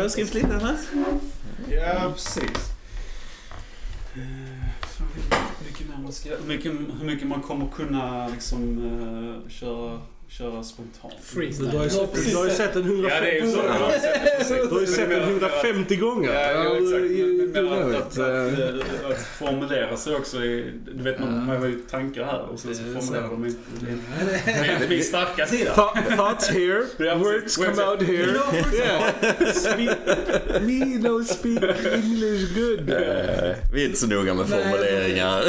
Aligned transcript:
du 0.00 0.04
har 0.04 0.08
skrivit 0.10 0.34
lite 0.34 0.46
eller? 0.54 0.76
Ja, 1.70 2.12
precis. 2.14 2.70
Eh, 4.14 4.20
hur 4.98 5.66
mycket 5.66 5.88
man 5.88 6.12
ska- 6.12 6.36
hur 6.36 6.46
mycket, 6.46 6.72
hur 6.72 7.04
mycket 7.06 7.28
man 7.28 7.42
kommer 7.42 7.68
kunna 7.68 8.28
liksom 8.28 8.78
eh, 9.44 9.50
köra, 9.50 10.00
köra 10.38 10.62
spontant. 10.62 11.14
Freestyle. 11.22 11.70
Du 11.70 11.76
har 11.76 11.84
ju 11.84 11.90
sett, 11.90 12.14
du 12.30 12.36
har 12.36 12.44
ju 12.44 12.50
sett 12.50 12.72
den 12.74 12.82
150, 12.82 13.14
Ja, 13.14 13.20
det 13.20 13.30
är 13.30 13.44
ju 13.44 13.50
så. 14.44 14.54
du 14.68 14.74
har 14.74 14.80
ju 14.80 14.86
sett 14.86 15.08
den 15.10 15.22
150 15.22 15.96
gånger. 15.96 16.32
Ja, 16.32 16.64
jo, 16.64 16.74
exakt. 16.74 17.02
Men, 17.54 17.64
men 17.64 17.94
att, 17.94 17.94
att, 17.94 18.18
att, 18.18 19.10
att, 19.10 19.26
formulera 19.38 19.96
sig 19.96 20.14
också 20.16 20.44
i, 20.44 20.72
Du 20.96 21.02
vet, 21.02 21.20
man, 21.20 21.46
man 21.46 21.56
har 21.56 21.66
ju 21.66 21.78
tankar 21.90 22.24
här 22.24 22.42
och 22.42 22.58
sen 22.58 22.74
så 22.74 22.82
formulerar 22.82 23.28
de 23.28 23.46
inte. 23.46 23.60
Det 24.44 24.50
är 24.84 24.88
min 24.88 25.02
starka 25.04 25.46
sida. 25.46 25.72
Thought- 25.74 26.16
Thoughts 26.16 26.48
here, 26.48 26.84
Ja, 26.98 27.14
words 27.14 27.56
come 27.56 27.84
out 27.84 28.02
here. 28.02 28.38
Yeah. 28.74 29.52
Speak, 29.52 29.98
me 30.62 30.84
no 31.08 31.24
speak 31.24 31.62
English 31.94 32.54
good. 32.54 32.90
Eh, 32.90 33.54
Vi 33.72 33.82
är 33.82 33.86
inte 33.86 33.98
så 33.98 34.06
noga 34.06 34.34
med 34.34 34.48
formuleringar. 34.48 35.42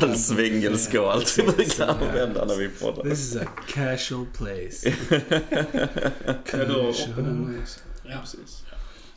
All 0.00 0.16
svengelska 0.16 1.02
och 1.02 1.12
allt 1.12 1.38
vi 1.38 1.42
brukar 1.42 1.86
använda 1.86 2.44
när 2.44 2.55
vi 2.58 2.68
poddar. 2.68 3.02
This 3.02 3.18
is 3.18 3.36
a 3.36 3.46
casual 3.68 4.26
place. 4.26 4.88
Ja, 6.52 6.64
du 6.64 6.72
har 6.72 6.88
uppe 6.88 7.22
den. 7.22 7.62
Ja. 8.04 8.18
Precis. 8.20 8.65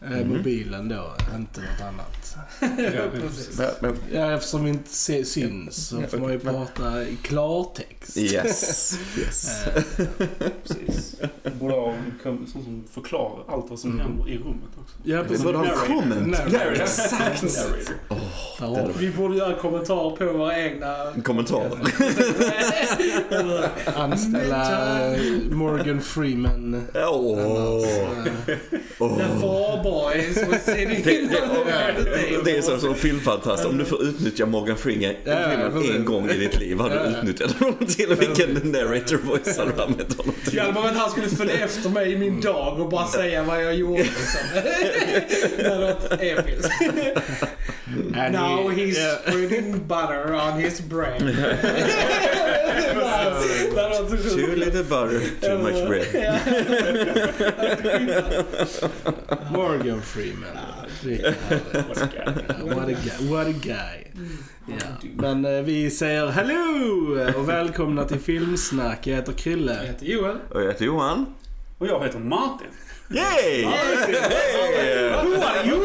Eh, 0.02 0.26
mobilen 0.26 0.90
då, 0.90 1.14
inte 1.36 1.62
något 1.62 1.82
annat. 1.82 2.36
Ja, 2.78 3.02
precis. 3.22 3.58
Men, 3.58 3.68
men, 3.82 3.96
Ja, 4.14 4.32
eftersom 4.32 4.64
vi 4.64 4.70
inte 4.70 4.90
se, 4.96 5.26
syns 5.26 5.88
så 5.88 6.02
får 6.02 6.18
man 6.18 6.32
ju 6.32 6.40
prata 6.40 7.04
i 7.04 7.16
klartext. 7.24 8.18
yes. 8.18 9.00
yes. 9.18 9.68
Eh, 9.68 9.84
Precis. 10.68 11.16
Borde 11.60 11.74
ha 11.74 11.94
en 12.24 12.48
som 12.48 12.84
förklarar 12.92 13.44
allt 13.48 13.70
vad 13.70 13.80
som 13.80 13.92
Mm. 13.92 14.06
händer 14.06 14.30
i 14.30 14.38
rummet 14.38 14.70
också. 14.82 14.96
Ja, 15.04 15.24
precis. 15.24 15.44
Borde 15.44 15.58
ha 15.58 15.66
en 15.66 15.78
comment. 15.88 16.28
Narrator. 16.28 16.72
Exakt. 16.82 17.42
Du. 18.60 18.94
Vi 19.00 19.12
borde 19.12 19.38
göra 19.38 19.54
kommentarer 19.56 20.16
på 20.16 20.38
våra 20.38 20.60
egna... 20.60 20.96
Kommentar. 21.24 21.66
Eller- 23.30 23.70
Anställa 23.96 25.16
Morgan 25.52 26.02
Freeman. 26.02 26.84
Åh. 26.96 27.40
Annars, 27.40 27.84
The 28.46 28.58
Åh. 29.00 29.40
four 29.42 29.84
boys 29.90 30.36
sitting 30.66 31.02
Det, 31.04 31.14
in 31.16 31.28
det, 31.28 31.36
the 31.36 32.44
det 32.44 32.58
är 32.58 32.62
som, 32.62 32.80
som 32.80 32.96
filmfantast. 32.96 33.66
Om 33.66 33.78
du 33.78 33.86
får 33.86 34.04
utnyttja 34.04 34.46
Morgan 34.46 34.78
Freeman 34.78 35.16
precis. 35.74 35.96
en 35.96 36.06
gång 36.06 36.30
i 36.30 36.38
ditt 36.38 36.60
liv, 36.60 36.80
har 36.80 36.90
du 36.90 36.96
ja. 36.96 37.06
utnyttjat 37.06 37.52
honom 37.52 37.86
till? 37.88 38.16
Vilken 38.16 38.72
narrator 38.72 39.18
voice 39.18 39.58
hade 39.58 39.72
du 39.72 39.82
använt 39.82 40.18
honom 40.18 40.36
till? 40.46 40.56
Hjalmar 40.56 40.88
att 40.88 40.98
han 40.98 41.10
skulle 41.10 41.28
följa 41.30 41.66
efter 41.66 41.90
mig 41.90 42.12
i 42.12 42.18
min 42.18 42.42
dag 42.42 42.80
och 42.80 42.90
bara 42.90 43.08
säga 43.08 43.44
vad 43.44 43.64
jag 43.64 43.76
gjorde. 43.76 44.04
Liksom. 44.04 44.42
Det 45.58 45.70
hade 45.70 45.86
varit 45.86 46.22
episkt. 46.22 46.72
And 48.16 48.34
Now 48.34 48.72
he- 48.72 48.86
he's 48.86 49.18
spreading 49.22 49.72
butter 49.88 50.34
on 50.34 50.60
his 50.60 50.82
brain. 50.82 51.22
Too 52.80 54.18
sjukt. 54.18 54.58
little 54.58 54.84
butter, 54.84 55.22
too 55.42 55.58
much 55.58 55.88
bread. 55.88 56.08
Morgan 59.52 60.02
Freeman. 60.02 60.58
What 62.64 62.90
a 62.90 62.94
guy. 62.94 63.30
What 63.30 63.48
a 63.48 63.52
guy. 63.52 64.08
Ja. 64.68 65.10
Men 65.16 65.46
eh, 65.46 65.62
vi 65.62 65.90
säger 65.92 66.28
hello 66.28 67.34
och 67.38 67.50
välkomna 67.50 68.06
till 68.06 68.20
Filmsnack. 68.20 69.08
Jag 69.08 69.16
heter 69.16 69.32
Jag 69.32 69.40
Krille. 69.40 69.74
heter 69.88 70.06
Joel. 70.06 70.38
Och 70.52 70.62
jag 70.62 70.68
heter 70.68 70.86
Johan. 70.86 71.26
Och 71.78 71.88
jag 71.88 72.04
heter 72.04 72.20
Martin. 72.20 72.68
Yay! 73.12 73.64
Who 73.64 73.70
are 73.72 75.68
you? 75.68 75.80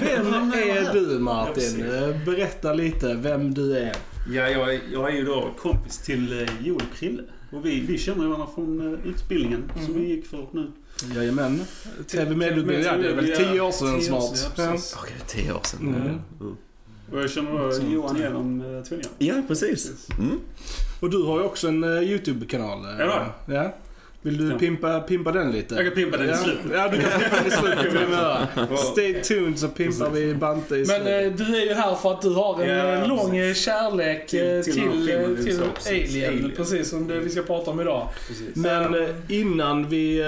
Vem 0.00 0.50
är 0.54 0.94
du 0.94 1.18
Martin? 1.18 1.84
Eh, 1.84 2.24
Berätta 2.26 2.72
lite 2.72 3.14
vem 3.14 3.54
du 3.54 3.76
är. 3.78 3.96
Ja, 4.32 4.48
jag, 4.48 4.74
är- 4.74 4.80
jag 4.92 5.08
är 5.08 5.12
ju 5.16 5.24
då 5.24 5.50
kompis 5.58 5.98
till 5.98 6.40
eh, 6.42 6.48
Joel 6.66 6.82
och 6.92 6.96
Krille. 6.98 7.22
Och 7.52 7.66
vi, 7.66 7.80
vi 7.80 7.98
känner 7.98 8.22
ju 8.22 8.28
varandra 8.28 8.48
från 8.54 8.94
eh, 8.94 9.06
utbildningen 9.08 9.72
som 9.86 9.94
vi 9.94 10.08
gick 10.08 10.26
för 10.26 10.46
nu. 10.52 10.72
Jajamän. 11.14 11.64
TV-medieutbildning, 12.06 12.86
ja 12.86 12.96
det 12.96 13.08
är 13.08 13.14
väl 13.14 13.36
tio 13.36 13.60
år 13.60 13.70
sedan 13.72 14.02
snart. 14.02 15.02
Okej, 15.02 15.16
tio 15.26 15.52
år 15.52 15.60
sedan. 15.64 15.94
Mm. 16.40 16.56
Och 17.12 17.22
jag 17.22 17.30
känner 17.30 17.50
då 17.52 17.72
Johan 17.92 18.16
genom 18.16 18.60
uh, 18.60 18.82
Tvillingar. 18.82 19.10
Ja, 19.18 19.34
precis. 19.48 20.08
Mm. 20.18 20.40
Och 21.00 21.10
du 21.10 21.22
har 21.22 21.38
ju 21.38 21.44
också 21.44 21.68
en 21.68 21.84
eh, 21.84 22.02
YouTube-kanal. 22.02 22.84
eh, 22.84 22.90
Ja, 23.06 23.34
ja. 23.46 23.74
Vill 24.22 24.38
du 24.38 24.50
Ja. 24.52 24.58
pimpa, 24.58 25.00
pimpa 25.00 25.32
den 25.32 25.52
lite? 25.52 25.74
Jag 25.74 25.84
kan 25.84 25.94
pimpa 25.94 26.16
den 26.16 26.26
i 26.26 26.30
ja. 26.30 26.36
slutet. 26.36 26.64
Ja, 26.74 26.88
du 26.88 26.96
kan 27.00 27.10
pimpa 27.20 27.36
den 27.36 27.46
i 27.46 27.50
slutet. 27.50 28.78
Stay 28.92 29.22
tuned 29.22 29.58
så 29.58 29.68
pimpar 29.68 30.10
vi 30.10 30.34
Bante 30.34 30.74
i 30.74 30.78
Men 30.78 30.86
slutet. 30.86 31.40
eh, 31.40 31.46
du 31.46 31.56
är 31.56 31.66
ju 31.66 31.74
här 31.74 31.94
för 31.94 32.10
att 32.12 32.22
du 32.22 32.30
har 32.34 32.62
en 32.62 32.68
Ja, 32.78 32.84
eh, 33.02 33.08
lång 33.08 33.36
eh, 33.36 33.48
precis. 33.48 33.64
kärlek 33.64 34.26
Till- 34.26 34.56
eh, 34.56 34.62
till 34.62 34.72
till, 34.74 34.82
till. 35.44 35.60
Alien, 35.92 36.28
Alien. 36.28 36.52
precis 36.56 36.90
som 36.90 37.08
det 37.08 37.18
vi 37.20 37.30
ska 37.30 37.42
prata 37.42 37.70
om 37.70 37.80
idag. 37.80 38.08
Precis. 38.28 38.56
Men 38.56 38.94
eh, 38.94 39.08
innan 39.28 39.88
vi 39.88 40.20
eh, 40.20 40.26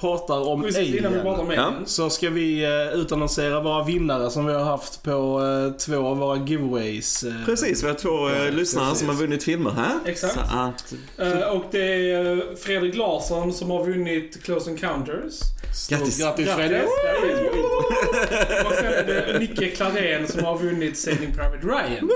pratar 0.00 0.48
om 0.48 0.62
Precis 0.62 0.78
innan 0.94 1.12
vi 1.12 1.18
Alien 1.18 1.22
pratar 1.22 1.42
om 1.42 1.50
Ja. 1.52 1.62
Alien. 1.62 1.86
så 1.86 2.10
ska 2.10 2.30
vi 2.30 2.64
eh, 2.64 2.98
utannonsera 3.00 3.60
våra 3.60 3.84
vinnare 3.84 4.30
som 4.30 4.46
vi 4.46 4.52
har 4.52 4.64
haft 4.64 5.02
på 5.02 5.40
eh, 5.70 5.76
två 5.78 6.06
av 6.06 6.18
våra 6.18 6.36
giveaways. 6.46 7.24
eh. 7.24 7.32
Precis, 7.46 7.84
vi 7.84 7.88
har 7.88 7.94
två 7.94 8.28
eh, 8.28 8.50
lyssnare 8.52 8.94
som 8.94 9.08
har 9.08 9.14
vunnit 9.16 9.44
filmer 9.44 9.70
här. 9.70 9.94
Exakt. 10.06 10.34
Så 10.34 10.40
att, 10.40 10.94
Eh, 11.18 11.48
och 11.48 11.64
det 11.70 12.10
är 12.12 12.32
eh, 12.32 12.38
Fredrik 12.56 12.96
Larsson 12.96 13.33
som 13.52 13.70
har 13.70 13.84
vunnit 13.86 14.42
Close 14.44 14.70
Encounters. 14.70 15.40
Grattis. 15.88 16.20
Grattis 16.20 16.50
Fredrik! 16.50 16.82
Grattis. 16.82 18.64
Och 18.66 18.72
sen 18.72 18.84
är 18.86 19.04
det 19.32 19.38
Micke 19.38 19.76
Klarén 19.76 20.28
som 20.28 20.44
har 20.44 20.58
vunnit 20.58 20.98
Saving 20.98 21.32
Private 21.32 21.66
Ryan. 21.66 22.10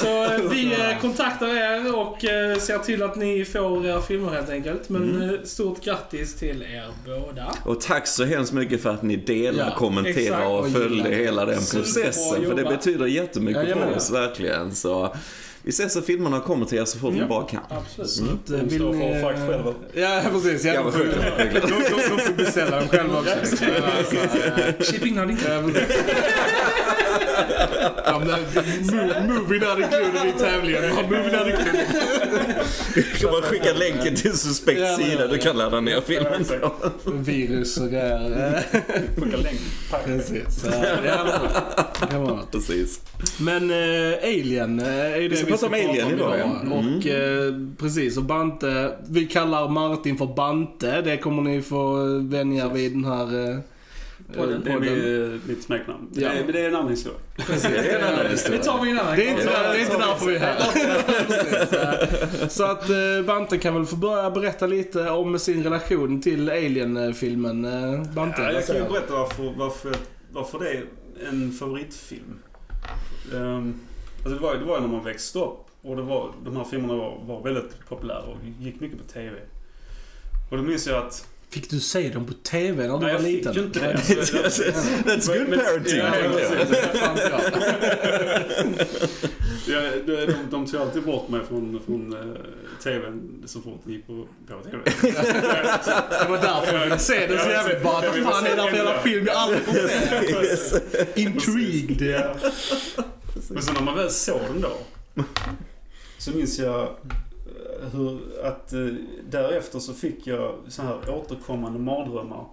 Så 0.00 0.24
eh, 0.24 0.40
vi 0.50 0.72
eh, 0.72 1.00
kontaktar 1.00 1.46
er 1.48 1.96
och 1.96 2.24
eh, 2.24 2.58
ser 2.58 2.78
till 2.78 3.02
att 3.02 3.16
ni 3.16 3.44
får 3.44 3.86
era 3.86 4.00
filmer 4.02 4.30
helt 4.32 4.50
enkelt. 4.50 4.88
Men 4.88 5.22
eh, 5.22 5.40
stort 5.44 5.84
grattis 5.84 6.34
till 6.34 6.62
er 6.62 6.86
båda. 7.06 7.54
och 7.64 7.80
tack 7.80 8.06
så 8.06 8.24
hemskt 8.24 8.52
mycket 8.52 8.82
för 8.82 8.90
att 8.90 9.02
ni 9.02 9.16
delar, 9.16 9.64
Ja, 9.64 9.74
kommenterar 9.76 10.46
och 10.46 10.70
följde 10.72 11.08
hela 11.08 11.44
den 11.44 11.60
processen. 11.72 12.46
För 12.46 12.54
det 12.54 12.64
betyder 12.64 13.06
jättemycket 13.06 13.62
Jajamän. 13.62 13.88
för 13.88 13.96
oss, 13.96 14.10
verkligen. 14.10 14.74
Så 14.74 15.14
vi 15.62 15.70
ses 15.70 15.92
så 15.92 16.02
filmerna 16.02 16.40
kommer 16.40 16.66
till 16.66 16.78
er 16.78 16.84
så 16.84 16.98
fort 16.98 17.14
vi 17.14 17.24
bara 17.24 17.44
kan. 17.44 17.60
Absolut. 17.70 18.50
Eh, 18.50 18.56
De 18.56 18.62
vill 18.68 18.78
står 18.80 18.92
ni... 18.94 19.12
för 19.14 19.20
fakt 19.22 19.38
själva. 19.48 19.74
Ja, 19.94 20.20
precis. 20.32 20.64
Ja, 20.64 20.82
de, 20.82 20.90
de, 20.90 21.60
de, 21.60 21.60
de 21.60 22.18
får 22.18 22.32
beställa 22.32 22.78
dem 22.78 22.88
själva 22.88 23.18
också. 23.18 23.64
eh, 23.64 24.84
Shipping 24.84 25.14
not 25.14 25.30
included. 25.30 25.82
Ja, 28.04 28.18
men, 28.18 28.28
mo- 28.82 29.26
movie 29.26 29.60
not 29.60 29.78
included 29.78 30.28
i 30.28 30.38
tävlingen. 30.38 30.82
Movie 31.10 31.38
not 31.38 31.46
included. 31.46 31.86
Kan 33.20 33.30
man 33.32 33.42
skicka 33.42 33.72
länken 33.72 34.14
till 34.16 34.38
suspekt 34.38 34.96
sida 34.96 35.26
du 35.26 35.38
kan 35.38 35.56
ladda 35.56 35.80
ner 35.80 36.00
filmen. 36.00 36.44
Virus 37.24 37.76
och 37.76 37.90
grejer. 37.90 38.62
Skicka 39.16 39.36
länk. 39.36 39.60
Precis. 40.04 40.64
Ja, 42.10 42.40
kan. 42.52 43.00
Men 43.40 43.70
eh, 43.70 44.18
Alien 44.22 44.80
eh, 44.80 44.86
är 44.86 45.28
det 45.28 45.36
ska 45.36 45.46
prata 45.46 45.66
om 45.66 45.72
Alien 45.74 46.10
idag. 46.10 46.40
Mm. 46.40 46.72
Och 46.72 47.06
eh, 47.06 47.54
precis, 47.78 48.16
och 48.16 48.24
Bante, 48.24 48.90
vi 49.08 49.26
kallar 49.26 49.68
Martin 49.68 50.18
för 50.18 50.26
Bante. 50.26 51.00
Det 51.02 51.16
kommer 51.16 51.42
ni 51.42 51.62
få 51.62 52.04
vänja 52.22 52.68
vid 52.68 52.92
den 52.92 53.04
här 53.04 53.62
Podden. 54.36 54.62
Det 54.64 54.70
är 54.70 54.78
mi- 54.78 55.40
mitt 55.48 55.62
smeknamn. 55.62 56.08
Ja. 56.12 56.30
Men 56.34 56.52
det 56.52 56.60
är 56.60 56.68
en 56.68 56.74
annan 56.74 56.88
historia. 56.90 57.18
Precis, 57.36 57.62
det 57.62 57.90
är 57.90 57.98
en 57.98 58.04
annan 58.14 58.26
historia. 58.30 58.58
Det 58.58 58.64
tar 58.64 58.84
vi 58.84 58.90
en 58.90 58.98
annan 58.98 59.16
Det 59.16 59.26
är 59.28 59.30
inte, 59.30 59.44
där, 59.44 59.72
det 59.72 59.78
är 59.78 59.80
inte 59.80 59.96
därför 59.98 60.26
vi 60.26 60.36
är 60.36 60.40
här. 60.40 62.48
Så 62.48 62.64
att 62.64 62.90
eh, 62.90 62.96
Bante 63.26 63.58
kan 63.58 63.74
väl 63.74 63.86
få 63.86 63.96
börja 63.96 64.30
berätta 64.30 64.66
lite 64.66 65.10
om 65.10 65.38
sin 65.38 65.64
relation 65.64 66.20
till 66.20 66.50
Alien-filmen. 66.50 67.64
Eh, 67.64 68.02
Bante, 68.14 68.42
Ja, 68.42 68.52
jag 68.52 68.66
kan 68.66 68.76
ju 68.76 68.82
berätta 68.82 69.12
varför, 69.12 69.52
varför, 69.56 69.94
varför 70.32 70.58
det 70.58 70.70
är 70.70 70.84
en 71.28 71.52
favoritfilm. 71.52 72.38
Um, 73.34 73.74
alltså 74.16 74.34
det, 74.34 74.40
var, 74.42 74.54
det 74.54 74.64
var 74.64 74.80
när 74.80 74.88
man 74.88 75.04
växte 75.04 75.38
upp 75.38 75.58
och 75.82 75.96
det 75.96 76.02
var, 76.02 76.30
de 76.44 76.56
här 76.56 76.64
filmerna 76.64 76.94
var, 76.94 77.18
var 77.26 77.42
väldigt 77.42 77.86
populära 77.88 78.22
och 78.22 78.36
gick 78.60 78.80
mycket 78.80 78.98
på 78.98 79.04
TV. 79.12 79.36
Och 80.50 80.56
då 80.56 80.62
minns 80.62 80.86
jag 80.86 81.06
att... 81.06 81.26
Fick 81.50 81.70
du 81.70 81.80
se 81.80 82.08
dem 82.08 82.26
på 82.26 82.32
TV 82.32 82.86
när 82.86 82.92
du 82.92 82.98
Nej, 82.98 82.98
var 83.00 83.08
jag 83.08 83.22
liten? 83.22 83.54
fick 83.54 83.62
ju 83.62 83.66
inte 83.66 83.80
det. 83.80 83.94
That's 83.94 85.38
good 85.38 85.48
Men- 85.48 85.58
parenting. 85.60 85.98
Ja, 89.68 89.82
ja, 89.82 89.90
de, 90.06 90.26
de, 90.26 90.34
de 90.50 90.66
tog 90.66 90.80
alltid 90.80 91.02
bort 91.02 91.28
mig 91.28 91.40
från, 91.48 91.80
från 91.86 92.14
uh, 92.14 92.36
TVn 92.82 93.42
så 93.46 93.60
fort 93.60 93.80
det 93.84 93.92
gick 93.92 94.06
på, 94.06 94.26
på 94.48 94.60
TV. 94.70 94.78
Det 96.22 96.28
var 96.28 96.38
därför 96.38 96.74
jag 96.74 96.84
ville 96.84 96.98
se 96.98 97.26
den 97.26 97.38
så 97.38 97.48
jävligt 97.50 97.82
bara. 97.82 98.00
Vad 98.22 98.34
fan 98.34 98.46
är 98.46 98.56
det 98.56 98.70
för 98.70 98.76
jävla 98.76 98.98
film 99.00 99.26
jag 99.26 99.36
aldrig 99.36 99.60
får 99.62 99.72
se? 100.56 100.80
Intrigued. 101.22 102.02
Ja. 102.02 102.34
Men 103.50 103.62
så 103.62 103.72
när 103.72 103.80
man 103.82 103.96
väl 103.96 104.10
såg 104.10 104.40
den 104.52 104.60
då. 104.60 104.76
Så 106.18 106.30
minns 106.30 106.58
jag... 106.58 106.96
hur 107.92 108.18
att 108.44 108.72
eh, 108.72 108.86
därefter 109.30 109.78
så 109.78 109.94
fick 109.94 110.26
jag 110.26 110.54
så 110.68 110.82
här 110.82 110.96
återkommande 111.10 111.78
mardrömmar. 111.78 112.44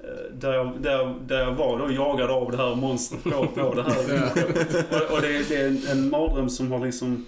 eh, 0.00 0.34
Där 0.40 0.52
jag, 0.52 0.72
där, 0.80 1.14
där 1.26 1.38
jag 1.40 1.52
var 1.54 1.78
då 1.78 1.92
jagad 1.92 2.30
av 2.30 2.50
det 2.50 2.56
här 2.56 2.74
monstret 2.74 3.22
på, 3.24 3.46
på 3.46 3.74
det 3.74 3.82
här. 3.82 4.30
Och, 5.10 5.16
och 5.16 5.22
det, 5.22 5.48
det 5.48 5.56
är 5.56 5.66
en, 5.68 5.80
en 5.90 6.10
mardröm 6.10 6.50
som 6.50 6.72
har 6.72 6.86
liksom, 6.86 7.24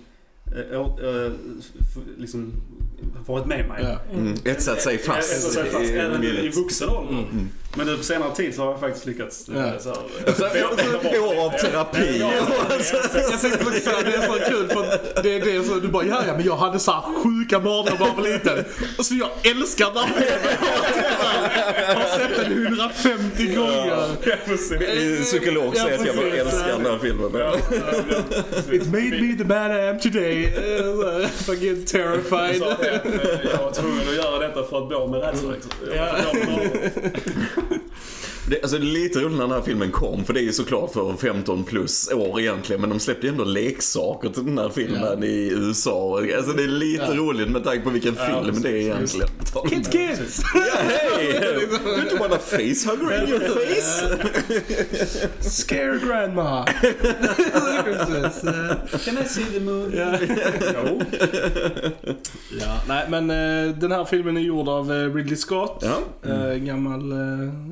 eh, 0.71 0.81
å- 0.81 0.99
f- 1.81 2.03
liksom 2.19 2.53
varit 3.27 3.47
med 3.47 3.69
mig. 3.69 3.83
Ja. 3.83 3.99
Mm. 4.19 4.35
Etsat 4.45 4.81
sig 4.81 4.95
Etsat 4.95 5.15
fast 5.15 5.53
sig 5.53 5.65
fast, 5.65 5.91
i 5.91 5.93
även 5.99 6.25
i 6.25 6.33
minnet. 6.33 6.57
vuxen 6.57 6.89
ålder. 6.89 7.12
Mm. 7.33 7.49
Men 7.76 7.87
nu 7.87 7.97
på 7.97 8.03
senare 8.03 8.35
tid 8.35 8.55
så 8.55 8.62
har 8.65 8.71
jag 8.71 8.81
faktiskt 8.81 9.06
lyckats 9.06 9.47
Ja. 9.55 9.73
så 9.79 9.91
år 11.25 11.47
av 11.47 11.50
terapi. 11.50 12.19
Jag 12.21 12.47
tänkte 13.41 13.81
säga, 13.81 14.03
det 14.05 14.15
är 14.15 14.26
så 14.26 14.50
kul 14.50 14.69
för 14.69 14.82
det, 15.23 15.38
det 15.38 15.56
är 15.56 15.62
så, 15.62 15.75
du 15.75 15.88
bara 15.88 16.05
ja, 16.05 16.23
ja 16.26 16.32
men 16.37 16.44
jag 16.47 16.56
hade 16.56 16.79
så 16.79 16.93
här 16.93 17.00
sjuka 17.03 17.59
mardrömmar 17.59 17.99
när 17.99 18.06
jag 18.06 18.15
var 18.15 18.23
liten. 18.23 18.65
Och 18.99 19.06
så 19.06 19.15
jag 19.15 19.31
älskar 19.50 19.87
den. 19.94 20.09
Jag 21.88 21.94
har 21.94 22.19
sett 22.19 22.37
den 22.37 22.67
150 22.67 23.47
gånger. 23.55 24.06
Min 25.15 25.25
psykolog 25.25 25.76
säger 25.76 25.99
att 25.99 26.06
jag 26.06 26.17
bara 26.17 26.26
älskar 26.26 26.69
den 26.69 26.87
här 26.87 26.99
filmen. 26.99 27.31
It 28.73 28.87
made 28.87 29.21
me 29.23 29.37
the 29.38 29.44
man 29.44 29.71
I 29.76 29.88
am 29.88 29.99
today. 30.00 30.44
Eh, 30.44 31.29
Fucking 31.29 31.85
terrified. 31.85 32.62
det 32.81 32.91
eh, 32.91 33.50
jag 33.53 33.59
var 33.62 33.73
tvungen 33.73 34.09
att 34.09 34.15
göra 34.15 34.38
detta 34.49 34.65
för 34.65 34.79
att 34.82 34.88
bli 34.88 34.97
av 34.97 35.11
med 35.11 35.21
rädsla. 35.21 35.53
Det, 38.49 38.62
alltså, 38.62 38.79
det 38.79 38.87
är 38.87 38.93
lite 38.93 39.19
roligt 39.20 39.32
när 39.38 39.44
den 39.44 39.50
här 39.50 39.61
filmen 39.62 39.91
kom, 39.91 40.25
för 40.25 40.35
det 40.35 40.41
är 40.41 40.44
ju 40.44 40.52
såklart 40.52 40.93
för 40.93 41.17
15 41.17 41.64
plus 41.64 42.12
år 42.12 42.41
egentligen, 42.41 42.81
men 42.81 42.91
de 42.91 43.00
släppte 43.00 43.26
ju 43.26 43.31
ändå 43.32 43.44
leksaker 43.44 44.29
till 44.29 44.44
den 44.44 44.58
här 44.58 44.69
filmen 44.69 45.25
i 45.25 45.49
USA. 45.52 46.19
Alltså 46.37 46.52
det 46.52 46.62
är 46.64 46.69
lite 46.69 47.05
Ja. 47.08 47.14
roligt 47.14 47.49
med 47.49 47.64
tanke 47.64 47.81
på 47.85 47.91
vilken 47.91 48.14
Ja, 48.19 48.43
film 48.44 48.62
det 48.62 48.69
är 48.69 48.75
egentligen. 48.76 49.29
Kids 49.69 49.88
kids! 49.88 50.43
Ja, 50.55 50.61
hej! 50.79 51.41
Du 51.96 52.02
inte 52.02 52.17
bara 52.17 52.38
facehugger 52.38 53.23
in 53.23 53.29
your 53.29 53.41
face? 53.41 54.19
Scare 55.50 55.99
grandma. 56.06 56.64
Can 59.05 59.19
I 59.19 59.25
see 59.25 59.44
the 59.44 59.61
moon? 59.61 59.93
ja. 59.97 60.19
Jo. 60.75 61.00
ja, 62.61 62.81
nej 62.88 63.06
men 63.08 63.31
eh, 63.31 63.76
den 63.76 63.93
här 63.93 64.05
filmen 64.05 64.37
är 64.37 64.40
gjord 64.40 64.69
av 64.69 64.93
eh, 64.93 65.14
Ridley 65.14 65.37
Scott. 65.37 65.85
Ja. 65.85 65.99
Eh, 66.31 66.55
gammal 66.55 67.12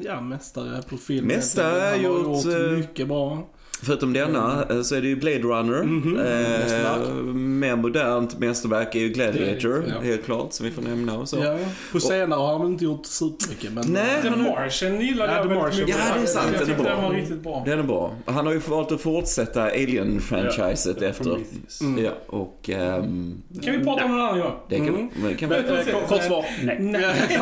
ja, 0.05 0.21
mästare 0.21 0.62
på 0.89 0.97
film. 0.97 1.27
Mästare, 1.27 1.81
har 1.81 1.97
gjort, 1.97 2.45
gjort 2.45 2.55
eh, 2.55 2.61
mycket 2.61 3.09
bra. 3.09 3.49
Förutom 3.85 4.13
denna 4.13 4.67
eh, 4.71 4.83
så 4.83 4.95
är 4.95 5.01
det 5.03 5.09
ju 5.09 5.17
Blade 5.17 5.39
Runner. 5.39 5.83
Mhm, 5.83 6.17
Eh, 6.19 6.25
mästerverk. 6.25 7.25
mer 7.35 7.77
modernt 7.77 8.39
mästerverk 8.39 8.95
är 8.95 8.99
ju 9.01 9.09
Gladiator, 9.09 9.85
Ja. 9.89 10.01
helt 10.03 10.25
klart, 10.25 10.53
som 10.53 10.67
vi 10.67 10.73
får 10.73 10.83
nämna 10.83 11.19
och 11.19 11.29
så. 11.29 11.37
Ja, 11.45 11.59
på 11.93 12.01
senare 12.01 12.39
har 12.39 12.59
han 12.59 12.67
inte 12.67 12.85
gjort 12.85 13.07
supermycket 13.07 13.73
men... 13.73 13.85
Nej. 13.89 14.23
The 14.23 14.29
han 14.29 14.41
har- 14.41 14.51
Martian 14.51 15.01
gillade 15.01 15.33
Ja, 15.33 15.39
jag 15.39 15.45
väldigt 15.45 15.79
mycket. 15.79 15.97
Ja, 15.99 16.15
det 16.17 16.23
är 16.23 16.27
sant, 16.27 16.47
den 16.59 16.71
är 16.71 16.75
bra. 16.77 16.85
den 16.95 17.03
var 17.03 17.11
riktigt 17.11 17.43
bra. 17.43 17.63
Den 17.67 17.79
är 17.79 17.83
bra. 17.83 18.15
Han 18.27 18.47
har 18.47 18.53
ju 18.53 18.59
valt 18.59 18.93
att 18.93 19.01
fortsätta 19.01 19.63
Alien-franchiset 19.63 20.97
Ja, 21.01 21.09
efter. 21.09 21.37
Mm. 21.81 22.05
Ja, 22.05 22.11
och... 22.27 22.71
ehm, 22.73 23.43
Kan 23.65 23.79
vi 23.79 23.85
prata 23.85 24.05
om 24.05 24.11
den 24.11 24.21
annan 24.21 24.41
gång? 24.41 24.53
det 24.69 24.77
kan, 24.77 24.89
Mm. 24.89 25.09
kan 25.37 25.49
vi, 25.49 25.57
Men, 25.63 25.79
eh, 25.79 25.85
kort- 25.85 26.09
Kort 26.09 26.23
svar, 26.25 26.45
nej. 26.63 26.77
Nej. 26.81 27.15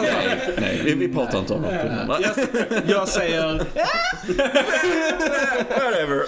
nej, 0.60 0.80
vi, 0.84 0.94
vi 0.94 1.08
pratar 1.14 1.38
inte 1.38 1.54
om 1.54 1.62
det. 1.62 2.08
jag, 2.20 2.80
jag 2.86 3.08
säger... 3.08 3.62
Whatever. 5.68 6.22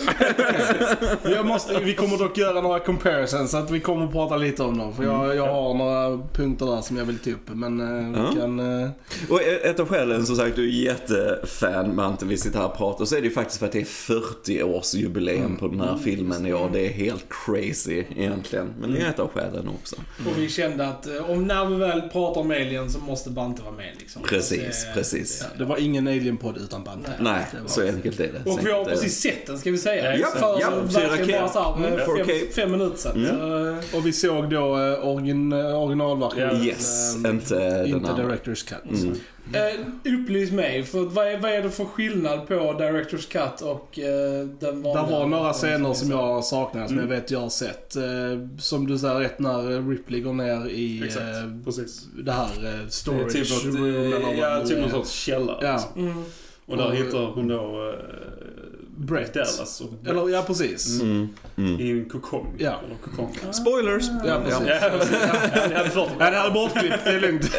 Jag 1.25 1.47
måste, 1.47 1.81
vi 1.81 1.95
kommer 1.95 2.19
dock 2.19 2.39
göra 2.39 2.61
några 2.61 2.81
comparisons 2.81 3.51
så 3.51 3.57
att 3.57 3.71
vi 3.71 3.81
kommer 3.81 4.05
att 4.07 4.13
prata 4.13 4.37
lite 4.37 4.63
om 4.63 4.79
dem. 4.79 4.95
För 4.97 5.05
jag, 5.05 5.37
jag 5.37 5.47
har 5.53 5.75
några 5.75 6.23
punkter 6.33 6.67
där 6.67 6.81
som 6.81 6.97
jag 6.97 7.05
vill 7.05 7.19
ta 7.19 7.31
upp. 7.31 7.49
Men 7.55 7.81
eh, 7.81 8.21
Ja. 8.23 8.31
vi 8.31 8.41
kan... 8.41 8.83
Eh, 8.83 8.91
Och 9.31 9.43
ett 9.43 9.81
av 9.81 9.89
skälen, 9.89 10.27
som 10.27 10.37
sagt, 10.37 10.57
du 10.57 10.65
är 10.69 10.73
jättefan 10.85 11.89
med 11.91 12.05
Ante, 12.05 12.27
vi 12.27 12.37
sitter 12.39 12.59
här 12.59 12.67
och 12.67 12.77
pratar. 12.77 13.05
Så 13.05 13.17
är 13.17 13.21
det 13.21 13.27
ju 13.27 13.33
faktiskt 13.35 13.59
för 13.59 13.67
att 13.67 13.73
det 13.73 13.81
är 13.81 13.85
40 13.85 14.63
års 14.63 14.95
jubileum 14.95 15.57
på 15.57 15.69
den 15.69 15.81
här 15.81 15.99
filmen 16.05 16.47
i 16.47 16.53
år. 16.55 16.71
Det 16.73 16.87
är 16.87 16.91
helt 16.93 17.25
crazy 17.47 18.05
egentligen. 18.17 18.75
Men 18.81 18.93
det 18.93 18.99
är 19.01 19.09
ett 19.09 19.19
av 19.19 19.29
skälen 19.29 19.69
också. 19.69 19.97
Och 20.27 20.39
vi 20.39 20.49
kände 20.49 20.89
att 20.89 21.07
eh, 21.07 21.31
om 21.31 21.47
när 21.47 21.67
vi 21.67 21.75
väl 21.75 22.01
pratar 22.01 22.41
om 22.41 22.51
Alien 22.51 22.91
så 22.91 22.99
måste 22.99 23.31
Bante 23.31 23.63
vara 23.63 23.75
med 23.75 23.93
liksom. 23.99 24.23
Precis, 24.23 24.61
Det- 24.61 24.93
precis. 24.95 25.45
det 25.59 25.65
var 25.65 25.77
ingen 25.77 26.09
Alien-podd 26.09 26.57
utan 26.57 26.85
band. 26.85 27.09
Nej. 27.21 27.47
Det 27.65 27.71
så 27.71 27.83
enkelt 27.87 28.21
är 28.21 28.33
det. 28.45 28.51
Och 28.51 28.67
vi 28.67 28.71
har 28.73 28.85
det. 28.85 28.91
precis 28.91 29.21
sett 29.21 29.47
den 29.47 29.59
ska 29.59 29.71
vi 29.71 29.79
säga. 29.79 29.92
Ja, 29.97 30.27
för 30.27 30.61
ja, 30.61 30.71
verkligen 30.71 31.29
4K. 31.29 31.41
bara 31.41 31.49
så 31.49 31.61
här, 31.63 31.77
Mm, 31.77 31.93
eh, 31.99 32.07
4K. 32.07 32.25
fem, 32.25 32.47
fem 32.55 32.71
minuter 32.71 32.97
sedan. 32.99 33.27
Mm. 33.27 33.69
Eh, 33.69 33.85
Och 33.97 34.07
vi 34.07 34.13
såg 34.13 34.51
då 34.51 34.77
eh, 34.79 35.09
origin, 35.09 35.53
originalversionen. 35.53 36.63
Yes, 36.65 37.15
eh, 37.25 37.31
inte 37.31 37.55
den 37.79 37.87
inte 37.87 38.11
andra. 38.11 38.25
Directors 38.27 38.63
Cut. 38.63 38.79
Mm. 39.01 39.15
Eh, 39.55 40.15
upplys 40.15 40.51
mig, 40.53 40.83
för 40.83 41.01
vad 41.01 41.27
är, 41.27 41.39
vad 41.39 41.51
är 41.51 41.63
det 41.63 41.71
för 41.71 41.85
skillnad 41.85 42.49
på 42.49 42.73
Directors 42.79 43.27
Cut 43.27 43.61
och 43.63 43.99
eh, 43.99 44.47
den 44.61 44.83
vanliga? 44.83 45.03
Det 45.07 45.13
var 45.13 45.27
några 45.27 45.53
scener 45.53 45.93
som 45.95 46.11
jag 46.11 46.45
saknade 46.45 46.89
som 46.89 46.99
Mm. 46.99 47.11
jag 47.11 47.17
vet 47.21 47.31
jag 47.31 47.41
har 47.41 47.49
sett. 47.49 47.97
Eh, 47.97 48.03
som 48.59 48.87
du 48.87 48.99
säger 48.99 49.15
rätt 49.15 49.39
när 49.39 49.89
Ripley 49.91 50.21
går 50.21 50.33
ner 50.33 50.69
i 50.69 51.03
Exakt, 51.05 51.25
precis. 51.65 52.07
det 52.25 52.33
här 52.33 52.49
Det 52.63 52.69
är 52.69 52.87
storage 52.89 53.33
typ 53.33 53.51
något, 53.51 53.65
room 53.65 53.85
eller 54.13 54.35
ja, 54.41 54.59
det 54.59 54.67
typ 54.69 54.79
någon 54.79 54.91
sorts 54.91 55.11
källare. 55.11 55.59
Ja. 55.67 55.73
liksom. 55.73 56.07
Mm. 56.07 56.25
Och 56.67 56.77
där 56.77 56.87
Och- 56.87 56.95
hittar 56.97 57.19
hon 57.35 57.49
då 57.49 57.95
Brett. 59.07 59.35
Dallas 59.35 59.81
och 59.81 59.89
Brett 59.93 60.11
Eller 60.17 60.29
ja, 60.29 60.43
precis. 60.47 61.01
Mm. 61.01 61.29
Mm. 61.57 61.81
i 61.81 61.91
en 61.91 62.09
kokong. 62.09 62.55
Ja. 62.59 62.81
Eller 62.87 62.97
kokong. 63.05 63.53
Spoilers! 63.53 64.05
Ja, 64.27 64.41
precis. 64.45 64.67
Ja, 64.83 64.91
precis. 64.99 65.17
Ja, 65.55 65.69
ni 65.69 65.75
hade 65.75 65.91
fått 65.91 66.11
Ja, 66.19 66.25
är 66.27 66.51
bortklippt, 66.51 67.05
det 67.05 67.11
är 67.11 67.21
lugnt. 67.21 67.51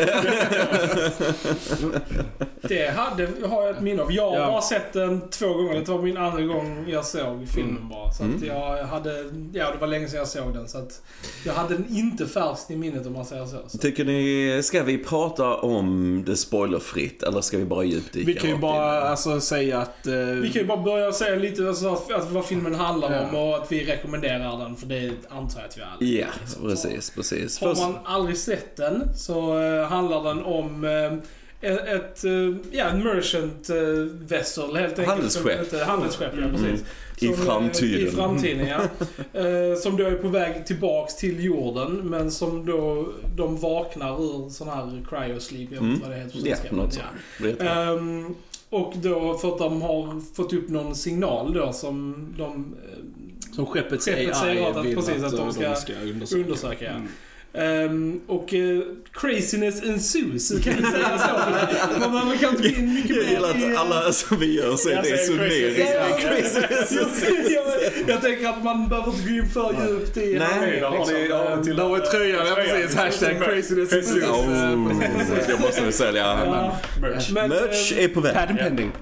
Det 2.67 2.89
hade, 2.95 3.27
har 3.47 3.61
jag 3.61 3.69
ett 3.75 3.81
minne 3.81 4.01
av. 4.01 4.11
Jag 4.13 4.29
har 4.29 4.37
Ja. 4.39 4.47
bara 4.51 4.61
sett 4.61 4.93
den 4.93 5.29
två 5.29 5.47
gånger. 5.53 5.79
Det 5.79 5.87
var 5.91 6.01
min 6.01 6.17
andra 6.17 6.41
gång 6.41 6.85
jag 6.89 7.05
såg 7.05 7.47
filmen 7.55 7.77
Mm. 7.77 7.89
bara. 7.89 8.11
Så 8.11 8.23
att 8.23 8.29
Mm. 8.29 8.43
jag 8.47 8.83
hade, 8.85 9.31
ja 9.53 9.71
det 9.71 9.77
var 9.79 9.87
länge 9.87 10.07
sedan 10.07 10.19
jag 10.19 10.27
såg 10.27 10.53
den. 10.53 10.67
Så 10.67 10.77
att 10.77 11.01
jag 11.45 11.53
hade 11.53 11.73
den 11.73 11.85
inte 11.89 12.27
färskt 12.27 12.71
i 12.71 12.75
minnet 12.75 13.05
om 13.07 13.13
man 13.13 13.25
säger 13.25 13.45
så. 13.45 13.57
så. 13.67 13.77
Tycker 13.77 14.05
ni, 14.05 14.61
ska 14.63 14.83
vi 14.83 14.97
prata 14.97 15.55
om 15.55 16.23
det 16.27 16.37
spoilerfritt 16.37 17.23
eller 17.23 17.41
ska 17.41 17.57
vi 17.57 17.65
bara 17.65 17.83
djupdyka? 17.83 18.25
Vi 18.27 18.33
kan 18.33 18.49
ju 18.49 18.57
bara 18.57 19.01
in? 19.01 19.07
alltså, 19.07 19.41
säga 19.41 19.79
att... 19.79 20.07
eh, 20.07 20.13
Vi 20.15 20.49
kan 20.53 20.61
ju 20.61 20.67
bara 20.67 20.81
börja 20.83 21.11
säga 21.11 21.32
lite 21.39 21.67
alltså, 21.67 21.89
att 22.15 22.31
vad 22.31 22.45
filmen 22.45 22.75
handlar 22.75 23.11
Ja. 23.11 23.21
om 23.29 23.35
och 23.35 23.55
att 23.57 23.71
vi 23.71 23.85
rekommenderar 23.85 24.57
den. 24.59 24.75
För 24.75 24.85
det 24.87 25.11
antar 25.29 25.59
jag 25.59 25.67
att 25.69 25.77
vi 25.77 25.81
alla 25.81 26.27
Ja, 26.27 26.27
liksom. 26.41 26.69
precis, 26.69 27.09
precis. 27.09 27.61
Har 27.61 27.75
man 27.75 27.97
aldrig 28.05 28.37
sett 28.37 28.75
den 28.75 29.17
så 29.17 29.59
eh, 29.59 29.87
handlar 29.87 30.23
den 30.23 30.43
om 30.43 30.83
eh, 30.85 31.13
ett, 31.95 32.23
eh, 32.23 32.31
ja, 32.71 32.85
en 32.85 33.03
merchant 33.03 33.69
vessel 34.27 34.75
helt 34.75 34.89
enkelt. 34.99 35.07
Handelsskepp. 35.07 35.81
Handelsskepp, 35.87 36.31
ja 36.37 36.43
Mm. 36.43 36.51
precis. 36.55 36.85
I 37.19 37.25
Som, 37.25 37.33
eh, 37.33 37.39
framtiden. 37.39 38.07
I 38.07 38.11
framtiden, 38.11 38.67
ja. 38.67 38.79
Som 39.83 39.97
då 39.97 40.03
är 40.05 40.15
på 40.15 40.27
väg 40.27 40.65
tillbaks 40.65 41.15
till 41.15 41.43
jorden, 41.43 41.91
men 42.03 42.31
som 42.31 42.65
då 42.65 43.09
de 43.35 43.57
vaknar 43.59 44.21
ur 44.23 44.49
sån 44.49 44.67
här 44.69 45.01
cryosleep, 45.09 45.69
jag 45.71 45.81
vet 45.81 45.81
Mm. 45.81 45.93
inte 45.93 46.07
vad 46.07 46.11
det 46.17 46.21
heter 46.23 46.31
på 46.41 46.47
Ja, 46.47 46.55
svenska. 46.55 46.75
något 46.75 46.99
men 47.39 47.49
sånt. 47.57 47.61
ja. 47.63 47.99
Och 48.73 48.93
då 48.97 49.37
för 49.37 49.51
att 49.51 49.57
de 49.57 49.81
har 49.81 50.21
fått 50.35 50.53
upp 50.53 50.69
någon 50.69 50.95
signal 50.95 51.53
då 51.53 51.73
som 51.73 52.25
de 52.37 52.75
eh, 52.83 53.53
Som 53.55 53.65
skeppets 53.65 54.05
Skeppet 54.05 54.27
AI 54.27 54.33
säger 54.33 54.69
att- 54.79 54.85
vill 54.85 54.95
precis, 54.95 55.23
att 55.23 55.33
eh, 55.33 55.45
de 55.45 55.53
ska 55.53 55.63
undersöka. 55.93 56.35
undersöka. 56.37 56.85
Ja. 56.85 56.91
Mm. 56.91 57.07
Ehm, 57.55 58.21
och 58.27 58.53
eh, 58.53 58.79
craziness 59.13 59.83
ensues, 59.83 60.49
kan 60.49 60.73
vi 60.77 60.81
säga 60.83 61.17
så. 61.19 61.99
Man, 62.09 62.27
man 62.27 62.37
kan 62.37 62.55
inte 62.55 62.67
in 62.67 62.93
mycket 62.93 63.09
Jag 63.15 63.25
mer 63.25 63.31
gillar 63.33 63.69
i- 63.71 63.73
att 63.75 63.79
alla 63.79 64.11
som 64.13 64.39
vi 64.39 64.55
gör 64.57 64.75
så 64.75 64.89
är 64.89 64.93
Jag 64.93 65.03
det 65.03 65.09
säger 65.09 65.25
summering. 65.27 65.75
crazy. 66.19 66.95
jag, 66.95 67.07
jag, 67.51 67.63
jag 68.07 68.21
tänker 68.21 68.49
att 68.49 68.63
man 68.63 68.87
behöver 68.89 69.11
inte 69.11 69.23
gå 69.29 69.35
in 69.35 69.49
för 69.49 69.75
djupt 69.89 70.17
i 70.17 70.35
Nej, 70.39 70.79
Där 70.79 70.89
var 71.89 71.99
tröjan, 71.99 72.47
ja 72.47 72.55
precis. 72.55 72.95
Hashtag 72.95 73.37
craziness 73.43 73.93
ensues. 73.93 74.23
Oh, 74.29 74.93
jag 75.49 75.59
måste 75.61 75.81
väl 75.83 75.93
sälja. 75.93 76.21
Ja, 76.45 76.77
Merch. 77.01 77.31
Merch 77.31 77.93
är 77.97 78.07
på 78.07 78.19
väg. 78.21 78.33
Patent 78.33 78.59
pending. 78.59 78.91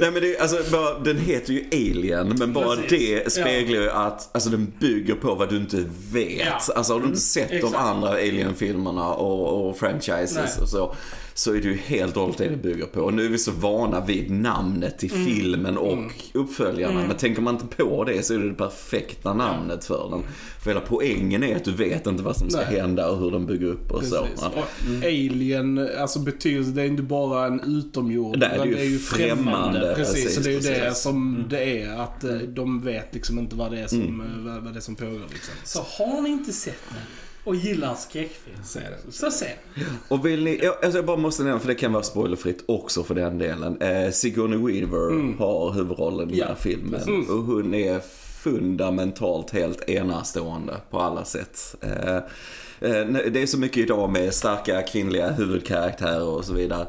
Nej 0.00 0.10
men 0.10 0.22
det, 0.22 0.38
alltså, 0.38 0.58
bara, 0.72 0.98
den 0.98 1.18
heter 1.18 1.52
ju 1.52 1.64
Alien, 1.72 2.34
men 2.38 2.52
bara 2.52 2.76
det 2.88 3.32
speglar 3.32 3.80
ju 3.80 3.90
att 3.90 4.28
alltså, 4.34 4.50
den 4.50 4.72
bygger 4.80 5.14
på 5.14 5.34
vad 5.34 5.50
du 5.50 5.56
inte 5.56 5.84
vet. 6.10 6.46
Ja. 6.46 6.74
Alltså 6.76 6.92
har 6.92 7.00
du 7.00 7.06
inte 7.06 7.20
sett 7.20 7.50
Exakt. 7.50 7.72
de 7.72 7.78
andra 7.78 8.08
Alien-filmerna 8.08 9.08
och, 9.14 9.68
och 9.68 9.76
franchises 9.76 10.34
Nej. 10.34 10.62
och 10.62 10.68
så. 10.68 10.94
Så 11.38 11.54
är 11.54 11.60
det 11.60 11.68
ju 11.68 11.76
helt 11.76 12.16
och 12.16 12.22
hållet 12.22 12.38
det 12.38 12.48
det 12.48 12.56
bygger 12.56 12.86
på. 12.86 13.00
Och 13.00 13.14
nu 13.14 13.24
är 13.24 13.28
vi 13.28 13.38
så 13.38 13.50
vana 13.50 14.04
vid 14.04 14.30
namnet 14.30 14.98
till 14.98 15.10
filmen 15.10 15.78
och 15.78 16.12
uppföljarna. 16.32 17.06
Men 17.06 17.16
tänker 17.16 17.42
man 17.42 17.54
inte 17.54 17.76
på 17.76 18.04
det 18.04 18.22
så 18.22 18.34
är 18.34 18.38
det 18.38 18.48
det 18.48 18.54
perfekta 18.54 19.34
namnet 19.34 19.84
för 19.84 20.10
den. 20.10 20.22
För 20.62 20.70
hela 20.70 20.80
poängen 20.80 21.42
är 21.42 21.56
att 21.56 21.64
du 21.64 21.72
vet 21.72 22.06
inte 22.06 22.22
vad 22.22 22.36
som 22.36 22.50
ska 22.50 22.60
Nej. 22.60 22.80
hända 22.80 23.10
och 23.10 23.18
hur 23.18 23.30
de 23.30 23.46
bygger 23.46 23.66
upp 23.66 23.90
och 23.90 24.04
så. 24.04 24.22
Precis. 24.22 24.40
Ja. 24.42 24.62
Och 24.62 25.04
Alien, 25.04 25.88
alltså 25.98 26.18
betyder 26.18 26.72
det 26.72 26.82
är 26.82 26.86
inte 26.86 27.02
bara 27.02 27.46
en 27.46 27.60
utomjording. 27.60 28.40
Nej, 28.40 28.58
det 28.58 28.64
är 28.64 28.66
utan 28.66 28.84
ju 28.84 28.98
främmande, 28.98 29.94
Precis, 29.96 30.14
precis, 30.14 30.34
så 30.34 30.40
det 30.40 30.48
är 30.48 30.52
ju 30.52 30.84
det 30.84 30.94
som 30.94 31.44
det 31.50 31.82
är. 31.82 31.96
Att 31.96 32.24
eh, 32.24 32.36
de 32.36 32.80
vet 32.80 33.14
liksom 33.14 33.38
inte 33.38 33.56
vad 33.56 33.70
det 33.70 33.80
är 33.80 33.86
som, 33.86 34.20
eh, 34.20 34.52
vad, 34.52 34.62
vad 34.62 34.72
det 34.72 34.78
är 34.78 34.80
som 34.80 34.96
pågår 34.96 35.26
liksom. 35.32 35.54
Så 35.64 35.80
har 35.80 36.22
ni 36.22 36.28
inte 36.28 36.52
sett 36.52 36.82
den 36.88 36.98
och 37.44 37.54
gillar 37.54 37.94
skräckfilm, 37.94 38.56
är 38.78 38.90
det. 38.90 39.12
så 39.12 39.30
se 39.30 39.46
den. 39.74 39.84
Och 40.08 40.26
vill 40.26 40.44
ni, 40.44 40.60
ja, 40.62 40.78
alltså 40.82 40.98
jag 40.98 41.06
bara 41.06 41.16
måste 41.16 41.42
nämna, 41.42 41.60
för 41.60 41.68
det 41.68 41.74
kan 41.74 41.92
vara 41.92 42.02
spoilerfritt 42.02 42.64
också 42.66 43.04
för 43.04 43.14
den 43.14 43.38
delen. 43.38 43.80
Eh, 43.80 44.10
Sigourney 44.10 44.58
Weaver 44.58 45.38
har 45.38 45.72
huvudrollen 45.72 46.30
i 46.30 46.38
den 46.38 46.48
här 46.48 46.54
filmen. 46.54 47.26
Och 47.30 47.36
hon 47.36 47.74
är 47.74 48.00
fundamentalt 48.42 49.50
helt 49.50 49.88
enastående 49.88 50.76
på 50.90 51.00
alla 51.00 51.24
sätt. 51.24 51.76
Eh, 51.80 52.16
eh, 52.16 53.06
det 53.30 53.42
är 53.42 53.46
så 53.46 53.58
mycket 53.58 53.78
idag 53.78 54.10
med 54.10 54.34
starka 54.34 54.82
kvinnliga 54.82 55.30
huvudkaraktärer 55.30 56.28
och 56.28 56.44
så 56.44 56.52
vidare. 56.52 56.86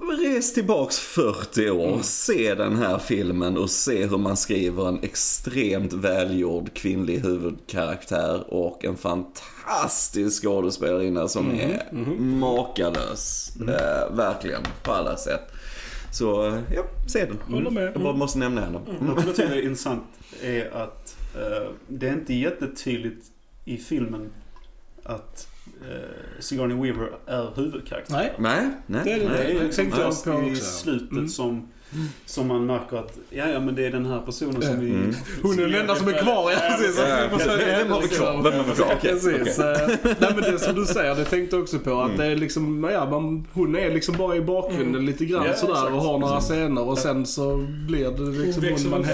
Res 0.00 0.52
tillbaks 0.54 0.98
40 0.98 1.70
år, 1.70 1.98
se 2.02 2.54
den 2.54 2.76
här 2.76 2.98
filmen 2.98 3.58
och 3.58 3.70
se 3.70 4.06
hur 4.06 4.18
man 4.18 4.36
skriver 4.36 4.88
en 4.88 5.02
extremt 5.02 5.92
välgjord 5.92 6.74
kvinnlig 6.74 7.18
huvudkaraktär 7.18 8.54
och 8.54 8.84
en 8.84 8.96
fantastisk 8.96 10.42
skådespelarinna 10.42 11.28
som 11.28 11.50
är 11.50 11.92
makalös. 12.18 13.52
Eh, 13.60 14.16
verkligen, 14.16 14.62
på 14.82 14.92
alla 14.92 15.16
sätt. 15.16 15.52
Så, 16.12 16.46
eh, 16.46 16.58
ja, 16.74 16.82
se 17.06 17.24
den. 17.24 17.38
Håller 17.54 17.70
med. 17.70 17.92
Jag 17.94 18.02
bara 18.02 18.16
måste 18.16 18.38
nämna 18.38 18.60
henne. 18.60 18.80
Något 19.00 19.18
som 19.18 19.26
jag 19.26 19.36
tycker 19.36 19.52
är 19.52 19.62
intressant 19.62 20.04
är 20.42 20.70
att 20.70 21.16
eh, 21.34 21.70
det 21.88 22.08
är 22.08 22.12
inte 22.12 22.34
jättetydligt 22.34 23.26
i 23.64 23.76
filmen 23.76 24.32
att 25.02 25.49
Sigourney 26.38 26.76
Weaver 26.82 27.08
är 27.26 27.50
huvudkaraktär. 27.56 28.14
Nej. 28.16 28.32
Nej, 28.38 28.70
nej. 28.86 29.00
Det 29.04 29.12
är 29.12 29.18
det. 29.20 29.28
nej. 29.28 29.56
Jag 29.62 29.72
tänkte 29.72 29.96
först 30.00 30.24
på 30.24 30.30
i 30.30 30.52
också. 30.52 30.64
slutet 30.64 31.10
Mm. 31.12 31.28
som, 31.28 31.68
som 32.26 32.46
man 32.48 32.66
märker 32.66 32.96
att 32.96 33.18
ja, 33.30 33.48
ja, 33.48 33.60
men 33.60 33.74
det 33.74 33.86
är 33.86 33.90
den 33.90 34.06
här 34.06 34.20
personen 34.20 34.62
som 34.62 34.80
vi... 34.80 34.90
Mm. 34.90 35.14
Hon 35.42 35.58
är 35.58 35.62
den 35.62 35.74
enda 35.80 35.94
som 35.94 36.08
är 36.08 36.12
kvar, 36.12 36.50
ja 36.52 36.58
precis. 36.78 37.00
Vi 37.32 37.38
följa 37.38 37.78
Vem 37.78 37.90
har 37.92 38.00
vi 38.02 38.08
kvar? 38.08 38.42
Vem 38.42 38.52
har 38.52 38.64
vi 38.64 38.72
kvar? 38.72 38.94
Precis. 39.00 39.58
Eh, 39.58 39.88
Nej 40.20 40.30
men 40.34 40.52
det 40.52 40.58
som 40.58 40.74
du 40.74 40.84
säger, 40.86 41.14
det 41.14 41.24
tänkte 41.24 41.56
jag 41.56 41.62
också 41.62 41.78
på. 41.78 42.00
Att 42.00 42.06
Mm. 42.10 42.18
det 42.18 42.26
är 42.26 42.36
liksom, 42.36 42.88
ja, 42.92 43.10
man, 43.10 43.46
hon 43.52 43.76
är 43.76 43.90
liksom 43.94 44.16
bara 44.16 44.36
i 44.36 44.40
bakgrunden 44.40 45.06
lite 45.06 45.24
grann 45.24 45.44
Ja, 45.46 45.54
sådär 45.54 45.72
exakt. 45.72 45.92
och 45.92 46.02
har 46.02 46.18
några 46.18 46.40
scener 46.40 46.88
och 46.88 46.98
sen 46.98 47.26
så 47.26 47.56
blir 47.88 48.10
det 48.10 48.44
liksom 48.44 48.90
hon 48.90 48.90
man 48.90 49.04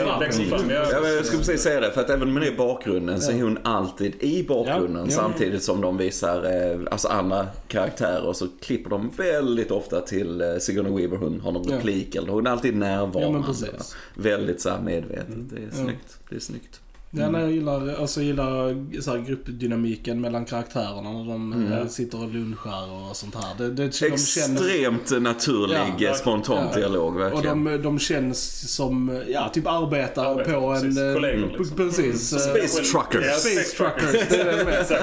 ja. 0.70 0.86
Jag 1.16 1.24
skulle 1.26 1.38
precis 1.42 1.62
säga 1.62 1.80
det, 1.80 1.90
för 1.92 2.00
att 2.00 2.10
även 2.10 2.22
om 2.22 2.34
hon 2.34 2.42
är 2.42 2.46
i 2.52 2.56
bakgrunden 2.56 3.20
så 3.20 3.32
är 3.32 3.42
hon 3.42 3.58
alltid 3.62 4.14
i 4.22 4.42
bakgrunden 4.48 5.10
samtidigt 5.10 5.62
som 5.62 5.80
de 5.80 5.96
visar 5.96 6.44
eh, 6.44 6.78
alltså 6.90 7.08
andra 7.08 7.46
karaktärer 7.68 8.26
och 8.26 8.36
så 8.36 8.46
klipper 8.60 8.90
de 8.90 9.10
väldigt 9.16 9.70
ofta 9.70 10.00
till 10.00 10.40
eh, 10.40 10.46
Sigourney 10.60 10.92
Weaver, 10.92 11.16
hon 11.16 11.40
har 11.40 11.52
någon 11.52 11.68
Ja. 11.70 11.76
replik 11.76 12.14
eller 12.14 12.32
hon 12.32 12.46
är 12.46 12.50
alltid 12.50 12.65
Ja, 12.72 12.78
närvarande. 12.78 13.30
men 13.38 13.42
precis. 13.42 13.96
väldigt 14.14 14.60
så 14.60 14.70
här 14.70 14.80
medvetet, 14.80 15.50
det 15.50 15.56
är 15.56 15.60
Ja. 15.60 15.84
snyggt. 15.84 16.18
Det 16.30 16.36
är 16.36 16.40
snyggt. 16.40 16.80
Ja, 17.10 17.30
nej, 17.30 17.40
jag 17.42 17.52
gillar, 17.52 17.94
alltså, 18.00 18.20
jag 18.20 18.26
gillar 18.26 19.00
så 19.00 19.10
här, 19.10 19.18
gruppdynamiken 19.18 20.20
mellan 20.20 20.44
karaktärerna 20.44 21.12
när 21.12 21.24
de 21.32 21.52
Mm. 21.52 21.72
eh, 21.72 21.86
sitter 21.86 22.22
och 22.22 22.28
lunchar 22.34 23.08
och 23.10 23.16
sånt 23.16 23.34
här. 23.34 23.54
Det, 23.58 23.70
det, 23.70 23.86
de 23.86 23.92
känns, 23.92 24.36
Extremt 24.36 25.22
naturlig, 25.22 25.78
Ja, 25.98 26.14
spontant 26.14 26.70
ja. 26.74 26.78
dialog 26.80 27.14
och 27.14 27.20
verkligen. 27.20 27.64
de, 27.64 27.76
de 27.82 27.98
känns 27.98 28.72
som, 28.74 29.22
ja, 29.28 29.48
typ 29.54 29.66
arbetare 29.66 30.28
Arbetare, 30.28 30.60
på 30.60 30.66
en... 30.66 30.80
precis. 30.82 30.98
eh, 30.98 31.14
Kollegor, 31.14 31.48
liksom. 31.58 31.76
Precis. 31.76 32.32
eh, 32.32 32.38
Space 32.38 32.82
truckers. 32.82 33.24
Ja, 33.26 33.32
Space 33.36 33.76
Truckers, 33.76 34.28
det 34.28 34.40
är 34.40 34.44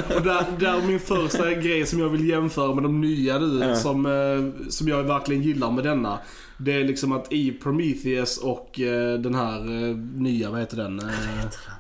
det. 0.07 0.15
Och 0.15 0.21
där, 0.21 0.45
där 0.59 0.77
är 0.77 0.87
min 0.87 0.99
första 0.99 1.53
grej 1.53 1.85
som 1.85 1.99
jag 1.99 2.09
vill 2.09 2.29
jämföra 2.29 2.73
med 2.75 2.83
de 2.83 3.01
nya 3.01 3.39
nu, 3.39 3.65
Ja. 3.65 3.75
som, 3.75 4.05
eh, 4.05 4.69
som 4.69 4.87
jag 4.87 5.03
verkligen 5.03 5.41
gillar 5.43 5.71
med 5.71 5.83
denna. 5.83 6.19
Det 6.65 6.73
är 6.73 6.83
liksom 6.83 7.11
att 7.11 7.33
i 7.33 7.51
Prometheus 7.51 8.37
och 8.37 8.79
eh, 8.79 9.19
den 9.19 9.35
här 9.35 9.57
eh, 9.59 9.95
nya, 9.97 10.49
vad 10.49 10.59
heter 10.59 10.77
den? 10.77 10.99
Eh, 10.99 11.05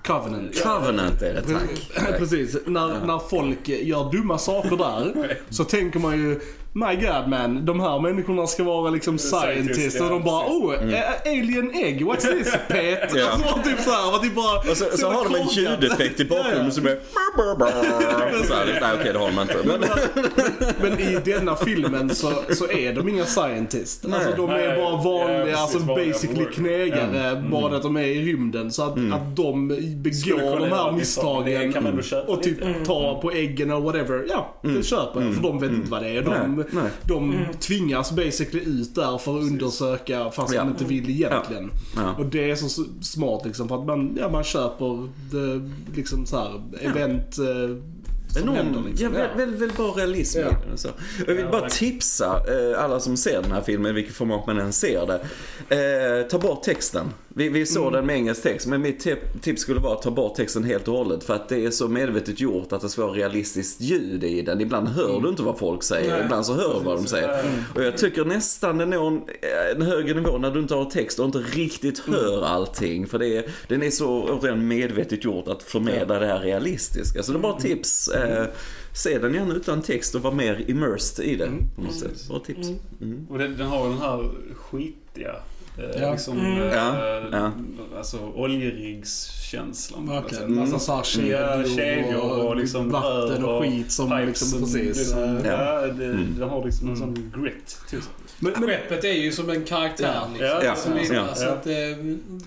Covenant. 0.05 0.63
Covenant 0.63 1.21
är 1.21 1.33
det, 1.33 1.41
tack. 1.41 2.17
Precis. 2.17 2.57
När, 2.65 3.05
när 3.05 3.19
folk 3.29 3.69
gör 3.69 4.11
dumma 4.11 4.37
saker 4.37 4.77
där 4.77 5.37
så 5.49 5.63
tänker 5.63 5.99
man 5.99 6.17
ju 6.17 6.39
My 6.75 6.95
God 6.95 7.27
man, 7.27 7.65
de 7.65 7.79
här 7.79 7.99
människorna 7.99 8.47
ska 8.47 8.63
vara 8.63 8.89
liksom 8.89 9.17
Scientist, 9.17 9.75
scientists 9.75 10.01
och 10.01 10.09
de 10.09 10.23
bara 10.23 10.45
oh, 10.45 10.93
eh, 10.93 11.03
alien 11.25 11.71
egg, 11.73 12.01
what's 12.01 12.21
this 12.21 12.51
pet? 12.67 13.11
Ja. 13.15 13.29
Alltså, 13.31 13.69
typ 13.69 13.79
såhär, 13.79 14.11
man 14.11 14.21
typ 14.21 14.35
bara... 14.35 14.71
Och 14.71 14.77
så, 14.77 14.97
så 14.97 15.11
har 15.11 15.29
de 15.29 15.35
en 15.35 15.47
ljudeffekt 15.47 16.19
i 16.19 16.25
bakgrunden 16.25 16.59
Ja, 16.59 16.65
ja. 16.65 16.71
som 16.71 16.85
är... 16.87 16.97
Så 18.43 18.53
här, 18.53 18.65
Nej 18.81 18.91
okej, 18.99 19.13
det 19.13 19.19
har 19.19 19.31
de 19.31 19.41
inte. 19.41 19.57
Men, 19.65 19.83
Men 20.81 20.99
i 20.99 21.19
denna 21.25 21.55
filmen 21.55 22.15
så, 22.15 22.31
så 22.55 22.71
är 22.71 22.93
de 22.93 23.09
inga 23.09 23.25
scientists. 23.25 24.05
Alltså 24.05 24.31
de 24.37 24.49
är 24.49 24.67
Nej, 24.67 24.77
bara 24.77 25.03
vanliga, 25.03 25.57
alltså 25.57 25.79
basically 25.79 26.45
knegare. 26.45 27.43
Bara 27.51 27.75
att 27.75 27.83
de 27.83 27.97
är 27.97 28.01
i 28.01 28.25
rymden. 28.25 28.71
Så 28.71 28.83
att, 28.83 28.91
att 28.91 29.35
de 29.35 29.67
begår 29.97 30.59
de 30.59 30.71
här 30.71 30.91
misstagen 30.91 31.99
och 32.27 32.43
typ 32.43 32.85
tar 32.85 33.21
på 33.21 33.31
äggen 33.31 33.71
och 33.71 33.83
whatever. 33.83 34.25
Ja, 34.29 34.53
det 34.61 34.83
köper 34.83 35.21
jag. 35.21 35.33
För 35.35 35.43
de 35.43 35.59
vet 35.59 35.71
inte 35.71 35.91
vad 35.91 36.03
det 36.03 36.09
är. 36.09 36.21
De, 36.21 36.62
Nej, 36.71 36.83
nej. 36.83 36.91
de 37.07 37.45
tvingas 37.59 38.11
basically 38.11 38.63
ut 38.65 38.95
där 38.95 39.17
för 39.17 39.37
att 39.37 39.43
undersöka 39.43 40.31
fast 40.31 40.53
Ja. 40.53 40.61
de 40.63 40.69
inte 40.69 40.85
vill 40.85 41.09
egentligen. 41.09 41.71
Ja. 41.95 42.15
Och 42.19 42.25
det 42.25 42.51
är 42.51 42.55
så 42.55 42.83
smart 43.01 43.45
liksom 43.45 43.67
för 43.67 43.79
att 43.79 43.85
man, 43.85 44.17
ja, 44.19 44.29
man 44.29 44.43
köper 44.43 45.09
det, 45.31 45.69
liksom 45.95 46.25
så 46.25 46.37
här 46.37 46.61
event 46.81 47.37
eh, 47.37 47.77
Enorm, 48.41 48.55
händer 48.55 48.79
ja, 48.79 48.87
liksom. 48.89 49.11
väldigt, 49.13 49.37
väldigt, 49.37 49.61
väldigt 49.61 49.77
bra 49.77 49.87
realism 49.97 50.39
i 50.39 50.41
Ja. 50.41 50.49
den. 50.63 50.73
och 50.73 50.79
Så. 50.79 50.87
Jag 51.27 51.35
vill 51.35 51.45
bara 51.51 51.69
tipsa 51.69 52.25
eh, 52.47 52.83
alla 52.83 52.99
som 52.99 53.17
ser 53.17 53.41
den 53.41 53.51
här 53.51 53.61
filmen, 53.61 53.91
i 53.91 53.93
vilket 53.93 54.15
format 54.15 54.47
man 54.47 54.59
än 54.59 54.73
ser 54.73 55.05
det. 55.07 55.19
Eh, 56.21 56.27
ta 56.27 56.39
bort 56.39 56.63
texten. 56.63 57.05
Vi, 57.35 57.49
vi 57.49 57.65
såg 57.65 57.93
den 57.93 58.05
med 58.05 58.15
engelsk 58.15 58.43
text, 58.43 58.67
men 58.67 58.81
mitt 58.81 58.99
tip- 58.99 59.41
tips 59.41 59.61
skulle 59.61 59.79
vara 59.79 59.93
att 59.93 60.01
ta 60.01 60.11
bort 60.11 60.35
texten 60.35 60.63
helt 60.63 60.87
och 60.87 60.97
hållet. 60.97 61.23
För 61.23 61.33
att 61.33 61.49
det 61.49 61.65
är 61.65 61.71
så 61.71 61.87
medvetet 61.87 62.39
gjort 62.39 62.73
att 62.73 62.81
det 62.81 62.89
ska 62.89 63.05
vara 63.05 63.15
realistiskt 63.15 63.81
ljud 63.81 64.23
i 64.23 64.41
den. 64.41 64.61
Ibland 64.61 64.87
hör 64.87 65.19
du 65.21 65.29
inte 65.29 65.43
vad 65.43 65.57
folk 65.57 65.83
säger, 65.83 66.11
Nej. 66.11 66.21
ibland 66.25 66.45
så 66.45 66.53
hör 66.53 66.79
du 66.79 66.85
vad 66.85 66.97
de 66.97 67.07
säger. 67.07 67.43
Och 67.75 67.83
jag 67.83 67.97
tycker 67.97 68.25
nästan 68.25 68.77
det 68.77 68.85
når 68.85 69.07
en, 69.07 69.21
en 69.75 69.81
högre 69.81 70.13
nivå 70.13 70.37
när 70.37 70.51
du 70.51 70.59
inte 70.59 70.75
har 70.75 70.85
text 70.85 71.19
och 71.19 71.25
inte 71.25 71.37
riktigt 71.37 71.99
hör 71.99 72.43
allting. 72.45 73.07
För 73.07 73.19
det 73.19 73.37
är, 73.37 73.45
den 73.67 73.83
är 73.83 73.89
så 73.89 74.23
återigen 74.23 74.67
medvetet 74.67 75.23
gjort 75.23 75.47
att 75.47 75.63
förmedla 75.63 76.19
det 76.19 76.25
här 76.27 76.39
realistiska. 76.39 77.23
Så 77.23 77.31
det 77.31 77.37
är 77.37 77.41
bara 77.41 77.59
tips. 77.59 78.07
Eh, 78.07 78.45
se 78.95 79.17
den 79.17 79.33
gärna 79.33 79.53
utan 79.53 79.81
text 79.81 80.15
och 80.15 80.21
var 80.21 80.31
mer 80.31 80.63
immersed 80.67 81.25
i 81.25 81.35
det. 81.35 81.49
På 81.75 81.81
något 81.81 81.95
sätt. 81.95 82.27
Bra 82.29 82.39
tips. 82.39 82.67
Mm. 83.01 83.27
Och 83.29 83.37
den, 83.39 83.57
den 83.57 83.67
har 83.67 83.89
den 83.89 83.97
här 83.97 84.29
skitiga, 84.55 85.35
Ja. 86.01 86.11
liksom, 86.11 86.39
Mm. 86.39 86.61
eh, 86.61 86.73
Ja, 86.73 87.21
ja. 87.31 87.51
alltså 87.97 88.17
oljerigskänslan. 88.35 90.07
Verkligen. 90.09 90.55
Massa 90.55 90.79
så 90.79 90.95
här 90.95 91.03
kedjor, 91.03 91.75
kedjor 91.75 92.45
och 92.47 92.55
liksom 92.55 92.89
vatten 92.89 93.11
rör 93.41 93.43
och 93.43 93.63
skit 93.63 93.91
som 93.91 94.23
liksom 94.25 94.47
som 94.47 94.59
precis. 94.59 94.97
Liksom, 94.97 95.37
eh, 95.37 95.45
ja, 95.47 95.81
det, 95.81 96.05
Mm. 96.05 96.35
den 96.39 96.49
har 96.49 96.65
liksom 96.65 96.87
en 96.89 96.95
Mm. 96.95 97.15
sån 97.15 97.41
grit 97.43 97.77
till 97.89 98.01
sig. 98.01 98.11
Men, 98.39 98.51
men, 98.59 98.69
Skeppet 98.69 99.03
är 99.03 99.13
ju 99.13 99.31
som 99.31 99.49
en 99.49 99.63
karaktär 99.63 100.13
Ja. 100.13 100.27
liksom. 100.33 100.93
Ja, 100.97 101.13
ja. 101.15 101.21
Alltså 101.21 101.45
Ja. 101.45 101.51
att 101.51 101.63
det, 101.63 101.95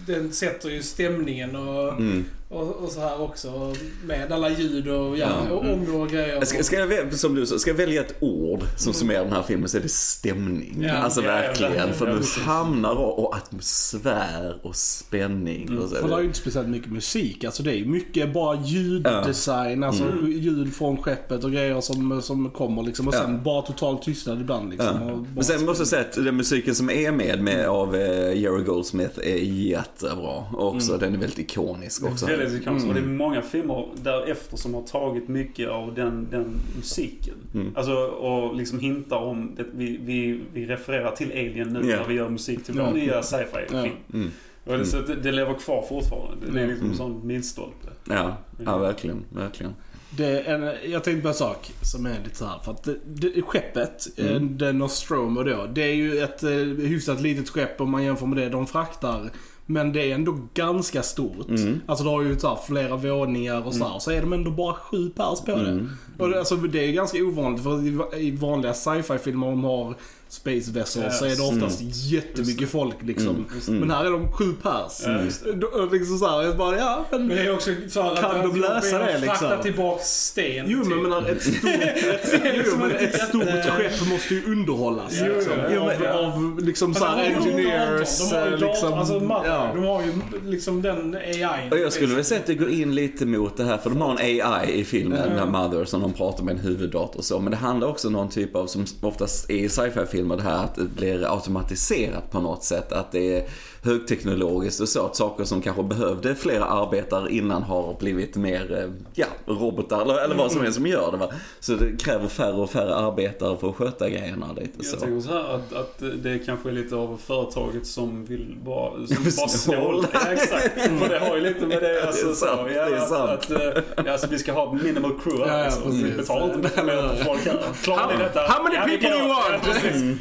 den 0.06 0.33
sätter 0.33 0.68
ju 0.71 0.83
stämningen 0.83 1.56
och, 1.56 1.92
Mm. 1.92 2.25
Och, 2.48 2.76
och 2.76 2.88
så 2.90 3.00
här 3.00 3.22
också. 3.22 3.74
Med 4.04 4.32
alla 4.32 4.50
ljud 4.50 4.88
och, 4.88 5.18
ja, 5.18 5.28
Ja. 5.48 5.54
och 5.54 5.64
ångor 5.72 6.00
och 6.00 6.08
grejer. 6.08 6.44
Ska, 6.44 6.62
ska 6.62 6.76
jag, 6.76 7.14
som 7.14 7.34
du 7.34 7.46
sa, 7.46 7.58
ska 7.58 7.70
jag 7.70 7.76
välja 7.76 8.00
ett 8.00 8.14
ord 8.20 8.60
som 8.76 8.92
summerar 8.92 9.24
den 9.24 9.32
här 9.32 9.42
filmen 9.42 9.68
så 9.68 9.76
är 9.76 9.80
det 9.80 9.88
stämning. 9.88 10.76
Ja. 10.80 10.92
Alltså 10.94 11.22
Ja, 11.22 11.26
ja, 11.26 11.34
verkligen. 11.34 11.94
För 11.94 12.06
Ja, 12.06 12.14
du 12.36 12.40
hamnar 12.42 12.94
och, 12.94 13.18
och 13.24 13.36
atmosfär 13.36 14.58
och 14.62 14.76
spänning. 14.76 15.78
Och 15.78 15.88
så. 15.88 15.94
för 15.96 16.08
det 16.08 16.14
är 16.14 16.18
ju 16.18 16.24
inte 16.26 16.38
speciellt 16.38 16.68
mycket 16.68 16.92
musik. 16.92 17.44
Alltså 17.44 17.62
det 17.62 17.72
är 17.80 17.84
mycket 17.84 18.32
bara 18.32 18.60
ljuddesign. 18.64 19.84
Alltså 19.84 20.04
ljud 20.28 20.74
från 20.74 20.96
skeppet 20.96 21.44
och 21.44 21.52
grejer 21.52 21.80
som, 21.80 22.22
som 22.22 22.50
kommer 22.50 22.82
liksom. 22.82 23.08
Och 23.08 23.14
sen 23.14 23.32
Ja. 23.32 23.38
bara 23.44 23.62
total 23.62 23.98
tystnad 23.98 24.40
ibland 24.40 24.70
liksom. 24.70 24.86
Ja. 25.00 25.12
Och 25.12 25.18
bara 25.18 25.26
Men 25.34 25.44
sen 25.44 25.64
måste 25.66 25.80
jag 25.80 25.88
säga 25.88 26.02
att 26.02 26.12
den 26.24 26.36
musiken 26.36 26.74
som 26.74 26.90
är 26.90 27.12
med, 27.12 27.42
med 27.42 27.66
av 27.68 27.94
eh, 27.96 28.38
Jerry 28.40 28.62
Goldsmith 28.64 29.18
är 29.18 29.36
jättebra. 29.36 30.44
Också, 30.52 30.96
Den 30.98 31.14
är 31.14 31.18
väldigt 31.18 31.38
ikonisk 31.38 32.04
också. 32.04 32.26
Ikonisk. 32.45 32.66
Mm. 32.85 32.88
Och 32.88 32.95
det 32.95 33.00
är 33.00 33.14
många 33.14 33.43
filmer 33.43 33.88
därefter 34.02 34.57
som 34.57 34.75
har 34.75 34.83
tagit 34.83 35.28
mycket 35.28 35.69
av 35.69 35.95
den, 35.95 36.28
den 36.31 36.55
musiken. 36.76 37.35
Mm. 37.55 37.73
Alltså, 37.76 37.93
och 38.07 38.57
liksom 38.57 38.78
hintar 38.81 39.16
om, 39.16 39.55
det, 39.57 39.64
vi, 39.75 39.97
vi, 40.05 40.40
vi 40.52 40.66
refererar 40.66 41.11
till 41.11 41.31
Alien 41.33 41.69
nu 41.69 41.90
Ja. 41.90 41.97
när 41.97 42.05
vi 42.09 42.14
gör 42.14 42.28
musik 42.28 42.64
till 42.64 42.75
vår 42.75 42.83
Ja. 42.87 42.93
nya 42.93 43.23
sci-fi-film. 43.23 43.97
Mm. 44.14 44.31
Och 44.64 44.78
det, 44.78 44.87
så 44.87 45.00
det, 45.00 45.14
det 45.14 45.33
lever 45.33 45.55
kvar 45.55 45.85
fortfarande. 45.88 46.47
Det 46.52 46.61
är 46.61 46.66
liksom 46.66 46.81
Mm. 46.87 46.90
en 46.90 46.97
sån 46.97 47.26
milstolpe. 47.26 47.88
Ja, 48.09 48.37
ja, 48.64 48.78
verkligen, 48.78 49.25
verkligen. 49.31 49.75
Det 50.11 50.25
är 50.26 50.55
en, 50.55 50.90
jag 50.93 51.05
tänkte 51.05 51.23
på 51.23 51.28
en 51.28 51.35
sak 51.35 51.73
som 51.83 52.07
är 52.07 52.16
lite 52.25 52.37
så 52.37 52.45
här. 52.47 52.59
För 52.64 52.73
att 52.73 52.83
det, 52.85 52.97
det, 53.07 53.43
skeppet, 53.43 54.07
Mm. 54.19 54.37
mm. 54.37 54.59
den 54.59 54.78
Nostromo 54.78 55.43
då, 55.43 55.66
det 55.73 55.83
är 55.83 55.95
ju 55.95 56.19
ett 56.19 56.43
eh, 56.43 56.50
hyfsat 56.87 57.21
litet 57.21 57.49
skepp 57.49 57.81
om 57.81 57.90
man 57.90 58.05
jämför 58.05 58.26
med 58.26 58.38
det 58.38 58.49
de 58.49 58.66
fraktar. 58.66 59.31
Men 59.66 59.92
det 59.92 60.11
är 60.11 60.14
ändå 60.14 60.38
ganska 60.54 61.02
stort. 61.02 61.49
Mm. 61.49 61.80
Alltså 61.87 62.04
det 62.04 62.11
har 62.11 62.23
ju 62.23 62.38
så 62.38 62.49
här 62.49 62.58
flera 62.66 62.96
våningar 62.96 63.66
och 63.66 63.75
så 63.75 63.85
här. 63.85 63.99
Så 63.99 64.11
är 64.11 64.20
de 64.20 64.32
ändå 64.32 64.50
bara 64.50 64.75
sju 64.75 65.11
pers 65.11 65.40
på 65.40 65.50
det. 65.50 65.70
Mm. 65.70 65.90
Och 66.18 66.28
det, 66.28 66.38
alltså, 66.38 66.56
det 66.56 66.88
är 66.88 66.92
ganska 66.92 67.18
ovanligt 67.18 67.62
för 67.62 68.16
i, 68.18 68.30
vanliga 68.30 68.75
sci-fi 68.75 69.18
filmer 69.18 69.46
om 69.46 69.52
de 69.52 69.64
har 69.64 69.94
Space 70.28 70.71
Vessels 70.73 71.18
så 71.18 71.25
är 71.25 71.37
det 71.37 71.42
oftast 71.42 71.80
jättemycket 71.83 72.68
folk 72.68 72.97
liksom. 73.02 73.47
Men 73.68 73.90
här 73.90 74.04
är 74.04 74.11
de 74.11 74.33
sju 74.33 74.54
pers. 74.62 75.02
Ja, 75.04 75.83
och 75.83 75.92
liksom 75.92 76.18
så 76.18 76.26
här, 76.28 76.42
jag 76.42 76.56
bara, 76.56 76.78
ja 76.78 77.04
men... 77.11 77.26
Men 77.26 77.37
det 77.37 77.42
är 77.42 77.54
också 77.54 77.71
för 77.90 78.12
att 78.12 78.21
Kan 78.21 78.50
de 78.52 78.61
lösa 78.61 78.99
det, 78.99 79.18
liksom? 79.18 79.49
Frakta 79.49 79.62
tillbaks 79.62 80.04
sten. 80.04 80.64
Jo 80.68 80.85
men 80.85 81.02
menar 81.02 81.30
ett 81.30 81.42
stort, 81.42 81.64
ett, 81.83 82.42
jo, 82.66 82.76
men 82.78 82.90
ett 82.90 83.28
stort 83.28 83.64
skepp 83.76 84.09
måste 84.11 84.35
ju 84.35 84.52
underhållas. 84.52 85.12
Jo, 85.26 85.35
liksom. 85.35 85.52
jo, 85.75 85.80
av, 85.80 85.92
men- 86.00 86.12
av 86.12 86.61
liksom 86.61 86.95
såhär 86.95 87.16
de 87.16 87.35
har 87.35 87.47
ju 87.47 87.50
engineers. 87.50 88.18
De 88.18 88.37
har 88.37 88.47
ju 88.47 88.54
eh, 88.54 88.61
liksom, 88.61 88.92
alltså 88.95 89.21
Mother, 89.21 89.49
ja. 89.49 89.71
de 89.75 89.85
har 89.85 90.02
ju 90.02 90.12
liksom 90.50 90.83
den 90.83 91.14
AI. 91.14 91.71
Och 91.71 91.78
jag 91.78 91.92
skulle 91.92 92.14
väl 92.14 92.25
säga 92.25 92.40
att 92.40 92.47
det 92.47 92.54
går 92.54 92.71
in 92.71 92.95
lite 92.95 93.26
mot 93.26 93.56
det 93.56 93.64
här, 93.64 93.78
för 93.78 93.90
de 93.90 94.00
har 94.00 94.11
en 94.11 94.18
AI 94.18 94.73
i 94.73 94.85
filmen, 94.85 95.18
den 95.28 95.38
här 95.38 95.47
Mother, 95.47 95.85
som 95.85 96.00
de 96.00 96.12
pratar 96.12 96.45
med 96.45 96.54
en 96.54 96.61
huvuddator 96.61 97.18
och 97.18 97.25
så. 97.25 97.40
Men 97.40 97.50
det 97.50 97.56
handlar 97.56 97.88
också 97.88 98.09
om 98.09 98.12
någon 98.12 98.28
typ 98.28 98.56
av, 98.56 98.66
som 98.66 98.85
oftast 99.00 99.50
är 99.50 99.54
i 99.54 99.68
sci-fi-filmer, 100.16 100.37
det 100.37 100.42
här 100.42 100.64
att 100.64 100.75
det 100.75 100.85
blir 100.85 101.32
automatiserat 101.35 102.30
på 102.30 102.40
något 102.40 102.64
sätt. 102.64 102.92
Att 102.92 103.12
det 103.12 103.37
är 103.38 103.44
högteknologiskt 103.82 104.80
och 104.80 104.88
så. 104.88 105.06
Att 105.06 105.16
saker 105.16 105.44
som 105.44 105.62
kanske 105.62 105.82
behövde 105.82 106.35
flera 106.35 106.64
arbetare 106.64 107.32
innan 107.32 107.62
har 107.62 107.96
blivit 107.99 108.37
mer, 108.37 108.78
eh, 108.82 108.90
ja, 109.14 109.26
robotar 109.46 110.02
eller, 110.02 110.25
eller 110.25 110.35
vad 110.37 110.52
som 110.52 110.61
helst 110.61 110.76
som 110.76 110.87
gör 110.87 111.12
det. 111.12 111.16
Va? 111.16 111.28
Så 111.61 111.73
det 111.73 111.96
kräver 112.02 112.28
färre 112.28 112.52
och 112.52 112.70
färre 112.70 112.94
arbetare 112.94 113.56
för 113.56 113.68
att 113.68 113.76
sköta 113.76 114.08
grejerna 114.08 114.46
lite 114.56 114.85
så. 114.85 114.94
Jag 114.96 115.00
tänker 115.00 115.20
så 115.20 115.32
här 115.32 115.54
att, 115.54 115.73
att 115.73 116.02
det 116.23 116.38
kanske 116.46 116.68
är 116.68 116.73
lite 116.73 116.94
av 116.96 117.20
företaget 117.26 117.87
som 117.87 118.25
vill 118.25 118.56
bara, 118.64 118.90
som 119.06 119.25
bara 119.25 119.49
snål. 119.49 120.06
Ja, 120.12 120.20
exakt. 120.32 120.80
För 120.80 121.08
det 121.08 121.18
har 121.18 121.37
ju 121.37 121.42
lite 121.42 121.66
med 121.66 121.82
det 121.82 122.06
alltså, 122.06 122.26
Det 122.26 122.32
är 122.32 122.35
sant, 122.35 122.61
så, 122.61 122.68
ja, 122.75 122.85
det 122.88 122.96
är 122.96 122.96
att- 122.96 123.08
sant. 123.08 123.30
Att, 123.30 123.50
eh, 123.50 123.82
ja, 124.06 124.12
alltså, 124.12 124.26
vi 124.30 124.38
ska 124.38 124.52
ha 124.52 124.73
minimal 124.73 125.12
crew 125.23 125.50
här. 125.50 125.58
Ja, 125.58 125.64
ja, 125.64 125.64
liksom. 125.64 125.82
precis. 125.90 126.04
Vi 126.06 126.16
betalar 126.16 126.54
inte 126.54 126.82
mer 126.85 127.08
på 127.18 127.25
folk 127.25 127.44
här. 127.46 127.58
Klarar 127.82 128.12
ni 128.16 128.23
detta? 128.25 128.40
How 128.40 128.62
many 128.62 128.76
people 128.76 129.08
you 129.18 129.28
want? 129.28 129.62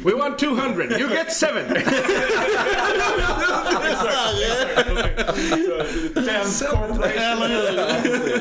Ja. 0.04 0.10
We 0.10 0.16
want 0.16 0.38
200, 0.38 0.84
you 0.98 1.08
get 1.10 1.32
7! 1.40 1.46
Damn 6.14 6.50
corporation. 6.70 7.42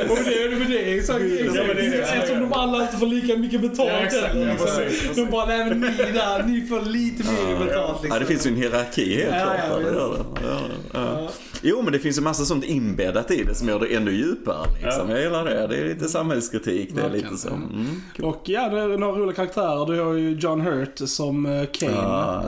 Och 0.09 0.17
det, 0.25 0.59
men 0.59 0.69
det 0.69 0.91
är 0.93 0.97
exakt, 0.97 1.21
exakt 1.21 1.55
Ja, 1.55 1.63
men 1.67 1.75
det 1.75 1.85
är 1.85 1.91
det. 1.91 1.97
eftersom 1.97 2.39
de 2.41 2.53
alla 2.53 2.81
inte 2.81 2.97
får 2.97 3.07
lika 3.07 3.37
mycket 3.37 3.61
betalt 3.61 3.89
Ja, 3.91 3.97
exakt. 3.99 4.25
heller, 4.27 4.45
Ja, 4.45 4.51
liksom. 4.51 4.67
precis, 4.67 5.01
precis. 5.01 5.15
De 5.25 5.31
bara, 5.31 5.45
nej 5.45 5.65
men 5.65 5.79
ni 5.81 6.11
där, 6.13 6.43
ni 6.43 6.61
får 6.67 6.81
lite 6.81 7.23
mer 7.23 7.65
betalt 7.65 8.03
liksom. 8.03 8.09
Ja, 8.13 8.19
det 8.19 8.25
finns 8.25 8.45
ju 8.45 8.49
en 8.49 8.55
hierarki 8.57 9.15
helt 9.23 9.35
Ja, 9.35 9.55
klart. 9.67 9.81
ja, 9.83 10.15
Ja. 10.43 10.59
Ja, 10.93 11.09
ja. 11.21 11.29
Jo, 11.61 11.81
men 11.81 11.93
det 11.93 11.99
finns 11.99 12.17
ju 12.17 12.21
massa 12.21 12.45
sånt 12.45 12.63
inbäddat 12.65 13.31
i 13.31 13.43
det 13.43 13.55
som 13.55 13.67
gör 13.69 13.79
det 13.79 13.95
ännu 13.95 14.11
djupare. 14.11 14.67
Liksom. 14.83 15.09
Jag 15.09 15.21
gillar 15.21 15.45
det. 15.45 15.67
Det 15.67 15.77
är 15.77 15.85
lite 15.85 16.07
samhällskritik. 16.09 16.89
Det 16.95 17.01
är 17.01 17.09
lite 17.09 17.37
så. 17.37 17.47
Mm. 17.49 18.01
Och 18.21 18.41
ja, 18.45 18.69
det 18.69 18.79
är 18.79 18.87
några 18.97 19.19
roliga 19.19 19.35
karaktärer. 19.35 19.85
Du 19.93 20.01
har 20.01 20.13
ju 20.13 20.31
John 20.31 20.61
Hurt 20.61 20.91
som 21.05 21.34
eh, 21.45 21.65
Kane. 21.71 21.97
Ah. 21.97 22.41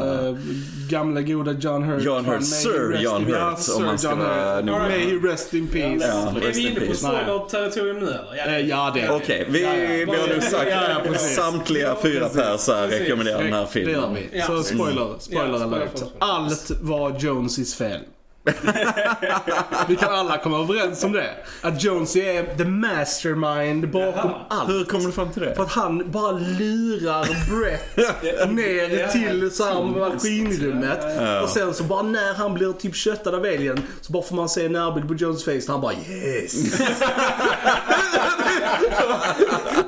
Gamla 0.90 1.22
goda 1.22 1.52
John 1.52 1.84
Hurt. 1.84 2.04
John 2.04 2.26
Hurt, 2.26 2.44
Sir 2.44 2.90
rest 2.90 3.04
John 3.04 3.22
in- 3.22 3.30
ja, 3.30 3.50
Hurt, 3.50 3.60
Sir 3.60 3.76
om 3.76 3.84
man 3.84 3.98
ska 4.00 4.10
John 4.10 4.20
vara 4.20 4.56
Hurt. 4.56 4.66
May 4.66 5.00
he 5.00 5.16
rest 5.32 5.54
in 5.54 5.68
peace. 5.68 6.08
Ja. 6.08 6.48
Är 6.48 6.54
vi 6.54 6.68
inne 6.70 6.80
på 6.80 6.94
spoiler-territorium 6.94 8.00
nu 8.00 8.06
eller? 8.06 8.60
Ja, 8.60 8.92
det 8.96 9.02
är 9.02 9.12
Okej, 9.16 9.46
vi, 9.50 9.64
Ja, 9.64 9.74
ja. 9.76 10.12
vi 10.14 10.20
har 10.20 10.28
nu 10.28 10.42
sagt 10.42 10.68
Ja, 10.72 10.82
ja, 11.06 11.14
samtliga 11.18 11.96
fyra 12.02 12.30
pers 12.30 12.70
rekommenderar 12.70 13.44
den 13.44 13.54
här 13.54 13.68
Det 13.74 13.80
gör 13.80 13.86
filmen. 13.92 14.14
vi. 14.32 14.38
Ja. 14.40 14.46
Så 14.46 14.64
spoiler, 14.64 15.02
Ja, 15.02 15.16
spoiler 15.20 15.64
alert. 15.64 16.04
Allt 16.20 16.72
var 16.82 17.16
Jonesis 17.20 17.76
fel. 17.76 18.00
vi 19.88 19.96
kan 19.96 20.14
alla 20.14 20.38
komma 20.38 20.60
överens 20.60 21.04
om 21.04 21.12
det. 21.12 21.30
Att 21.62 21.84
Jonesy 21.84 22.20
är 22.22 22.58
the 22.58 22.66
mastermind 22.66 23.92
bakom 23.92 24.32
Jaha. 24.32 24.46
allt. 24.50 24.70
Hur 24.70 24.86
kommer 24.86 25.06
du 25.06 25.12
fram 25.12 25.30
till 25.32 25.44
För 25.44 25.50
det? 25.56 25.62
att 25.62 25.72
han 25.72 26.12
bara 26.12 26.32
lurar 26.32 27.28
Brett 27.60 27.98
ner 28.52 29.08
till 29.12 29.52
så 29.52 29.64
här 29.64 29.84
maskinrummet. 29.84 31.00
Och 31.44 31.50
sen 31.50 31.74
så 31.74 31.84
bara 31.84 32.02
när 32.02 32.34
han 32.34 32.54
blir 32.54 32.74
typ 32.74 32.96
köttad 32.96 33.36
av 33.36 33.42
alien 33.42 33.82
så 34.02 34.14
bara 34.14 34.24
får 34.24 34.36
man 34.36 34.50
se 34.50 34.66
en 34.66 34.72
närbild 34.72 35.08
på 35.08 35.14
Jones 35.14 35.46
face 35.46 35.62
han 35.72 35.82
bara 35.82 35.94
yes. 35.94 36.82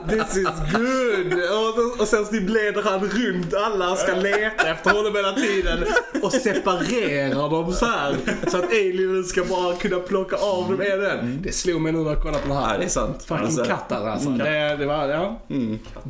This 0.09 0.37
is 0.37 0.47
good. 0.71 1.33
Och, 1.33 2.01
och 2.01 2.07
sen 2.07 2.25
så 2.25 2.33
leder 2.33 2.81
han 2.83 2.99
runt 2.99 3.53
alla 3.53 3.91
och 3.91 3.97
ska 3.97 4.15
leta 4.15 4.69
efter 4.69 4.91
honom 4.91 5.15
hela 5.15 5.33
tiden. 5.33 5.85
Och 6.23 6.33
separerar 6.33 7.49
dem 7.49 7.73
så 7.73 7.85
här. 7.85 8.15
Så 8.47 8.57
att 8.57 8.65
alienen 8.65 9.23
ska 9.23 9.43
bara 9.43 9.75
kunna 9.75 9.99
plocka 9.99 10.35
av 10.35 10.71
dem 10.71 10.81
en 10.81 11.05
en. 11.05 11.41
Det 11.41 11.51
slog 11.51 11.81
mig 11.81 11.91
nu 11.91 11.99
när 11.99 12.09
jag 12.09 12.21
kollade 12.21 12.43
på 12.43 12.47
den 12.47 12.57
här. 12.57 12.73
Ja, 12.73 12.77
det 12.77 12.85
är 12.85 12.89
sant. 12.89 13.23
Fucking 13.23 13.45
Alltså, 13.45 13.63
kattar 13.63 14.07
alltså. 14.07 14.29
Det, 14.29 14.75
det 14.79 14.85
var, 14.85 15.07
ja. 15.07 15.41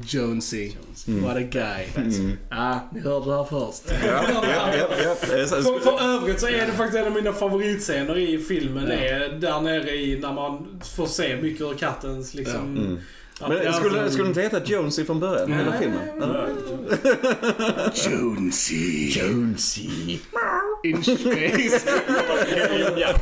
Jonesy. 0.08 0.72
What 1.08 1.38
a 1.38 1.42
guy. 1.42 1.86
Ja, 2.50 2.80
ni 2.94 3.00
hörde 3.00 3.26
det 3.26 3.36
här 3.36 3.44
först. 3.44 3.84
Ja, 4.08 4.24
ja, 4.34 4.44
ja, 4.44 4.88
ja. 5.04 5.16
Det 5.32 5.48
För, 5.48 5.80
för 5.80 6.04
övrigt 6.16 6.40
så 6.40 6.48
är 6.48 6.66
det 6.66 6.72
faktiskt 6.72 6.98
en 6.98 7.08
av 7.08 7.14
mina 7.14 7.34
favoritscener 7.34 8.18
i 8.18 8.38
filmen. 8.38 8.92
är 8.92 9.30
där 9.40 9.62
nere 9.62 9.92
i 9.92 10.20
när 10.20 10.34
man 10.34 10.82
får 10.96 11.06
se 11.06 11.36
mycket 11.42 11.62
ur 11.62 11.74
kattens 11.74 12.34
liksom... 12.34 12.98
Men 13.48 13.74
skulle, 13.74 14.12
skulle 14.12 14.28
inte 14.28 14.42
heta 14.42 14.64
Jonesy 14.66 15.06
från 15.06 15.20
början, 15.20 15.54
hela 15.54 15.74
filmen? 15.80 16.00
Jonesy. 17.94 19.10
Jonesy. 19.10 19.90
In 20.84 21.04
space. 21.04 21.82
Ja. 22.98 23.14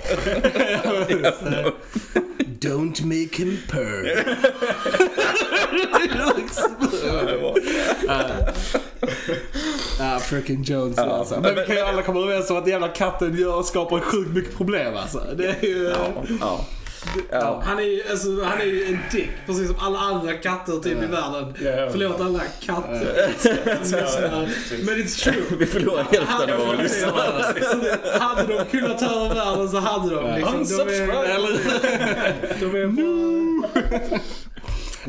Don't 2.60 3.04
make 3.04 3.44
him 3.44 3.58
purr. 3.70 4.38
Ja, 10.00 10.20
fröken 10.20 10.64
Jones 10.64 10.98
alltså. 10.98 11.40
Men 11.42 11.56
vi 11.56 11.66
kan 11.66 11.76
ju 11.76 11.82
alla 11.82 12.02
komma 12.02 12.20
överens 12.20 12.50
om 12.50 12.58
att 12.58 12.64
den 12.64 12.72
jävla 12.72 12.88
katten 12.88 13.38
gör, 13.38 13.64
skapar 13.64 14.00
sjukt 14.00 14.30
mycket 14.34 14.58
problem 14.58 14.98
alltså. 14.98 15.22
Det 15.38 15.46
är 15.46 15.66
ju... 15.66 15.84
Ja. 15.84 16.24
Ja. 16.40 16.66
Han 17.64 17.80
är 17.80 17.84
ju 17.84 18.02
alltså, 18.12 18.44
han 18.44 18.62
är 18.62 18.66
ju 18.66 18.86
en 18.86 19.00
dick, 19.12 19.30
precis 19.46 19.68
som 19.68 19.76
alla 19.80 20.00
andra 20.00 20.34
katter 20.34 20.74
typ 20.74 21.04
i 21.04 21.06
världen. 21.06 21.54
Ja, 21.64 21.70
ja. 21.70 21.90
Förlåt 21.92 22.22
alla 22.22 22.42
katter. 22.62 23.32
Men 24.86 24.96
it's 24.96 25.24
true. 25.24 25.44
Vi 25.60 25.66
förlorar 25.66 26.04
hälften 26.04 26.54
av 26.54 26.68
våra 26.68 26.82
lyssnare. 26.82 27.44
Hade 28.20 28.54
de 28.54 28.66
kunnat 28.66 29.00
ta 29.00 29.06
över 29.06 29.36
världen 29.36 29.70
så 29.70 29.78
hade 29.80 30.16
de. 30.16 30.36
Liksom. 30.36 30.78
De 30.78 30.94
är, 30.94 31.08
de 32.60 32.76
är 32.76 32.88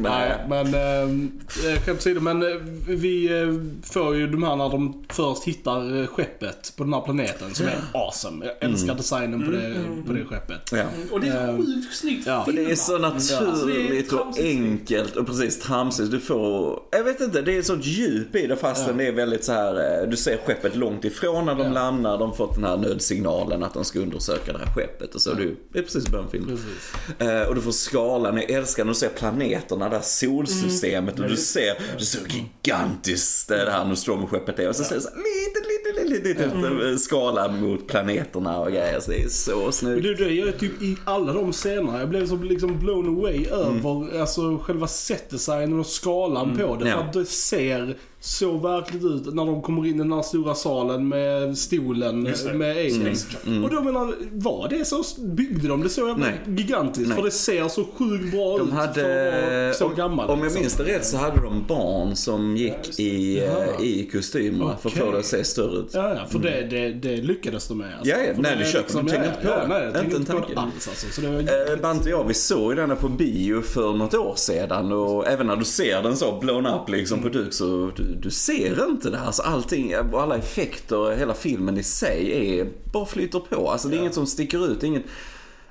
Nej, 0.02 0.32
men 0.48 0.66
äh, 0.74 1.80
skämt 1.84 1.98
åsido, 1.98 2.20
men 2.20 2.42
eh, 2.42 2.48
vi 2.86 3.40
eh, 3.40 3.48
får 3.92 4.16
ju 4.16 4.26
de 4.26 4.42
här 4.42 4.56
när 4.56 4.68
de 4.68 5.04
först 5.08 5.44
hittar 5.44 6.00
eh, 6.00 6.06
skeppet 6.06 6.72
på 6.76 6.84
den 6.84 6.92
här 6.92 7.00
planeten 7.00 7.54
som 7.54 7.66
är 7.66 7.78
awesome. 7.94 8.46
Jag 8.46 8.70
älskar 8.70 8.94
designen 8.94 9.44
på 9.44 9.50
det, 9.50 9.74
på 10.06 10.12
det 10.12 10.24
skeppet. 10.24 10.72
Ja. 10.72 10.84
Och 11.12 11.20
det 11.20 11.28
är 11.28 11.56
sjukt 11.56 11.96
snyggt 11.96 12.26
Ja. 12.26 12.44
För 12.44 12.52
det 12.52 12.64
är 12.70 12.74
så 12.74 13.04
Alltså, 13.04 13.40
naturligt 13.40 14.12
och 14.12 14.18
tramsigt. 14.18 14.46
enkelt 14.46 15.16
och 15.16 15.26
precis 15.26 15.58
tramsigt. 15.60 16.10
Du 16.10 16.20
får, 16.20 16.80
jag 16.90 17.04
vet 17.04 17.20
inte, 17.20 17.42
det 17.42 17.56
är 17.56 17.62
sånt 17.62 17.84
djup 17.86 18.36
i 18.36 18.46
det 18.46 18.56
fastän 18.56 18.96
det 18.96 19.06
är 19.06 19.12
väldigt 19.12 19.44
så 19.44 19.52
här. 19.52 20.02
eh, 20.02 20.08
du 20.08 20.16
ser 20.16 20.38
skeppet 20.46 20.76
långt 20.76 21.04
ifrån 21.04 21.46
när 21.46 21.54
de 21.54 21.62
Ja. 21.66 21.72
landar. 21.72 22.18
De 22.18 22.28
har 22.28 22.36
fått 22.36 22.54
den 22.54 22.64
här 22.64 22.76
nödsignalen 22.76 23.62
att 23.62 23.74
de 23.74 23.84
ska 23.84 23.98
undersöka 23.98 24.52
det 24.52 24.58
här 24.58 24.74
skeppet 24.74 25.14
och 25.14 25.20
så. 25.20 25.34
Du, 25.34 25.56
det 25.72 25.78
är 25.78 25.82
precis 25.82 26.08
början 26.08 26.30
filmen. 26.30 26.56
Precis. 26.56 27.20
Eh, 27.30 27.48
och 27.48 27.54
du 27.54 27.60
får 27.60 27.72
skalan, 27.72 28.36
jag 28.36 28.50
älskar 28.50 28.84
när 28.84 28.92
du 28.92 28.98
ser 28.98 29.08
planeterna, 29.08 29.87
det 29.88 29.96
här 29.96 30.02
solsystemet 30.02 31.18
och 31.18 31.28
du 31.28 31.36
ser, 31.36 31.74
du 31.98 32.04
ser 32.04 32.20
hur 32.20 32.28
gigantiskt 32.28 33.48
det 33.48 33.70
här 33.70 33.84
Nostromo-skeppet 33.84 34.58
är. 34.58 34.68
Och 34.68 34.76
så 34.76 34.84
ser 34.84 34.94
du 34.94 35.00
så 35.00 35.08
här, 35.08 35.16
lite, 35.16 35.60
lite, 35.68 36.14
lite, 36.14 36.34
lite, 36.34 36.70
lite 36.70 36.98
skala 36.98 37.48
mot 37.48 37.86
planeterna 37.86 38.58
och 38.58 38.70
grejer. 38.70 39.00
Så 39.00 39.10
det 39.10 39.22
är 39.22 39.28
så 39.28 39.72
snyggt. 39.72 40.02
du, 40.02 40.14
det 40.14 40.32
gör 40.32 40.52
typ 40.52 40.82
i 40.82 40.96
alla 41.04 41.32
de 41.32 41.52
scenerna. 41.52 41.98
Jag 41.98 42.08
blev 42.08 42.26
så 42.26 42.36
liksom 42.36 42.78
blown 42.78 43.18
away 43.18 43.46
över 43.46 44.20
alltså 44.20 44.58
själva 44.58 44.86
setdesignen 44.86 45.80
och 45.80 45.86
skalan 45.86 46.56
på 46.58 46.76
det. 46.76 46.88
Ja. 46.88 46.96
För 46.96 47.04
att 47.04 47.12
det 47.12 47.26
ser 47.26 47.96
såg 48.20 48.62
verkligt 48.62 49.04
ut 49.04 49.34
när 49.34 49.46
de 49.46 49.62
kommer 49.62 49.86
in 49.86 49.94
i 49.94 49.98
den 49.98 50.12
här 50.12 50.22
stora 50.22 50.54
salen 50.54 51.08
med 51.08 51.58
stolen 51.58 52.22
med 52.22 52.70
alien. 52.70 53.16
Space 53.16 53.26
Jockey. 53.32 53.50
Mm. 53.50 53.64
Och 53.64 53.70
då 53.70 53.82
menar, 53.82 54.14
var 54.32 54.68
det 54.68 54.84
så? 54.84 55.02
Byggde 55.20 55.68
de 55.68 55.82
det 55.82 55.88
så 55.88 56.00
jävla 56.08 56.26
Nej. 56.26 56.40
gigantiskt? 56.46 57.08
Nej. 57.08 57.16
För 57.16 57.24
det 57.24 57.30
ser 57.30 57.68
så 57.68 57.84
sjukt 57.84 58.30
bra 58.32 58.54
ut 58.54 58.58
De 58.58 58.68
för 58.70 58.76
att 58.82 58.96
hade, 58.96 59.30
vara 59.62 59.72
så 59.72 59.86
om, 59.86 59.94
gammal. 59.94 60.30
om 60.30 60.38
jag 60.38 60.44
liksom. 60.44 60.60
minns 60.60 60.76
det 60.76 60.84
rätt 60.84 61.06
så 61.06 61.16
hade 61.16 61.40
de 61.40 61.64
barn 61.68 62.16
som 62.16 62.56
gick 62.56 63.00
i, 63.00 63.38
eh, 63.38 63.84
i 63.86 64.08
kostymerna 64.12 64.76
för 64.76 64.88
att 64.88 64.94
få 64.94 65.10
det 65.10 65.18
att 65.18 65.24
se 65.24 65.44
större 65.44 65.78
ut. 65.78 65.90
Ja, 65.92 66.14
ja, 66.14 66.26
för 66.28 66.38
det, 66.38 66.66
det, 66.70 66.92
det 66.92 67.16
lyckades 67.16 67.68
de 67.68 67.78
med. 67.78 67.94
Alltså. 67.98 68.10
Ja, 68.10 68.16
ja, 68.28 68.34
För 68.34 68.42
nej, 68.42 68.56
det 68.56 68.64
det 68.64 68.70
köper 68.70 68.94
man. 68.94 69.06
Tänker 69.06 69.26
inte 69.28 69.40
på 69.40 69.48
ja, 69.48 69.60
det. 69.60 69.68
Nej, 69.68 69.82
jag 69.82 69.96
en 69.96 70.16
inte 70.16 70.32
på 70.32 70.38
det 70.38 70.44
tanke. 70.44 70.60
alls 70.60 70.88
alltså. 70.88 71.06
Så 71.10 71.20
det 71.20 71.28
var 71.28 71.38
Eh, 71.72 71.80
Bante 71.82 72.14
och 72.14 72.20
jag, 72.20 72.28
vi 72.28 72.34
såg 72.34 72.72
ju 72.72 72.76
denna 72.76 72.96
på 72.96 73.08
bio 73.08 73.62
för 73.62 73.92
något 73.92 74.14
år 74.14 74.34
sedan 74.36 74.92
och 74.92 75.26
även 75.28 75.46
när 75.46 75.56
du 75.56 75.64
ser 75.64 76.02
den 76.02 76.16
så 76.16 76.38
blown 76.40 76.66
up 76.66 76.88
liksom 76.88 77.22
på 77.22 77.28
duk 77.28 77.52
så 77.52 77.90
du, 78.08 78.14
du 78.14 78.30
ser 78.30 78.88
inte 78.90 79.10
det. 79.10 79.20
Alltså 79.20 79.42
allting, 79.42 79.94
alla 79.94 80.36
effekter, 80.36 81.16
hela 81.16 81.34
filmen 81.34 81.78
i 81.78 81.82
sig 81.82 82.32
är, 82.60 82.68
bara 82.92 83.06
flyter 83.06 83.38
på. 83.40 83.70
Alltså 83.70 83.88
det 83.88 83.96
är 83.96 83.98
inget 83.98 84.14
som 84.14 84.26
sticker 84.26 84.72
ut, 84.72 84.82
inget 84.82 85.04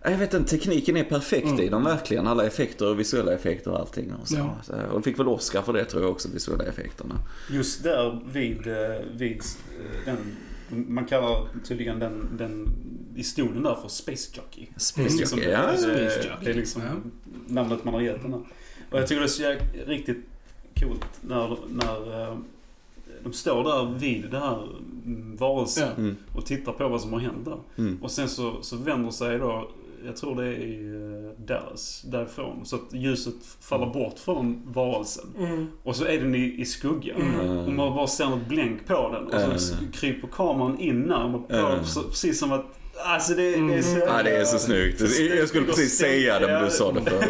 jag 0.04 0.18
vet 0.18 0.34
inte, 0.34 0.50
tekniken 0.50 0.98
är 0.98 1.04
perfekt 1.04 1.60
i 1.60 1.70
dem 1.70 1.84
verkligen. 1.84 2.28
Alla 2.28 2.46
effekter, 2.46 2.94
visuella 2.94 3.34
effekter 3.34 3.72
och 3.72 3.80
allting. 3.80 4.14
Och, 4.22 4.28
så. 4.28 4.36
Ja. 4.36 4.56
Och 4.88 4.94
de 4.94 5.04
fick 5.04 5.20
väl 5.20 5.28
Oscar 5.28 5.62
för 5.62 5.74
det 5.74 5.86
tror 5.86 6.04
jag 6.04 6.12
också, 6.12 6.30
visuella 6.34 6.64
effekterna. 6.64 7.16
Just 7.52 7.84
där 7.84 8.22
vid, 8.32 8.68
eh, 8.68 9.06
vid 9.18 9.42
eh, 9.42 9.44
den, 10.06 10.36
man 10.94 11.06
kallar 11.06 11.48
tydligen 11.68 12.00
den, 12.00 12.38
den 12.38 12.68
i 13.16 13.24
stolen 13.24 13.64
där 13.64 13.76
för 13.76 13.88
Space 13.90 14.30
Jockey. 14.38 14.68
Space 14.78 15.18
Liksom, 15.18 15.40
Jockey, 15.40 15.52
ja. 15.52 15.72
det- 15.72 15.78
Space 15.78 16.38
Det 16.44 16.50
är 16.50 16.54
liksom 16.54 16.82
Ja. 16.82 16.90
namnet 17.48 17.84
man 17.84 17.94
har 17.94 18.02
gett 18.02 18.22
den 18.22 18.34
här. 18.34 18.42
Och 18.92 19.00
jag 19.00 19.08
tycker 19.08 19.22
det 19.22 19.26
är 19.26 19.28
så 19.28 19.56
riktigt 19.92 20.26
coolt 20.80 21.06
när, 21.22 21.58
när 21.72 22.22
eh, 22.32 22.38
de 23.24 23.34
står 23.34 23.64
där 23.64 24.00
vid 24.00 24.32
det 24.32 24.40
här 24.40 24.58
mm, 25.06 25.36
varelsen 25.40 25.88
Ja. 25.96 26.02
Mm. 26.02 26.16
och 26.36 26.46
tittar 26.46 26.72
på 26.72 26.88
vad 26.88 27.02
som 27.02 27.14
har 27.14 27.20
hänt 27.20 27.46
där. 27.46 27.58
Mm. 27.78 28.00
Och 28.04 28.12
sen 28.12 28.30
så, 28.30 28.54
så 28.62 28.78
vänder 28.78 29.12
sig 29.12 29.40
då, 29.40 29.70
jag 30.06 30.16
tror 30.16 30.36
det 30.36 30.48
är 30.48 31.26
eh, 31.26 31.32
Dallas, 31.46 32.02
därifrån. 32.02 32.66
Så 32.66 32.76
att 32.76 32.94
ljuset 32.94 33.34
faller 33.62 33.86
bort 33.86 34.20
från 34.20 34.62
varelsen. 34.66 35.26
Mm. 35.40 35.68
Och 35.84 35.96
så 35.96 36.06
är 36.06 36.20
den 36.22 36.36
i, 36.36 36.56
i 36.62 36.66
skuggan. 36.66 37.22
Mm. 37.22 37.58
Och 37.58 37.74
man 37.74 37.96
bara 37.96 38.08
ser 38.08 38.26
något 38.30 38.48
blänk 38.48 38.86
på 38.88 39.10
den. 39.14 39.26
Och 39.54 39.62
så 39.62 39.74
Mm. 39.78 39.92
kryper 39.92 40.28
kameran 40.28 40.80
in 40.80 41.02
närmare. 41.02 41.42
Mm. 41.74 41.80
Precis 42.10 42.40
som 42.40 42.52
att, 42.52 42.66
alltså 43.04 43.34
det, 43.34 43.42
det 43.42 43.74
är 43.78 43.82
så... 43.82 43.96
Mm. 43.96 44.08
Ja, 44.08 44.24
det 44.24 44.30
är 44.30 44.46
så 44.46 44.60
snyggt. 44.60 45.02
Jag 45.40 45.48
skulle 45.50 45.66
precis 45.66 45.98
säga 45.98 46.40
det 46.40 46.48
men 46.48 46.66
du 46.66 46.72
sa 46.72 46.92
det 46.92 47.02
för. 47.02 47.24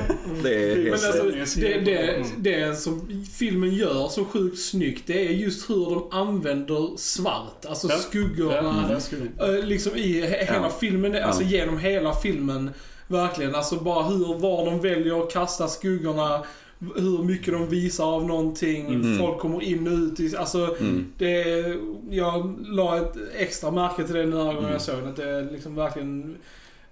Det 0.43 0.71
är 0.71 0.75
helt 0.83 1.05
alltså, 1.05 1.59
det, 1.59 1.79
det, 1.79 2.25
det 2.37 2.75
som 2.79 3.23
filmen 3.37 3.73
gör 3.73 4.07
så 4.07 4.25
sjukt 4.25 4.59
snyggt, 4.59 5.03
det 5.07 5.27
är 5.27 5.31
just 5.31 5.69
hur 5.69 5.85
de 5.85 6.07
använder 6.11 6.97
svart. 6.97 7.65
Alltså 7.69 7.87
Ja. 7.89 7.95
skuggorna. 7.97 8.99
Ja, 9.37 9.47
eh, 9.57 9.65
liksom 9.65 9.95
i 9.95 10.21
he- 10.21 10.45
hela 10.45 10.53
Ja. 10.53 10.71
filmen, 10.79 11.23
alltså 11.23 11.43
Ja. 11.43 11.49
genom 11.49 11.77
hela 11.79 12.13
filmen. 12.15 12.71
Verkligen, 13.07 13.55
alltså 13.55 13.75
bara 13.75 14.03
hur, 14.03 14.39
var 14.39 14.65
de 14.65 14.81
väljer 14.81 15.23
att 15.23 15.33
kasta 15.33 15.67
skuggorna. 15.67 16.43
Hur 16.79 17.23
mycket 17.23 17.53
de 17.53 17.69
visar 17.69 18.03
av 18.05 18.25
någonting. 18.25 18.87
Mm. 18.87 19.17
Folk 19.17 19.39
kommer 19.39 19.63
in 19.63 19.87
och 19.87 19.93
ut. 20.23 20.35
Alltså, 20.35 20.75
Mm. 20.79 21.05
det, 21.17 21.43
jag 22.09 22.55
la 22.67 22.97
ett 22.97 23.13
extra 23.37 23.71
märke 23.71 24.03
till 24.03 24.15
det 24.15 24.21
den 24.21 24.33
här 24.33 24.39
gången 24.43 24.59
Mm. 24.59 24.71
jag 24.71 24.81
såg. 24.81 24.95
Att 25.09 25.15
det 25.15 25.41
liksom 25.51 25.75
verkligen 25.75 26.37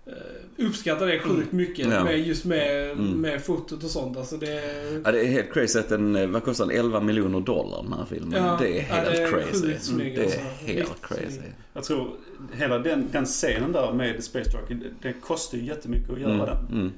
eh, 0.07 0.65
uppskattar 0.65 1.07
det 1.07 1.19
sjukt 1.19 1.51
mycket. 1.51 1.87
Ja. 1.91 2.03
Med, 2.03 2.19
just 2.27 2.45
med, 2.45 2.91
Mm. 2.91 3.11
med 3.21 3.41
fotot 3.43 3.83
och 3.83 3.89
sånt. 3.89 4.17
Alltså 4.17 4.37
det, 4.37 4.61
Ja, 5.05 5.11
det 5.11 5.21
är 5.21 5.25
helt 5.25 5.53
crazy 5.53 5.79
att 5.79 5.89
den, 5.89 6.15
eh, 6.15 6.27
vad 6.27 6.43
kostar 6.43 6.65
den? 6.65 6.77
11 6.77 6.99
miljoner 7.01 7.39
dollar 7.39 7.83
den 7.83 7.93
här 7.93 8.05
filmen. 8.09 8.43
Ja, 8.43 8.57
det 8.61 8.79
är 8.79 8.85
ja, 8.89 8.95
helt 8.95 9.11
det 9.11 9.21
är 9.23 9.31
crazy. 9.31 9.61
sjukt 9.67 9.83
snygg, 9.83 10.15
det 10.15 10.23
alltså. 10.23 10.39
är 10.39 10.43
helt 10.43 10.79
Riktigt 10.79 11.01
crazy. 11.01 11.23
snygg. 11.37 11.53
Jag 11.73 11.83
tror 11.83 12.07
hela 12.53 12.79
den, 12.79 13.07
den 13.11 13.25
scenen 13.25 13.71
där 13.71 13.93
med 13.93 14.23
Space 14.23 14.49
det, 14.67 14.77
det 15.01 15.13
kostar 15.21 15.57
ju 15.57 15.65
jättemycket 15.65 16.09
att 16.09 16.19
göra 16.19 16.33
Mm, 16.33 16.45
den. 16.45 16.79
mm. 16.79 16.91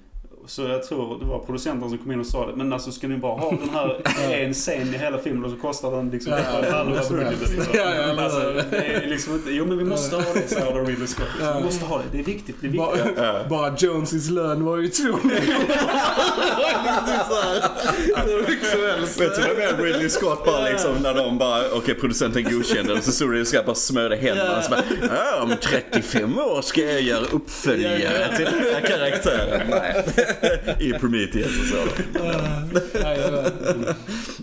Så 0.48 0.62
jag 0.62 0.84
tror 0.84 1.20
det 1.20 1.26
var 1.26 1.40
producenten 1.40 1.90
som 1.90 1.98
kom 1.98 2.12
in 2.12 2.20
och 2.20 2.26
sa 2.26 2.48
det. 2.48 2.56
Men 2.56 2.74
alltså 2.74 2.92
ska 2.92 3.08
ni 3.08 3.18
bara 3.18 3.40
ha 3.40 3.52
den 3.52 3.70
här 3.70 4.02
en 4.32 4.54
scen 4.54 4.94
i 4.94 4.98
hela 4.98 5.18
filmen 5.18 5.46
och 5.46 5.52
så 5.52 5.58
kostar 5.58 5.92
den 5.92 6.10
liksom 6.10 6.34
Ja, 6.34 6.40
ja, 6.64 6.72
halva 6.72 7.02
budgeten. 7.10 7.66
Ja, 7.74 7.96
ja, 7.96 7.96
ja. 7.96 8.24
alltså, 8.24 8.40
det 8.72 8.78
är 8.78 9.08
liksom 9.08 9.34
inte, 9.34 9.52
jo 9.52 9.66
men 9.66 9.78
vi 9.78 9.84
måste 9.84 10.16
ha 10.16 10.24
det 10.34 10.48
säger 10.48 10.74
då 10.74 10.80
Ridley 10.80 11.08
Scott. 11.08 11.28
Vi 11.58 11.64
måste 11.64 11.86
ha 11.86 11.98
det, 11.98 12.04
det 12.12 12.20
är 12.20 12.24
viktigt. 12.24 12.56
Det 12.62 12.68
är 12.68 12.72
viktigt. 12.72 13.16
Bara, 13.16 13.44
bara 13.50 13.76
Jonesis 13.78 14.30
lön 14.30 14.66
var 14.66 14.78
ju 14.78 14.88
två 14.88 15.18
miljoner. 15.24 15.68
Vet 19.20 19.36
du 19.36 19.42
vad 19.42 19.58
med 19.58 19.80
Ridley 19.80 20.10
Scott 20.10 20.46
bara 20.46 20.70
liksom 20.70 20.96
när 21.04 21.14
de 21.14 21.38
bara, 21.38 21.62
okej 21.74 21.96
producenten 21.96 22.44
godkände 22.44 22.94
den 22.94 23.02
så 23.02 23.12
stod 23.12 23.34
det 23.34 23.46
ska 23.46 23.64
bara 23.64 23.76
smörja 23.76 24.18
händerna 24.18 24.62
så 24.62 24.70
bara, 24.70 24.84
ja, 25.02 25.42
om 25.42 25.54
35 25.62 26.38
år 26.38 26.62
ska 26.62 26.82
jag 26.82 27.02
göra 27.02 27.26
uppföljare 27.32 28.36
till 28.36 28.46
den 28.46 28.74
här 28.74 28.82
karaktären. 28.82 29.68
Nej. 29.70 30.06
I 30.80 30.94
Prometheus 30.94 31.60
och 31.62 31.66
så. 31.68 32.04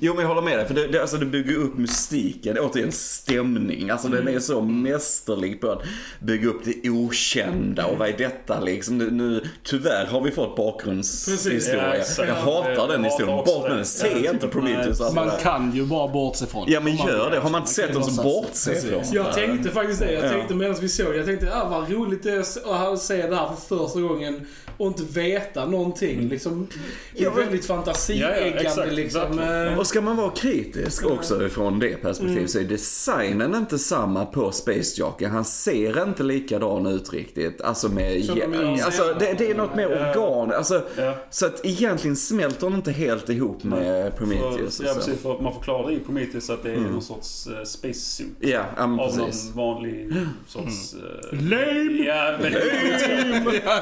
Jo 0.01 0.15
men 0.15 0.23
jag 0.23 0.29
håller 0.29 0.43
med 0.43 0.59
dig, 0.59 0.67
för 0.67 0.75
det, 0.75 0.87
det, 0.87 1.01
alltså, 1.01 1.17
det 1.17 1.27
bygger 1.27 1.57
upp 1.57 1.79
mystiken, 1.79 2.59
återigen 2.59 2.93
stämning. 2.93 3.91
Alltså 3.91 4.09
den 4.09 4.29
är 4.29 4.39
så 4.39 4.61
mästerlig 4.61 5.61
på 5.61 5.71
att 5.71 5.83
bygga 6.21 6.49
upp 6.49 6.61
det 6.65 6.91
okända 6.91 7.87
och 7.87 7.99
vad 7.99 8.09
är 8.09 8.19
detta 8.19 8.61
liksom. 8.61 8.99
Nu, 8.99 9.11
nu, 9.11 9.45
tyvärr 9.63 10.07
har 10.07 10.21
vi 10.21 10.31
fått 10.31 10.57
bakgrundshistoria. 10.57 11.97
Ja, 12.19 12.25
jag 12.27 12.35
hatar 12.35 12.89
den 12.89 13.05
historien. 13.05 13.45
Bort 13.45 13.63
med 13.69 13.77
den, 13.77 13.85
se 13.87 14.29
inte 14.33 14.49
Prometheus. 14.49 15.01
nej. 15.01 15.07
Alltså. 15.09 15.15
Man 15.15 15.31
kan 15.43 15.73
ju 15.75 15.87
bara 15.87 16.09
bortse 16.09 16.47
från 16.47 16.65
Ja 16.69 16.81
men 16.81 16.97
gör 16.97 17.31
det, 17.31 17.39
har 17.39 17.51
man 17.51 17.61
inte 17.61 17.73
sett 17.73 17.93
den 17.93 18.05
så 18.05 18.23
bortse 18.23 18.73
ifrån. 18.73 19.03
Jag 19.13 19.33
tänkte 19.33 19.71
faktiskt 19.71 20.01
det. 20.01 20.13
Jag 20.13 20.25
Ja. 20.25 20.29
tänkte 20.29 20.55
medan 20.55 20.77
vi 20.81 20.89
såg 20.89 21.17
jag 21.17 21.27
tänkte 21.27 21.55
ah, 21.55 21.69
vad 21.69 21.91
roligt 21.93 22.23
det 22.23 22.31
är 22.31 22.41
att 22.93 23.01
se 23.01 23.27
det 23.27 23.37
här 23.37 23.49
för 23.49 23.77
första 23.79 24.01
gången 24.01 24.47
och 24.77 24.87
inte 24.87 25.03
veta 25.21 25.67
någonting. 25.67 26.29
Liksom, 26.29 26.67
det 27.15 27.21
är 27.21 27.25
Ja, 27.25 27.31
väldigt 27.31 27.69
Ja, 27.69 27.75
ja, 27.75 27.77
fantasieggande 27.77 28.37
exakt, 28.61 28.93
liksom. 28.93 29.39
Eh, 29.39 29.79
Och 29.79 29.87
ska 29.87 30.01
man 30.01 30.17
vara 30.17 30.31
kritisk 30.31 31.07
också 31.07 31.47
ifrån 31.47 31.79
det 31.79 32.03
perspektivet 32.03 32.51
så 32.51 32.59
är 32.59 32.65
designen 32.65 33.55
inte 33.55 33.79
samma 33.79 34.27
på 34.27 34.53
Space 34.53 35.01
Jockey. 35.01 35.25
Han 35.25 35.45
ser 35.45 36.03
inte 36.03 36.23
likadan 36.23 36.87
ut 36.87 37.13
riktigt. 37.13 37.61
Alltså 37.61 37.89
med... 37.89 38.21
Gör 38.21 38.85
Alltså 38.85 39.17
det, 39.19 39.35
det 39.39 39.51
är 39.51 39.55
något 39.55 39.75
mer 39.77 39.91
Ja. 39.91 40.11
organ. 40.11 40.53
Alltså, 40.53 40.83
Ja. 40.97 41.15
Så 41.31 41.47
att 41.47 41.61
egentligen 41.67 42.17
smälter 42.17 42.61
de 42.61 42.75
inte 42.75 42.93
helt 42.93 43.29
ihop 43.29 43.65
med 43.65 44.17
Prometheus. 44.17 44.77
För, 44.77 44.85
ja 44.85 44.91
och 44.91 44.97
så. 44.97 45.01
precis, 45.11 45.23
för 45.23 45.39
man 45.43 45.55
förklarar 45.55 45.93
i 45.93 45.99
Prometheus 45.99 46.51
att 46.51 46.63
det 46.63 46.71
är 46.71 46.75
Mm. 46.75 46.93
någon 46.93 47.03
sorts 47.03 47.47
uh, 47.47 47.65
space 47.65 48.01
suit. 48.01 48.29
Ja, 48.41 48.65
ja 48.77 48.87
men 48.87 49.01
Av 49.01 49.17
precis. 49.17 49.45
någon 49.55 49.67
vanlig 49.67 50.13
sorts... 50.49 50.95
eh, 50.95 51.39
Lame! 51.43 52.05
Ja, 52.07 52.35
men 52.43 52.53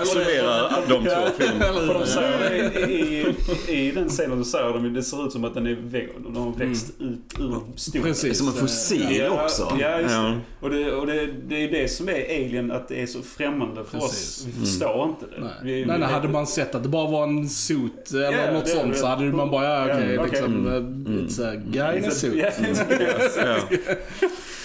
Summerar 0.07 0.82
de 0.88 1.05
två 1.05 1.45
filmerna. 1.45 1.92
De 1.92 2.07
säger 2.07 2.88
i, 2.90 3.35
i, 3.68 3.73
i 3.88 3.90
den 3.90 4.09
scenen 4.09 4.45
så 4.45 4.51
säger 4.51 4.68
de 4.73 4.85
ju 4.85 4.90
det 4.90 5.03
ser 5.03 5.27
ut 5.27 5.33
som 5.33 5.45
att 5.45 5.55
den 5.55 5.66
är 5.66 5.75
väg, 5.83 6.09
de 6.25 6.37
har 6.37 6.53
växt 6.53 6.92
ut 7.01 7.18
ur 7.38 7.61
stolen. 7.77 8.03
Precis. 8.05 8.38
Som 8.38 8.49
en 8.49 8.55
fossil 8.55 9.16
Ja, 9.18 9.45
också. 9.45 9.77
Ja, 9.81 10.01
just 10.01 10.14
Ja. 10.14 10.21
det. 10.23 10.38
Och, 10.66 10.71
det, 10.71 10.92
och 10.92 11.07
det, 11.07 11.27
det 11.49 11.57
är 11.64 11.71
det 11.71 11.88
som 11.88 12.09
är 12.09 12.25
Alien, 12.25 12.71
att 12.73 12.88
det 12.88 13.03
är 13.03 13.07
så 13.07 13.23
främmande 13.23 13.85
för 13.85 13.99
Precis. 13.99 14.40
oss. 14.40 14.47
Vi 14.47 14.66
förstår 14.66 15.05
inte 15.09 15.27
det. 15.37 15.40
Nej. 15.45 15.51
Vi, 15.62 15.73
nej, 15.87 15.99
nej, 15.99 16.09
vi- 16.09 16.14
hade 16.14 16.29
man 16.29 16.47
sett 16.47 16.75
att 16.75 16.83
det 16.83 16.88
bara 16.88 17.11
var 17.11 17.23
en 17.25 17.49
suit 17.49 18.11
eller 18.11 18.33
Ja, 18.47 18.53
något 18.53 18.64
det- 18.64 18.71
sånt 18.71 18.97
så 18.97 19.07
hade 19.07 19.25
man 19.25 19.51
bara, 19.51 19.64
ja 19.64 19.85
okej, 19.95 20.14
Ja, 20.14 20.21
okej. 20.23 20.31
liksom, 20.33 20.66
Mm. 20.66 21.07
uh, 21.07 21.23
it's 21.23 21.49
a 21.49 21.62
guy 21.66 21.99
in 21.99 22.05
a 22.05 22.11
suit. 22.11 22.45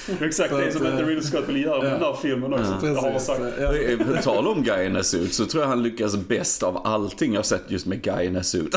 Exakt 0.22 0.54
det 0.58 0.72
som 0.72 0.82
Så 0.82 0.88
att, 0.88 0.94
inte 0.94 1.06
Ridley 1.06 1.22
Scott 1.24 1.50
vill 1.50 1.64
göra 1.64 1.82
med 1.84 1.92
den 1.92 2.02
här 2.02 2.16
filmen 2.22 2.54
också. 2.54 2.78
Ja. 2.82 2.88
Det 2.88 2.96
har 2.96 3.02
man 3.02 3.12
Precis. 3.12 3.28
sagt. 3.28 3.42
Ja. 4.00 4.06
På 4.16 4.22
tal 4.24 4.48
om 4.48 4.64
Guy 4.64 4.86
in 4.86 4.96
a 4.96 5.04
suit 5.04 5.34
så 5.34 5.46
tror 5.46 5.64
jag 5.64 5.70
han 5.70 5.84
lyckas 5.84 6.16
bäst 6.18 6.64
av 6.64 6.82
allting 6.88 7.34
jag 7.34 7.46
sett 7.46 7.64
just 7.68 7.86
med 7.86 8.02
Guy 8.02 8.26
in 8.26 8.38
a 8.38 8.44
suit. 8.44 8.76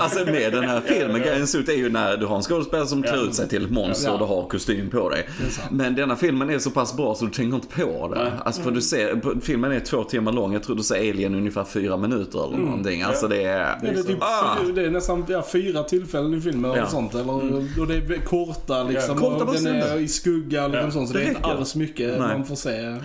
alltså 0.00 0.24
med 0.24 0.52
den 0.52 0.64
här 0.64 0.80
filmen. 0.80 1.22
Guy 1.22 1.36
in 1.36 1.42
a 1.42 1.46
suit 1.46 1.68
är 1.68 1.72
ju 1.72 1.88
när 1.88 2.16
du 2.16 2.26
har 2.26 2.36
en 2.36 2.42
skådespelare 2.42 2.86
som 2.86 3.02
klär 3.02 3.24
ut 3.24 3.34
sig 3.34 3.48
till 3.48 3.64
ett 3.64 3.70
monster 3.70 4.12
och 4.12 4.18
du 4.18 4.24
har 4.24 4.48
kostym 4.48 4.90
på 4.90 5.08
dig. 5.10 5.20
Är. 5.20 5.74
Men 5.74 5.94
denna 5.94 6.16
filmen 6.16 6.50
är 6.50 6.58
så 6.58 6.70
pass 6.70 6.96
bra 6.96 7.14
så 7.14 7.24
du 7.24 7.30
tänker 7.30 7.54
inte 7.56 7.68
på 7.68 8.08
det. 8.14 8.32
Alltså 8.44 8.62
för 8.62 8.70
du 8.70 8.80
ser, 8.80 9.40
filmen 9.40 9.72
är 9.72 9.80
två 9.80 10.04
timmar 10.04 10.32
lång. 10.32 10.52
Jag 10.52 10.62
tror 10.62 10.76
du 10.76 10.82
ser 10.82 10.96
Alien 10.96 11.34
ungefär 11.34 11.64
fyra 11.64 11.96
minuter 11.96 12.46
eller 12.48 12.56
någonting. 12.58 13.02
Alltså 13.02 13.28
det 13.28 13.42
är... 13.42 13.78
Det, 13.82 13.88
är 13.88 14.02
typ, 14.02 14.18
Ah. 14.20 14.56
det 14.74 14.86
är 14.86 14.90
nästan 14.90 15.24
ja, 15.28 15.44
fyra 15.52 15.82
tillfällen 15.82 16.34
i 16.34 16.40
filmen 16.40 16.70
eller 16.70 16.86
sånt. 16.86 17.14
Eller, 17.14 17.32
Och 17.80 17.86
det 17.86 17.94
är 17.94 18.24
korta 18.24 18.82
liksom. 18.82 19.18
Korta 19.18 19.44
och 19.44 19.54
den 19.54 19.66
är 19.66 19.98
i 19.98 20.08
skugga 20.08 20.55
liksom 20.62 20.84
Ja. 20.84 20.90
sånt. 20.90 21.08
Så 21.08 21.14
Det 21.14 21.20
det, 21.20 21.26
är 21.26 21.28
inte 21.28 21.42
alls 21.42 21.74
mycket 21.74 22.08
Nej. 22.08 22.18
man 22.18 22.44
får 22.46 22.56
se. 22.56 22.96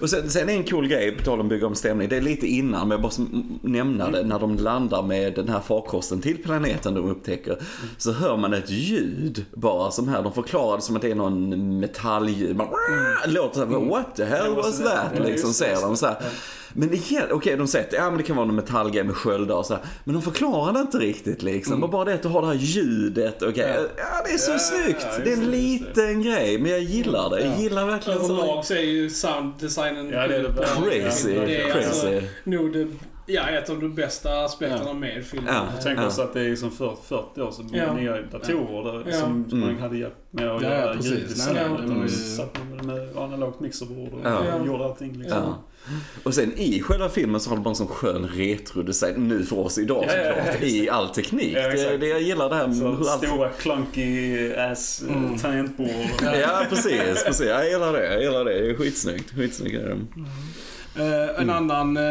Och 0.00 0.10
sen, 0.10 0.30
sen 0.30 0.48
är 0.48 0.52
en 0.52 0.64
cool 0.64 0.88
grej, 0.88 1.16
på 1.16 1.24
tal 1.24 1.40
om 1.40 1.48
bygga 1.48 1.66
om 1.66 1.74
stämning, 1.74 2.08
det 2.08 2.16
är 2.16 2.20
lite 2.20 2.46
innan, 2.46 2.88
men 2.88 2.90
jag 2.90 3.02
bara 3.02 3.26
nämna 3.62 4.10
det, 4.10 4.22
när 4.24 4.38
de 4.38 4.56
landar 4.56 5.02
med 5.02 5.34
den 5.34 5.48
här 5.48 5.60
farkosten 5.60 6.20
till 6.20 6.38
planeten 6.42 6.94
de 6.94 7.10
upptäcker, 7.10 7.56
så 7.98 8.12
hör 8.12 8.36
man 8.36 8.54
ett 8.54 8.70
ljud 8.70 9.44
bara 9.54 9.90
som 9.90 10.08
här, 10.08 10.22
de 10.22 10.32
förklarar 10.32 10.76
det 10.76 10.82
som 10.82 10.96
att 10.96 11.02
det 11.02 11.10
är 11.10 11.14
någon 11.14 11.78
metallljud, 11.80 12.56
man 12.56 12.66
låter 13.26 13.54
så 13.60 13.66
här, 13.66 13.90
what 13.90 14.16
the 14.16 14.24
hell 14.24 14.54
was 14.54 14.78
that? 14.78 15.26
Liksom 15.26 15.52
ser 15.52 15.80
de 15.80 15.96
så 15.96 16.06
här. 16.06 16.16
Men 16.72 16.88
det 16.88 16.96
är 16.96 16.98
helt, 17.10 17.32
okej 17.32 17.56
de 17.56 17.66
säger 17.68 17.86
att 17.86 17.92
ja, 17.92 18.08
men 18.10 18.16
det 18.18 18.22
kan 18.24 18.36
vara 18.36 18.46
någon 18.46 18.56
metallgrej 18.56 19.04
med 19.04 19.14
sköldar 19.16 19.54
och 19.54 19.66
sådär. 19.66 19.82
Men 20.04 20.14
de 20.14 20.22
förklarar 20.22 20.72
det 20.72 20.80
inte 20.80 20.98
riktigt 20.98 21.42
liksom. 21.42 21.74
Mm. 21.76 21.90
Bara 21.90 22.04
det 22.04 22.14
att 22.14 22.22
du 22.22 22.28
har 22.28 22.40
det 22.40 22.46
här 22.48 22.54
ljudet, 22.54 23.42
okej. 23.42 23.74
Ja. 23.96 24.04
det 24.26 24.32
är 24.34 24.38
så 24.38 24.50
Ja, 24.52 24.58
snyggt. 24.58 25.06
ja, 25.12 25.24
det 25.24 25.32
är 25.32 25.36
en 25.36 25.40
det, 25.40 25.46
liten 25.46 26.22
grej, 26.22 26.58
men 26.58 26.70
jag 26.70 26.80
gillar 26.80 27.30
det. 27.30 27.40
Jag 27.46 27.58
gillar 27.60 27.86
verkligen 27.86 28.18
så. 28.20 28.32
Överlag 28.32 28.64
så 28.64 28.74
är 28.74 28.78
ju 28.80 29.10
sounddesignen 29.10 30.10
Ja, 30.10 30.26
det 30.28 30.36
är 30.36 30.42
det. 30.42 31.00
Crazy, 31.02 31.32
Det 31.34 31.60
är 31.62 31.76
alltså 31.86 32.06
crazy. 32.06 32.26
nog 32.44 32.72
det, 32.72 32.86
ja, 33.26 33.48
ett 33.48 33.70
av 33.70 33.80
de 33.80 33.94
bästa 33.94 34.44
aspekterna 34.44 34.92
med 34.92 35.24
filmen. 35.24 35.54
Ja. 35.54 35.62
Tänk 35.82 35.98
Ja. 35.98 36.06
också 36.06 36.22
att 36.22 36.34
det 36.34 36.40
är 36.40 36.56
som 36.56 36.70
40, 36.70 36.96
40 37.08 37.40
år 37.40 37.50
sedan 37.50 37.70
Ja. 37.72 37.92
nya 37.94 38.22
datorer 38.22 38.92
där, 38.92 39.04
Ja. 39.10 39.20
som 39.20 39.46
som 39.50 39.60
man 39.60 39.68
Mm. 39.68 39.82
hade 39.82 39.98
hjälp 39.98 40.14
med 40.30 40.50
att 40.50 40.62
Ja, 40.62 40.68
göra 40.68 40.94
ljuddesign. 41.00 41.56
Var 41.70 41.78
de 42.02 42.08
satt 42.08 42.56
med, 42.76 42.84
med 42.84 43.16
analogt 43.16 43.60
mixerbord 43.60 44.12
och 44.12 44.20
Ja. 44.24 44.66
gjorde 44.66 44.84
allting 44.84 45.12
liksom. 45.18 45.54
Ja. 45.86 45.92
Och 46.22 46.34
sen 46.34 46.52
i 46.58 46.82
själva 46.82 47.08
filmen 47.08 47.40
så 47.40 47.50
har 47.50 47.56
de 47.56 47.62
bara 47.62 47.70
en 47.70 47.76
sån 47.76 47.86
skön 47.88 48.26
retrodesign 48.34 49.28
nu 49.28 49.44
för 49.44 49.58
oss 49.58 49.78
idag 49.78 50.04
Ja, 50.08 50.16
ja, 50.16 50.22
ja, 50.22 50.28
såklart. 50.34 50.46
exakt. 50.48 50.64
I 50.64 50.88
all 50.88 51.08
teknik. 51.08 51.56
Ja, 51.56 51.68
det, 51.68 51.96
det 51.98 52.06
jag 52.08 52.22
gillar 52.22 52.48
det 52.48 52.54
här 52.56 52.66
med 52.66 52.76
Så 52.76 52.84
hur 52.92 53.08
allt... 53.10 53.24
stora 53.26 53.48
clunky 53.50 54.52
ass 54.54 55.02
eh, 55.08 55.16
Mm. 55.16 55.38
tangentbord. 55.38 55.88
Ja, 56.22 56.66
precis, 56.68 57.24
precis. 57.26 57.46
Jag 57.46 57.70
gillar 57.70 57.92
det. 57.92 58.12
Jag 58.12 58.22
gillar 58.22 58.44
det. 58.44 58.60
Det 58.60 58.70
är 58.70 58.74
skitsnyggt. 58.74 59.30
Skitsnyggt 59.36 59.76
är 59.76 59.88
det. 59.88 59.96
Eh, 60.96 61.40
en 61.42 61.50
annan 61.50 61.96
eh, 61.96 62.02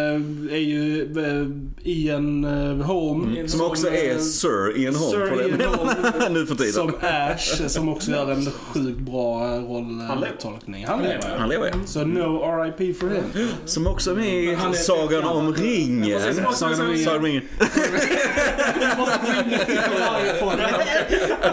är 0.54 0.58
ju 0.58 1.02
eh, 1.02 1.48
Ian 1.92 2.44
eh, 2.44 2.86
Holm. 2.86 3.24
Mm. 3.24 3.48
Som 3.48 3.62
också 3.62 3.88
är 3.88 4.12
eh, 4.12 4.20
Sir 4.20 4.78
Ian 4.78 4.96
Holm 4.96 5.12
Sir 5.12 5.62
Ian. 5.62 5.74
Holm, 5.74 5.90
nu 6.34 6.46
för 6.46 6.56
tiden. 6.56 6.74
Som 6.74 6.94
Ash, 7.02 7.62
eh, 7.62 7.68
som 7.68 7.90
också 7.90 8.12
gör 8.12 8.32
en 8.32 8.46
sjukt 8.46 9.00
bra 9.00 9.58
rolltolkning. 9.58 10.86
Han 10.86 11.04
lever. 11.04 11.38
Han 11.38 11.50
lever. 11.50 11.74
Så 11.86 12.06
no 12.06 12.64
RIP 12.64 13.00
for 13.00 13.10
him. 13.10 13.48
Som 13.66 13.88
också 13.88 14.12
är 14.12 14.16
med 14.16 14.44
i 14.44 14.58
Sagan 14.74 15.24
om 15.24 15.54
ringen. 15.54 16.34
Som 16.34 16.54
Sagan 16.54 16.82
om 16.82 16.88
ringen. 17.24 17.42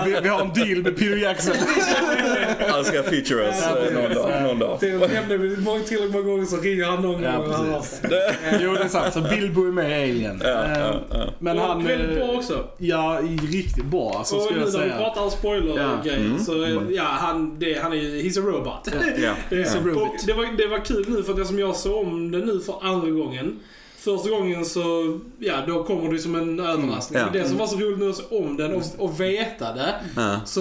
vi, 0.05 0.21
vi 0.23 0.29
har 0.29 0.41
en 0.41 0.53
deal 0.53 0.83
med 0.83 0.97
Peter 0.97 1.17
Jackson. 1.17 1.55
Han 2.69 2.85
ska 2.85 3.03
feature 3.03 3.47
us 3.47 3.57
Ja, 3.63 3.79
eh, 3.79 3.93
någon 3.95 4.15
dag. 4.15 4.43
Någon 4.43 4.59
dag. 4.59 4.81
Till 4.81 4.99
nämnde 4.99 5.37
vi 5.37 5.57
många- 5.57 5.83
tillräckligt 5.85 6.13
många 6.13 6.25
gånger 6.25 6.45
så 6.45 6.57
ringer 6.57 6.85
han 6.85 7.03
någon 7.03 7.23
Ja, 7.23 7.37
gång 7.39 7.75
och 7.75 7.87
jo, 8.61 8.73
det 8.75 8.81
är 8.85 8.89
sant. 8.89 9.15
Så 9.15 9.21
Bilbo 9.21 9.67
är 9.67 9.73
med 9.73 9.91
i 10.01 10.11
Alien. 10.11 10.41
Ja, 10.45 10.49
Eh, 10.65 10.79
ja, 10.79 10.95
ja. 11.11 11.25
Men 11.39 11.59
Och 11.59 11.65
han... 11.67 11.85
väldigt 11.85 12.11
eh, 12.19 12.27
bra 12.27 12.35
också. 12.37 12.65
Ja, 12.79 13.21
riktigt 13.53 13.85
bra 13.85 14.15
alltså, 14.19 14.37
och 14.37 14.53
nu 14.53 14.59
när 14.59 14.85
vi 14.85 14.91
pratar 14.91 15.23
om 15.23 15.31
spoiler-grejer 15.31 16.19
Mm. 16.21 16.39
så 16.39 16.65
eh, 16.65 16.79
ja, 16.91 17.03
han, 17.05 17.59
det, 17.59 17.79
han 17.83 17.93
är 17.93 17.97
ju, 17.97 18.23
he's 18.23 18.39
a 18.39 18.43
robot. 18.47 18.89
Ja. 19.23 19.33
Det, 19.51 19.57
He's 19.57 19.77
a 19.77 19.79
och 19.81 19.87
robot. 19.87 20.27
det, 20.27 20.33
var, 20.33 20.57
det 20.57 20.67
var 20.67 20.79
kul 20.85 21.05
nu 21.09 21.23
för 21.23 21.33
att 21.33 21.39
det 21.39 21.45
som 21.45 21.59
jag 21.59 21.77
såg 21.77 22.07
om 22.07 22.31
det 22.31 22.39
nu 22.39 22.61
för 22.61 22.75
andra 22.83 23.11
gången. 23.11 23.61
Första 24.05 24.31
gången 24.31 24.65
så, 24.65 25.19
ja 25.39 25.55
då 25.67 25.85
kommer 25.85 26.13
det 26.13 26.19
som 26.19 26.35
en 26.35 26.61
överraskning. 26.61 27.19
Ja. 27.21 27.25
Men 27.25 27.43
det 27.43 27.49
som 27.49 27.59
var 27.59 27.67
så 27.67 27.77
roligt 27.77 27.99
nu 27.99 28.11
att 28.11 28.33
om 28.33 28.57
den 28.57 28.75
och, 28.75 28.83
och 28.99 29.21
veta 29.21 29.73
det. 29.73 29.95
Ja. 30.17 30.41
Så, 30.47 30.61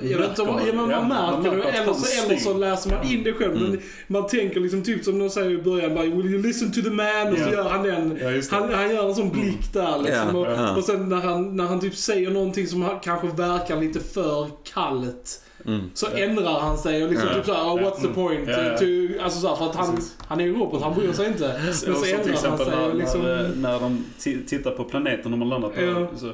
jag 0.00 0.18
vet 0.18 0.28
inte 0.28 0.42
om, 0.42 0.60
ja, 0.66 0.72
man. 0.74 0.88
man 0.88 0.90
Ja, 0.90 1.40
märker 1.40 1.56
det. 1.56 1.62
Eller 1.62 1.92
så, 1.92 2.24
eller 2.24 2.36
så 2.36 2.54
läser 2.54 2.90
man 2.90 3.06
in 3.12 3.22
det 3.22 3.32
själv. 3.32 3.56
Mm. 3.56 3.70
Men 3.70 3.80
man 4.06 4.26
tänker 4.26 4.60
liksom 4.60 4.82
typ 4.82 5.04
som 5.04 5.18
de 5.18 5.30
säger 5.30 5.50
i 5.50 5.58
början, 5.62 5.94
bara, 5.94 6.04
Will 6.04 6.26
you 6.26 6.42
listen 6.42 6.72
to 6.72 6.80
the 6.82 6.90
man? 6.90 7.32
Och 7.32 7.38
så 7.38 7.44
Ja. 7.44 7.50
gör 7.52 7.68
han 7.68 7.82
den. 7.82 8.18
Ja. 8.20 8.42
Han, 8.50 8.74
han 8.74 8.90
gör 8.90 9.08
en 9.08 9.14
sån 9.14 9.30
blick 9.30 9.72
där 9.72 9.98
liksom. 9.98 10.28
Ja, 10.34 10.40
och, 10.40 10.46
ja. 10.46 10.76
och 10.76 10.84
sen 10.84 11.08
när 11.08 11.16
han, 11.20 11.56
när 11.56 11.64
han 11.64 11.80
typ 11.80 11.96
säger 11.96 12.30
någonting 12.30 12.66
som 12.66 12.88
kanske 13.02 13.26
verkar 13.26 13.80
lite 13.80 14.00
för 14.00 14.48
kallt. 14.74 15.42
Mm. 15.66 15.80
Så 15.94 16.06
ändrar 16.06 16.60
han 16.60 16.78
sig 16.78 17.04
och 17.04 17.10
liksom 17.10 17.28
Ja. 17.28 17.34
typ 17.34 17.46
såhär, 17.46 17.62
oh, 17.62 17.78
what's 17.80 17.96
the 17.96 18.02
Mm. 18.02 18.14
point? 18.14 18.48
Ja. 18.48 18.78
To, 18.78 18.84
alltså 19.24 19.40
såhär, 19.40 19.56
för 19.56 19.66
att 19.66 19.74
han, 19.76 19.94
Precis. 19.94 20.16
han 20.26 20.40
är 20.40 20.44
ju 20.44 20.54
robot, 20.58 20.82
han 20.82 20.94
bryr 20.94 21.12
sig 21.12 21.26
inte. 21.26 21.60
Men 21.64 21.74
så 21.74 21.86
ändrar 21.86 22.48
han 22.48 22.58
sig 22.58 22.66
när, 22.70 22.88
och 22.88 22.94
liksom... 22.96 23.22
när, 23.22 23.48
när 23.56 23.80
de 23.80 24.04
ti- 24.18 24.46
tittar 24.48 24.70
på 24.70 24.84
planeten 24.84 25.30
de 25.30 25.40
har 25.42 25.48
landat 25.48 25.74
på. 25.74 26.06
Så 26.16 26.32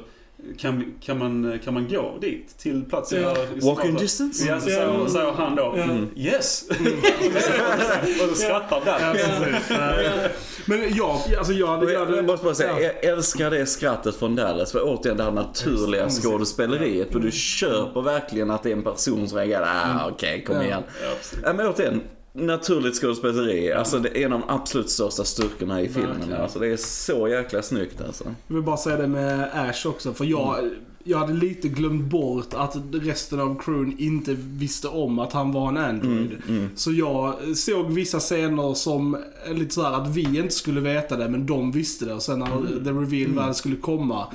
kan, 0.57 0.93
kan, 1.01 1.17
man, 1.17 1.59
kan 1.63 1.73
man 1.73 1.87
gå 1.89 2.17
dit? 2.21 2.57
Till 2.57 2.85
platsen 2.89 3.21
Ja. 3.21 3.33
där... 3.33 3.65
Walking 3.65 3.95
distance? 3.95 4.47
Ja, 4.47 4.59
så 4.59 4.69
Ja. 4.69 4.75
säger, 4.75 5.07
säger 5.07 5.31
han 5.31 5.55
då. 5.55 5.73
Ja. 5.77 5.83
Mm. 5.83 6.07
Yes! 6.15 6.65
och 8.21 8.29
så 8.29 8.35
skrattar 8.35 8.81
Ja, 8.85 8.99
där. 8.99 10.23
Eh, 10.25 10.31
Men 10.65 10.95
jag, 10.95 11.19
alltså 11.37 11.53
jag... 11.53 11.83
Och 11.83 11.91
jag, 11.91 12.09
Jag, 12.09 12.17
jag 12.17 12.25
måste 12.25 12.43
bara 12.45 12.55
säga, 12.55 12.71
ja. 12.71 12.81
jag 12.81 13.05
älskar 13.05 13.51
det 13.51 13.65
skrattet 13.65 14.15
från 14.15 14.35
Dallas. 14.35 14.71
För 14.71 14.81
återigen 14.83 15.17
det 15.17 15.23
här 15.23 15.31
naturliga 15.31 16.01
Mm. 16.01 16.11
skådespeleriet. 16.13 17.11
För 17.11 17.19
du 17.19 17.31
köper 17.31 18.01
verkligen 18.01 18.51
att 18.51 18.63
det 18.63 18.69
är 18.69 18.73
en 18.75 18.83
person 18.83 19.27
som 19.29 19.37
reagerar, 19.37 19.65
ah 19.65 20.09
okej 20.11 20.43
kom 20.43 20.55
Ja. 20.55 20.63
igen. 20.63 20.83
Ja. 21.03 21.09
Ja, 21.43 21.53
men 21.53 21.67
återigen, 21.67 22.01
naturligt 22.33 22.95
skådespeleri. 22.95 23.73
Alltså 23.73 23.99
det 23.99 24.21
är 24.21 24.25
en 24.25 24.33
av 24.33 24.39
de 24.39 24.49
absolut 24.49 24.89
största 24.89 25.23
styrkorna 25.23 25.81
i 25.81 25.89
filmen. 25.89 26.17
Verkligen. 26.17 26.41
Alltså 26.41 26.59
det 26.59 26.67
är 26.67 26.77
så 26.77 27.27
jäkla 27.27 27.61
snyggt 27.61 28.01
alltså. 28.01 28.23
Jag 28.47 28.55
vill 28.55 28.63
bara 28.63 28.77
säga 28.77 28.97
det 28.97 29.07
med 29.07 29.49
Ash 29.53 29.85
också, 29.87 30.13
för 30.13 30.25
jag, 30.25 30.69
jag 31.03 31.17
hade 31.17 31.33
lite 31.33 31.67
glömt 31.67 32.03
bort 32.03 32.53
att 32.53 32.75
resten 32.91 33.39
av 33.39 33.61
crewen 33.61 33.95
inte 33.99 34.35
visste 34.37 34.87
om 34.87 35.19
att 35.19 35.33
han 35.33 35.51
var 35.51 35.69
en 35.69 35.77
Android. 35.77 36.37
Mm. 36.47 36.69
Så 36.75 36.91
jag 36.91 37.35
såg 37.57 37.91
vissa 37.91 38.19
scener 38.19 38.73
som 38.73 39.17
lite 39.51 39.73
såhär 39.73 39.91
att 39.93 40.07
vi 40.15 40.21
inte 40.21 40.53
skulle 40.53 40.81
veta 40.81 41.17
det, 41.17 41.29
men 41.29 41.45
de 41.45 41.71
visste 41.71 42.05
det. 42.05 42.13
Och 42.13 42.21
sen 42.21 42.39
när 42.39 42.57
Mm. 42.57 42.83
the 42.83 42.89
reveal 42.91 43.31
väl 43.31 43.55
skulle 43.55 43.75
komma. 43.75 44.27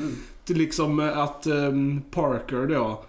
Till 0.45 0.57
liksom 0.57 1.01
att 1.01 1.47
ehm, 1.47 2.03
Parker 2.11 2.67
då, 2.67 3.05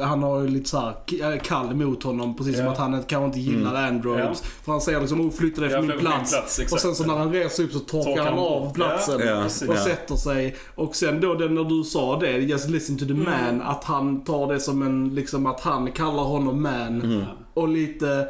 han 0.00 0.22
har 0.22 0.40
ju 0.40 0.48
lite 0.48 0.68
såhär 0.68 0.92
k- 1.10 1.40
kall 1.44 1.74
mot 1.74 2.02
honom, 2.02 2.36
precis 2.36 2.56
som 2.56 2.64
Ja. 2.64 2.72
att 2.72 2.78
han 2.78 3.02
kanske 3.02 3.24
inte 3.26 3.40
gillar 3.40 3.70
Mm. 3.70 3.94
Androids. 3.96 4.40
För 4.42 4.72
han 4.72 4.80
säger 4.80 5.00
liksom, 5.00 5.20
oh 5.20 5.30
flytta 5.30 5.60
dig 5.60 5.70
Ja, 5.70 5.76
från 5.78 5.86
min 5.86 5.98
plats. 5.98 6.32
plats, 6.32 6.72
och 6.72 6.80
sen 6.80 6.94
så 6.94 7.04
när 7.06 7.14
han 7.16 7.32
reser 7.32 7.64
upp 7.64 7.72
så 7.72 7.78
torkar 7.78 8.04
Torkar 8.14 8.24
han 8.24 8.38
av 8.38 8.74
platsen 8.74 9.20
Ja, 9.26 9.38
och 9.44 9.74
ja. 9.76 9.84
sätter 9.84 10.14
sig. 10.16 10.56
Och 10.74 10.96
sen 10.96 11.20
då 11.20 11.34
det, 11.34 11.48
när 11.48 11.64
du 11.64 11.84
sa 11.84 12.18
det, 12.20 12.30
just 12.32 12.68
listen 12.70 12.98
to 12.98 13.04
the 13.06 13.14
man, 13.14 13.62
att 13.62 13.84
han 13.84 14.24
tar 14.24 14.52
det 14.52 14.60
som 14.60 14.82
en, 14.82 15.14
liksom 15.14 15.46
att 15.46 15.60
han 15.60 15.92
kallar 15.92 16.22
honom 16.22 16.62
man. 16.62 17.00
Mm. 17.02 17.22
Och 17.54 17.68
lite 17.68 18.28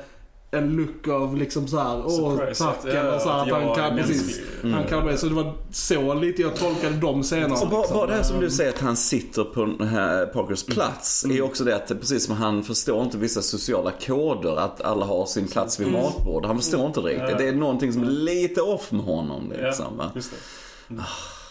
en 0.50 0.76
look 0.76 1.08
av 1.08 1.36
liksom 1.36 1.68
så 1.68 1.78
här, 1.78 2.02
åh 2.06 2.36
tack, 2.36 2.84
eller 2.84 3.18
så 3.18 3.30
här, 3.30 3.42
att 3.42 3.50
han 3.50 3.62
är 3.62 3.74
kan, 3.74 3.96
precis. 3.96 4.40
Mm. 4.62 4.74
Han 4.74 4.84
kan 4.86 5.06
det. 5.06 5.18
Så 5.18 5.26
det 5.26 5.34
var 5.34 5.54
så 5.70 6.14
lite 6.14 6.42
jag 6.42 6.56
tolkade 6.56 6.96
de 6.96 7.22
scenerna. 7.22 7.54
Och 7.54 7.68
bara, 7.68 7.80
liksom. 7.80 7.96
bara 7.96 8.06
det 8.06 8.14
här 8.14 8.22
som 8.22 8.40
du 8.40 8.50
säger 8.50 8.70
att 8.70 8.78
han 8.78 8.96
sitter 8.96 9.44
på 9.44 9.64
den 9.64 9.88
här 9.88 10.26
Parkers 10.26 10.64
plats. 10.64 11.24
Är 11.24 11.28
ju 11.28 11.42
också 11.42 11.64
det 11.64 11.76
att 11.76 11.88
precis 11.88 12.26
som 12.26 12.36
han 12.36 12.62
förstår 12.62 13.02
inte 13.02 13.18
vissa 13.18 13.42
sociala 13.42 13.90
koder. 14.06 14.56
Att 14.56 14.80
alla 14.80 15.06
har 15.06 15.26
sin 15.26 15.48
plats 15.48 15.80
vid 15.80 15.92
matbord. 15.92 16.46
Han 16.46 16.56
förstår 16.56 16.86
inte 16.86 17.00
riktigt. 17.00 17.38
Det 17.38 17.48
är 17.48 17.52
någonting 17.52 17.92
som 17.92 18.02
är 18.02 18.06
lite 18.06 18.60
off 18.60 18.92
med 18.92 19.04
honom 19.04 19.50
liksom. 19.50 19.86
Ja, 19.98 20.04
va? 20.04 20.10
just 20.14 20.30
det. 20.88 20.96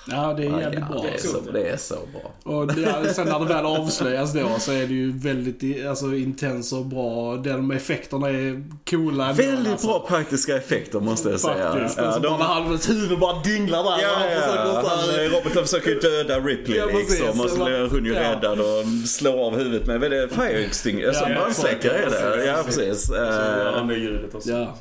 Ja, 0.08 0.34
det 0.38 0.44
är 0.46 0.50
Ja, 0.50 0.62
jävligt 0.62 0.80
ja, 0.90 0.94
bra. 0.94 1.02
det, 1.04 1.10
är 1.10 1.18
så, 1.18 1.52
det 1.52 1.70
är 1.70 1.78
så 1.78 1.96
bra. 1.96 2.54
Och 2.54 2.68
det, 2.68 3.14
sen 3.14 3.28
när 3.28 3.40
det 3.40 3.46
väl 3.46 3.66
avslöjas 3.66 4.34
då 4.34 4.50
så 4.60 4.72
är 4.72 4.88
det 4.88 4.94
ju 4.94 5.12
väldigt 5.20 5.86
alltså, 5.88 6.06
intens 6.16 6.74
och 6.74 6.86
bra. 6.86 7.36
De 7.38 7.72
effekterna 7.72 8.30
är 8.30 8.64
coola. 8.90 9.34
Väldigt 9.34 9.72
alltså. 9.72 9.88
bra 9.88 10.06
praktiska 10.08 10.56
effekter 10.58 11.00
måste 11.00 11.30
jag 11.30 11.40
säga. 11.40 11.72
Faktiskt. 11.72 11.98
Ja, 11.98 12.04
alltså, 12.04 12.22
de, 12.22 12.38
bara 12.40 12.48
hans 12.48 12.90
huvud 12.90 13.20
bara 13.20 13.40
dinglar 13.44 13.84
där. 13.84 14.04
Ja, 14.04 14.10
han 14.16 14.32
ja, 14.32 14.84
han, 14.88 15.26
Robert 15.30 15.62
försöker 15.68 15.90
ju 15.90 16.00
döda 16.00 16.40
Ripley 16.40 16.78
Ja, 16.78 16.86
liksom 16.86 17.42
och 17.42 17.50
så 17.50 17.66
blir 17.66 17.90
hon 17.90 18.06
ju 18.06 18.14
Ja. 18.14 18.22
räddad 18.32 18.60
och 18.60 18.86
slår 19.08 19.46
av 19.48 19.58
huvudet 19.58 19.88
med, 19.88 20.00
vad 20.00 20.14
är 20.14 20.22
det, 20.22 20.30
fire 20.30 20.64
extinguisher? 20.66 21.08
Alltså 21.10 21.30
Ja, 21.30 21.36
brandsläckare 21.36 21.98
är 21.98 22.38
det. 22.38 22.46
Ja, 22.46 22.56
precis. 22.66 23.08
Så 23.08 23.14
gör 23.14 23.66
Eh, 23.68 23.74
han 23.74 23.88
det 23.88 23.96
ljudet 23.96 24.36
också. 24.36 24.50
Ja. 24.50 24.78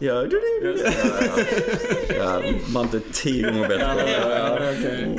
Ja, 2.19 2.41
man 2.75 2.85
inte 2.85 3.01
tio 3.13 3.51
gånger 3.51 3.69
bättre. 3.69 5.14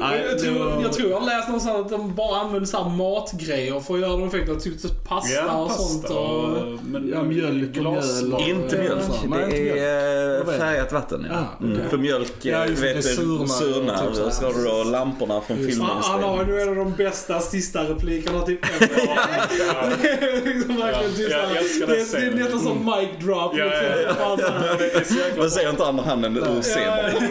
Jag, 0.00 0.38
tror, 0.38 0.82
jag 0.82 0.92
tror 0.92 1.10
jag 1.10 1.20
har 1.20 1.26
läst 1.26 1.48
någonstans 1.48 1.78
att 1.78 1.88
de 1.90 2.14
bara 2.14 2.40
använder 2.40 2.66
så 2.66 2.84
matgrejer 2.84 3.80
för 3.80 3.94
att 3.94 4.00
göra 4.00 4.10
de 4.10 4.28
effekterna. 4.28 4.60
Typ 4.60 5.04
pasta 5.08 5.32
Ja, 5.34 5.52
och 5.56 5.70
sånt. 5.70 6.10
Och, 6.10 6.16
och... 6.16 6.52
men- 6.84 7.08
Ja, 7.14 7.22
mjölk 7.22 7.76
och 7.76 7.82
mjöl 7.82 8.34
och- 8.34 8.40
Inte 8.40 8.78
mjölk, 8.78 9.02
det 9.50 9.78
är 9.78 10.44
färgat 10.58 10.92
vatten. 10.92 11.26
Ja. 11.30 11.36
Ah, 11.36 11.62
Mm. 11.64 11.76
okej. 11.76 11.88
För 11.90 11.96
mjölk, 11.96 12.32
Ja, 12.42 12.66
just 12.66 12.80
det, 12.82 12.86
vet 12.86 12.96
det 12.96 13.02
surnar 13.02 14.06
typ 14.06 14.32
så 14.34 14.44
har 14.46 14.52
du 14.54 14.64
då 14.84 14.90
lamporna 14.90 15.40
från 15.40 15.58
Just 15.62 15.78
det. 15.80 15.84
han, 15.84 16.02
han 16.02 16.22
har 16.22 16.44
ju 16.46 16.60
en 16.60 16.68
av 16.68 16.76
de 16.76 16.92
bästa 16.92 17.40
sista 17.40 17.82
replikerna 17.82 18.40
typ. 18.42 18.60
Det 18.78 18.84
är 20.08 20.54
liksom 20.54 20.78
Ja, 20.78 20.86
det, 21.16 21.24
är- 22.26 22.34
nästan 22.34 22.60
som 22.60 22.78
mic 22.84 23.24
drop. 23.26 23.52
Ja, 23.56 23.64
ja, 23.64 24.36
liksom. 24.36 25.16
ja. 25.18 25.24
Man 25.38 25.50
ser 25.50 25.70
inte 25.70 25.84
andra 25.86 26.04
handen 26.04 26.36
ur 26.36 26.40
Ja, 26.56 26.62
scenen. 26.62 27.12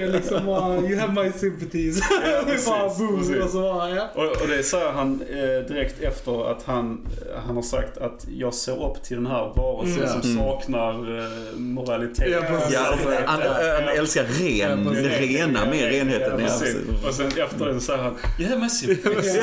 det 0.00 0.06
det 0.06 0.12
är 0.12 0.12
liksom 0.12 0.46
bara, 0.46 0.76
you 0.76 0.98
have 0.98 1.24
my 1.24 1.32
sympathies. 1.32 1.98
Ja, 2.10 2.16
det 2.46 2.52
är 2.52 2.66
bara 2.66 2.82
precis, 2.88 2.98
boom 2.98 3.18
precis. 3.18 3.44
och 3.44 3.50
så 3.50 3.60
bara, 3.60 3.90
ja. 3.90 4.08
Och, 4.14 4.22
och 4.42 4.48
det 4.48 4.62
säger 4.62 4.90
han 4.92 5.22
eh, 5.30 5.66
direkt 5.68 6.02
efter 6.02 6.50
att 6.50 6.62
han, 6.62 7.06
han 7.46 7.56
har 7.56 7.62
sagt 7.62 7.98
att 7.98 8.26
jag 8.38 8.54
ser 8.54 8.84
upp 8.90 9.02
till 9.02 9.16
den 9.16 9.26
här 9.26 9.52
varelsen 9.56 9.96
Mm. 10.02 10.08
som 10.22 10.30
Mm. 10.30 10.44
saknar 10.44 11.18
eh, 11.18 11.58
moralitet. 11.58 12.28
Ja, 12.32 12.40
precis. 12.48 12.74
Ja, 12.74 12.96
han, 13.26 13.40
han 13.86 13.88
älskar 13.98 14.24
ren, 14.24 14.84
Ja, 14.84 14.90
precis. 14.90 15.20
rena 15.20 15.64
med 15.64 15.82
renheten. 15.92 16.32
Ja, 16.32 16.40
Ja, 16.40 16.46
precis. 16.46 16.74
precis. 16.74 17.04
Och 17.08 17.14
sen 17.14 17.26
efter 17.44 17.66
det 17.66 17.74
så 17.74 17.80
säger 17.80 18.02
han 18.02 18.14
You 18.38 18.48
have 18.48 18.60
my 18.62 18.68
sympathies. 18.70 19.36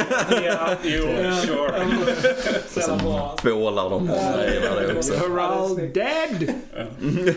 Ja, 0.46 0.70
jo, 0.84 1.04
sure. 1.44 1.86
Så 2.68 2.96
bra. 2.96 3.36
Bålar 3.44 3.90
de 3.90 4.08
honom, 4.10 4.38
det 4.38 4.94
också. 4.98 5.14
We're 5.14 5.40
all 5.40 5.76
dead! 5.76 6.54
Eh, 6.76 6.86
men, 7.06 7.34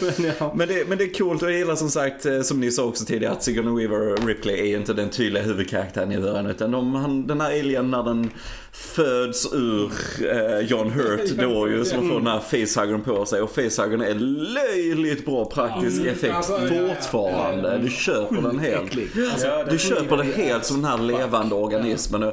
men 0.18 0.32
ja. 0.38 0.52
Men 0.56 0.68
det, 0.68 0.88
men 0.88 0.98
det 0.98 1.04
är 1.04 1.18
coolt 1.18 1.42
gillar 1.58 1.76
som 1.76 1.90
sagt, 1.90 2.26
eh, 2.26 2.40
som 2.40 2.60
ni 2.60 2.70
sa 2.70 2.84
också 2.84 3.04
tidigare, 3.04 3.32
att 3.32 3.42
Sigourney 3.42 3.74
Weaver 3.74 4.12
och 4.12 4.26
Ripley 4.26 4.72
är 4.72 4.78
inte 4.78 4.94
den 4.94 5.08
tydliga 5.08 5.42
huvudkaraktären 5.42 6.12
i 6.12 6.18
början. 6.18 6.46
Utan 6.46 6.70
de, 6.70 6.94
han, 6.94 7.26
den 7.26 7.40
här 7.40 7.50
alien 7.60 7.90
när 7.90 8.02
den 8.02 8.30
föds 8.78 9.52
ur 9.52 9.90
eh, 10.30 10.60
John 10.60 10.90
Hurt 10.90 11.30
då 11.38 11.68
ju, 11.68 11.84
som 11.84 12.08
får 12.08 12.14
den 12.18 12.26
här 12.26 12.40
facehuggern 12.40 13.00
på 13.02 13.26
sig. 13.26 13.40
Och 13.42 13.50
facehuggern 13.50 14.00
är 14.02 14.14
löjligt 14.54 15.24
bra 15.26 15.44
praktisk 15.44 15.96
Mm, 16.00 16.12
effekt 16.12 16.34
alltså, 16.34 16.52
ja, 16.52 16.74
ja, 16.74 16.94
fortfarande. 16.94 17.68
ja, 17.68 17.74
ja. 17.74 17.78
Du 17.78 17.90
köper 17.90 18.42
den 18.42 18.58
helt. 18.58 18.92
Det- 18.92 19.70
Du 19.70 19.78
köper 19.78 20.16
det 20.16 20.22
helt 20.24 20.64
som 20.64 20.82
den 20.82 20.90
här 20.90 20.98
levande 20.98 21.54
organismen. 21.54 22.22
Och 22.22 22.32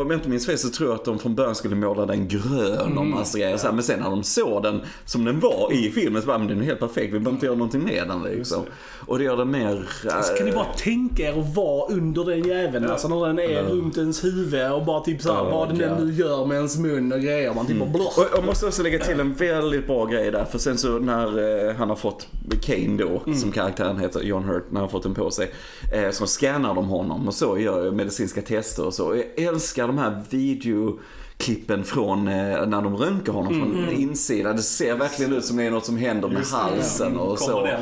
Om 0.00 0.10
jag 0.10 0.12
inte 0.12 0.28
minns 0.28 0.46
fel 0.46 0.58
så 0.58 0.68
tror 0.70 0.88
jag 0.90 0.94
att 0.94 1.04
de 1.04 1.18
från 1.18 1.34
början 1.34 1.54
skulle 1.54 1.74
måla 1.76 2.06
den 2.06 2.28
grön 2.28 2.98
och 2.98 3.06
massa 3.06 3.38
grejer. 3.38 3.56
Så 3.56 3.66
här. 3.66 3.74
Men 3.74 3.82
sen 3.82 4.00
när 4.00 4.10
de 4.10 4.22
såg 4.22 4.62
den 4.62 4.80
som 5.04 5.24
den 5.24 5.40
var 5.40 5.72
i 5.72 5.90
filmen 5.90 6.22
så 6.22 6.26
bara, 6.28 6.38
men 6.38 6.48
den 6.48 6.60
är 6.60 6.64
helt 6.64 6.80
perfekt. 6.80 7.06
Vi 7.14 7.18
behöver 7.18 7.30
inte 7.30 7.46
göra 7.46 7.56
någonting 7.56 7.84
med 7.84 8.04
den 8.08 8.22
liksom. 8.22 8.62
Och 9.06 9.18
det 9.18 9.24
gör 9.24 9.36
den 9.36 9.50
mer... 9.50 9.88
Alltså, 10.10 10.34
kan 10.34 10.46
ni 10.46 10.52
bara 10.52 10.64
tänka 10.76 11.22
er 11.22 11.40
att 11.40 11.56
vara 11.56 11.92
under 11.92 12.24
den 12.24 12.44
jäveln? 12.44 12.90
Alltså 12.90 13.08
när 13.08 13.26
den 13.26 13.38
är 13.38 13.62
runt 13.62 13.96
ens 13.98 14.24
huvud 14.24 14.72
och 14.72 14.84
bara 14.84 15.00
typ 15.00 15.22
såhär, 15.22 15.44
vad 15.44 15.68
den 15.68 15.78
ja. 15.88 15.98
nu 15.98 16.12
gör 16.12 16.46
med 16.46 16.56
ens 16.56 16.78
mun 16.78 17.12
och 17.12 17.20
grejer. 17.20 17.54
Man 17.54 17.66
typ 17.66 17.78
bara 17.78 17.88
blå. 17.88 18.04
Och 18.04 18.26
jag 18.32 18.44
måste 18.44 18.66
också 18.66 18.82
lägga 18.82 18.98
till 18.98 19.20
en 19.20 19.34
väldigt 19.34 19.86
bra 19.86 20.06
grej 20.06 20.30
där. 20.30 20.44
För 20.44 20.58
sen 20.58 20.78
så 20.78 20.98
när 20.98 21.68
eh, 21.68 21.74
han 21.74 21.88
har 21.88 21.96
fått 21.96 22.28
Kane 22.62 22.96
då, 22.96 23.22
som 23.34 23.52
karaktären 23.52 23.98
heter, 23.98 24.20
John 24.20 24.44
Hurt, 24.44 24.64
när 24.70 24.80
han 24.80 24.82
har 24.82 24.88
fått 24.88 25.02
den 25.02 25.14
på 25.14 25.30
sig. 25.30 25.52
Eh, 25.92 26.10
så 26.10 26.26
scannar 26.26 26.74
de 26.74 26.88
honom 26.88 27.28
och 27.28 27.34
så 27.34 27.58
gör 27.58 27.90
medicinska 27.90 28.42
tester 28.42 28.86
och 28.86 28.94
så. 28.94 29.16
Jag 29.16 29.46
älskar 29.46 29.86
de 29.86 29.98
här 29.98 30.22
videoklippen 31.48 31.84
från 31.84 32.28
eh, 32.28 32.66
när 32.66 32.82
de 32.82 32.96
röntgar 32.96 33.32
honom 33.32 33.54
från 33.54 33.88
insidan. 33.88 34.56
Det 34.56 34.62
ser 34.62 34.96
verkligen 34.96 35.32
ut 35.32 35.44
som 35.44 35.56
det 35.56 35.64
är 35.64 35.70
något 35.70 35.84
som 35.86 35.96
händer 35.96 36.28
med 36.28 36.38
Just 36.38 36.50
det, 36.52 36.56
halsen 36.58 37.12
ja. 37.14 37.20
och 37.20 37.38
så. 37.38 37.64
det? 37.64 37.78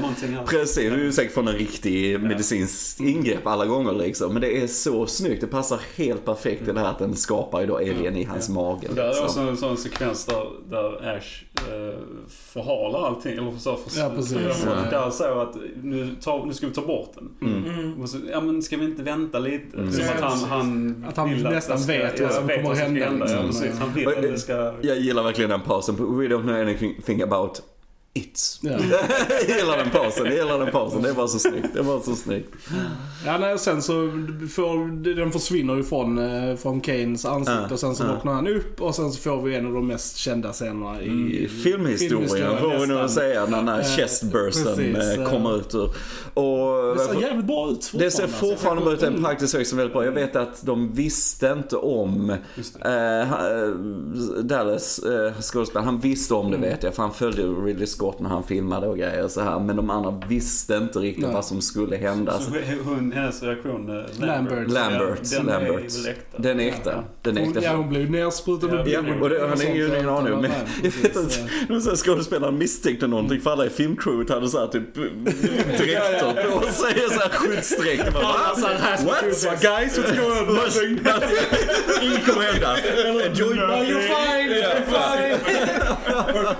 Precis, 0.47 0.75
det 0.75 0.87
är 0.87 0.97
ju 0.99 1.13
säkert 1.13 1.33
från 1.35 1.49
en 1.49 1.55
riktig 1.55 2.21
medicinsk 2.21 3.01
ingrepp 3.01 3.47
alla 3.47 3.67
gånger 3.67 3.93
liksom. 3.93 4.33
Men 4.33 4.43
det 4.43 4.63
är 4.63 4.67
så 4.67 5.07
snyggt, 5.07 5.41
det 5.41 5.47
passar 5.47 5.81
helt 5.97 6.25
perfekt 6.25 6.69
i 6.69 6.73
det 6.73 6.81
här 6.81 6.87
att 6.91 6.99
den 6.99 7.17
skapar 7.17 7.61
ju 7.61 7.67
då 7.67 7.77
alien 7.77 8.17
i 8.17 8.25
hans 8.25 8.49
mage. 8.49 8.89
Och 8.89 8.95
där 8.95 9.03
är 9.03 9.09
liksom. 9.09 9.25
också 9.25 9.41
en 9.41 9.57
sån 9.57 9.77
sekvens 9.77 10.27
där, 10.27 10.47
där 10.71 11.17
Ash 11.17 11.45
eh, 11.73 11.99
förhalar 12.29 13.07
allting. 13.07 13.33
Eller 13.33 13.53
så 13.59 13.77
för, 13.77 14.01
Ja, 14.01 14.11
precis. 14.17 14.39
För, 14.39 14.71
Ja. 14.85 14.91
Där 15.01 15.11
så 15.11 15.41
att 15.41 15.57
nu, 15.83 16.17
tar, 16.21 16.47
nu 16.47 16.55
ska 16.55 16.67
vi 16.67 16.73
ta 16.73 16.83
bort 16.87 17.11
den. 17.15 17.55
Mm. 17.65 18.01
Och 18.03 18.09
så, 18.09 18.19
ja 18.31 18.41
men 18.41 18.63
ska 18.63 18.77
vi 18.77 18.85
inte 18.85 19.03
vänta 19.03 19.39
lite? 19.39 19.77
Mm. 19.77 19.93
Som 19.93 20.05
Ja, 20.05 20.13
att 20.13 20.21
han, 20.33 20.51
han 20.51 21.05
Att 21.09 21.17
han 21.17 21.43
nästan 21.43 21.77
det 21.77 21.83
ska- 21.83 21.93
vet 21.93 22.21
vad 22.21 22.33
som 22.33 22.47
vet 22.47 22.63
kommer 22.63 22.75
hända, 22.77 23.01
Ja, 23.01 23.11
liksom. 23.11 23.50
Precis. 23.53 23.79
Han 23.79 23.93
vill 23.93 24.09
att 24.09 24.23
det 24.23 24.39
ska... 24.39 24.75
Jag 24.81 24.99
gillar 24.99 25.23
verkligen 25.23 25.51
den 25.51 25.61
pausen. 25.61 25.97
We 25.97 26.25
don't 26.29 26.43
know 26.43 26.55
anything 26.55 27.23
about 27.23 27.63
it. 28.15 28.59
Ja. 28.63 28.71
jag 29.49 29.59
gillar 29.59 29.77
den 29.77 29.91
pausen, 29.91 30.27
jag 30.27 30.35
gillar 30.35 30.59
den 30.59 30.71
pausen. 30.73 31.03
Det 31.03 31.13
var 31.13 31.27
så 31.27 31.39
snyggt. 31.39 31.69
Det 31.75 31.83
var 31.83 32.01
så 32.01 32.15
snyggt. 32.17 32.55
Ja, 33.27 33.39
nej, 33.39 33.53
och 33.55 33.61
sen 33.61 33.83
så 33.83 33.93
får, 34.55 35.05
den 35.15 35.33
försvinner 35.33 35.75
ju 35.77 35.83
från, 35.85 36.19
eh, 36.19 36.57
från 36.57 36.81
Kanes 36.81 37.25
ansikte 37.25 37.69
och 37.75 37.81
sen 37.81 37.95
så 37.97 38.05
vaknar 38.07 38.33
han 38.33 38.47
upp 38.49 38.81
och 38.81 38.95
sen 38.95 39.13
så 39.13 39.21
får 39.21 39.43
vi 39.43 39.55
en 39.57 39.67
av 39.67 39.73
de 39.73 39.87
mest 39.87 40.17
kända 40.17 40.53
scenerna 40.53 41.03
i 41.03 41.07
I 41.45 41.49
filmhistorien 41.49 42.29
filmhistorien, 42.29 42.59
får 42.59 42.81
vi 42.81 42.87
nog 42.87 43.11
säga 43.11 43.47
när 43.47 43.57
den 43.57 43.69
här 43.69 43.81
Eh, 43.81 43.97
chestbursten 43.97 44.97
eh, 44.97 45.31
kommer 45.31 45.57
ut 45.57 45.75
ur. 45.75 45.91
Och, 46.35 46.97
Det 46.97 47.05
ser 47.05 47.21
jävligt 47.21 47.47
bra 47.47 47.71
ut 47.71 47.91
det 47.95 48.11
ser 48.11 48.23
alltså. 48.23 48.39
fortfarande 48.39 48.91
ut 48.93 49.03
en 49.03 49.25
praktisk 49.25 49.55
hög 49.57 49.67
som 49.67 49.79
väldigt 49.79 49.93
bra. 49.95 50.05
Jag 50.05 50.13
vet 50.13 50.37
att 50.37 50.67
de 50.67 50.93
visste 50.93 51.55
inte 51.59 51.77
om 51.77 52.31
eh, 52.31 53.69
Dallas 54.43 55.01
skådespelaren. 55.41 55.85
Han 55.87 56.01
visste 56.01 56.35
om 56.35 56.51
det 56.51 56.57
Mm. 56.57 56.71
vet 56.71 56.83
jag 56.83 56.95
för 56.95 57.03
han 57.03 57.13
följde 57.15 57.43
Ridley 57.43 57.87
Scott 57.87 58.00
när 58.21 58.29
han 58.29 58.43
filmade 58.45 58.87
och 58.87 58.99
grejer 58.99 59.25
och 59.25 59.31
så 59.31 59.41
här. 59.41 59.59
Men 59.61 59.77
de 59.77 59.91
andra 59.91 60.23
visste 60.29 60.75
inte 60.75 60.99
riktigt 60.99 61.25
Nej. 61.25 61.35
vad 61.35 61.45
som 61.45 61.61
skulle 61.63 61.97
hända. 61.97 62.39
Så 62.41 62.51
hon, 62.85 63.13
hennes 63.13 63.43
reaktion, 63.43 63.89
eh, 63.99 64.05
Lambert. 64.27 64.71
Lambert, 64.71 65.31
den 65.31 65.47
Lambert. 65.47 65.71
är 66.07 66.11
äkta? 66.11 66.39
Den 66.43 66.61
är 66.61 66.69
äkta. 66.69 67.05
Den 67.23 67.37
är 67.37 67.41
Hon, 67.41 67.49
äkta. 67.51 67.63
ja, 67.65 67.77
hon 67.77 67.89
blev 67.89 68.11
nersprutad 68.11 68.67
med 68.67 68.89
Ja, 68.89 69.03
blod. 69.03 69.23
och 69.23 69.29
det- 69.31 69.41
han 69.49 69.57
sånt. 69.59 69.69
ingen 69.71 70.09
aning 70.09 70.33
om. 70.33 70.45
Jag 70.45 70.51
vet 70.91 70.93
precis, 71.15 71.17
att 71.17 71.39
ja. 71.39 71.67
någon 71.69 71.83
sån 71.83 71.91
här 71.91 71.97
skådespelare 71.97 72.53
misstänkte 72.53 73.07
någonting 73.07 73.41
för 73.41 73.51
alla 73.51 73.67
i 73.67 73.71
filmcrewet 73.71 74.31
hade 74.31 74.49
såhär 74.49 74.67
typ 74.67 74.95
dräkter 75.79 76.51
på 76.51 76.61
sig, 76.67 76.95
såhär 77.11 77.29
skyddsdräkt. 77.31 78.05
Så 78.13 78.21
What? 79.07 79.61
Guys, 79.63 79.99
what's 79.99 80.17
going 80.17 80.49
on? 80.49 80.55
Nothing. 80.55 80.99
Inget 82.03 82.27
kommer 82.27 82.43
hända. 82.53 82.77
Enjoy 83.27 83.55
you're 83.55 84.01
fine, 84.01 84.51
you're 84.51 84.85
fine. 84.87 85.39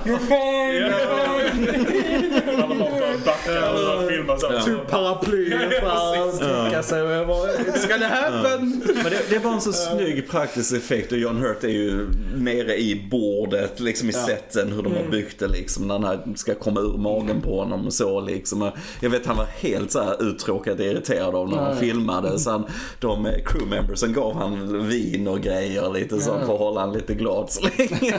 You're 0.05 0.19
fine, 0.19 1.30
Lord. 1.43 2.11
Alla 2.35 2.67
bara 2.75 2.91
backar 3.25 3.69
och 3.69 3.75
börjar 3.75 4.09
filma 4.09 4.39
så. 4.39 4.49
här. 4.49 4.61
Typ 4.61 4.89
paraply 4.91 5.55
och 5.55 6.35
sticka 6.35 6.83
sig 6.83 7.03
och 7.03 7.11
jag 7.11 7.27
bara, 7.27 7.51
it's 7.51 7.89
gonna 7.89 8.09
happen. 8.09 8.83
Men 8.95 9.05
det, 9.05 9.31
det 9.31 9.39
var 9.39 9.53
en 9.53 9.61
så 9.61 9.73
snygg 9.73 10.31
praktisk 10.31 10.73
effekt 10.73 11.13
och 11.13 11.19
John 11.19 11.37
Hurt 11.37 11.65
är 11.65 11.69
ju 11.69 12.07
nere 12.35 12.77
i 12.81 13.09
bordet, 13.11 13.81
liksom 13.81 14.09
i 14.09 14.13
sätten 14.13 14.73
hur 14.73 14.83
de 14.83 14.97
har 14.97 15.11
byggt 15.11 15.39
det 15.39 15.49
liksom. 15.49 15.89
När 15.89 15.95
den 15.95 16.05
här 16.05 16.21
ska 16.37 16.55
komma 16.55 16.81
ur 16.81 16.99
magen 16.99 17.41
på 17.41 17.61
honom 17.61 17.87
och 17.87 17.93
så 17.93 18.21
liksom. 18.21 18.71
Jag 19.01 19.11
vet 19.11 19.27
han 19.27 19.37
var 19.37 19.47
helt 19.61 19.93
så 19.93 20.03
här 20.03 20.23
uttråkad 20.23 20.81
och 20.81 20.87
irriterad 20.87 21.35
av 21.35 21.49
när 21.51 21.69
ja. 21.71 21.75
filmade. 21.77 22.39
Så 22.39 22.51
han, 22.51 22.65
de 23.01 23.29
crewmembersen 23.47 24.13
gav 24.13 24.35
han 24.35 24.89
vin 24.89 25.29
och 25.29 25.41
grejer 25.41 25.93
lite 25.93 26.21
sånt 26.21 26.47
för 26.47 26.53
att 26.53 26.59
hålla 26.59 26.81
han 26.81 26.93
lite 26.93 27.15
glad 27.15 27.51
så 27.51 27.61
länge. 27.63 28.13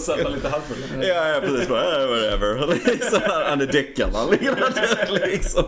Satt 0.00 0.22
han 0.22 0.32
lite 0.32 0.48
halvfull. 0.48 0.76
Ja, 1.02 1.28
ja 1.28 1.40
precis. 1.40 1.68
Bara, 1.68 2.02
"Eh, 2.02 2.40
whatever. 2.56 2.74
Liksom, 2.92 3.20
han 3.46 3.60
är 3.60 3.66
ligger 4.30 4.54
där 4.56 5.26
liksom. 5.26 5.64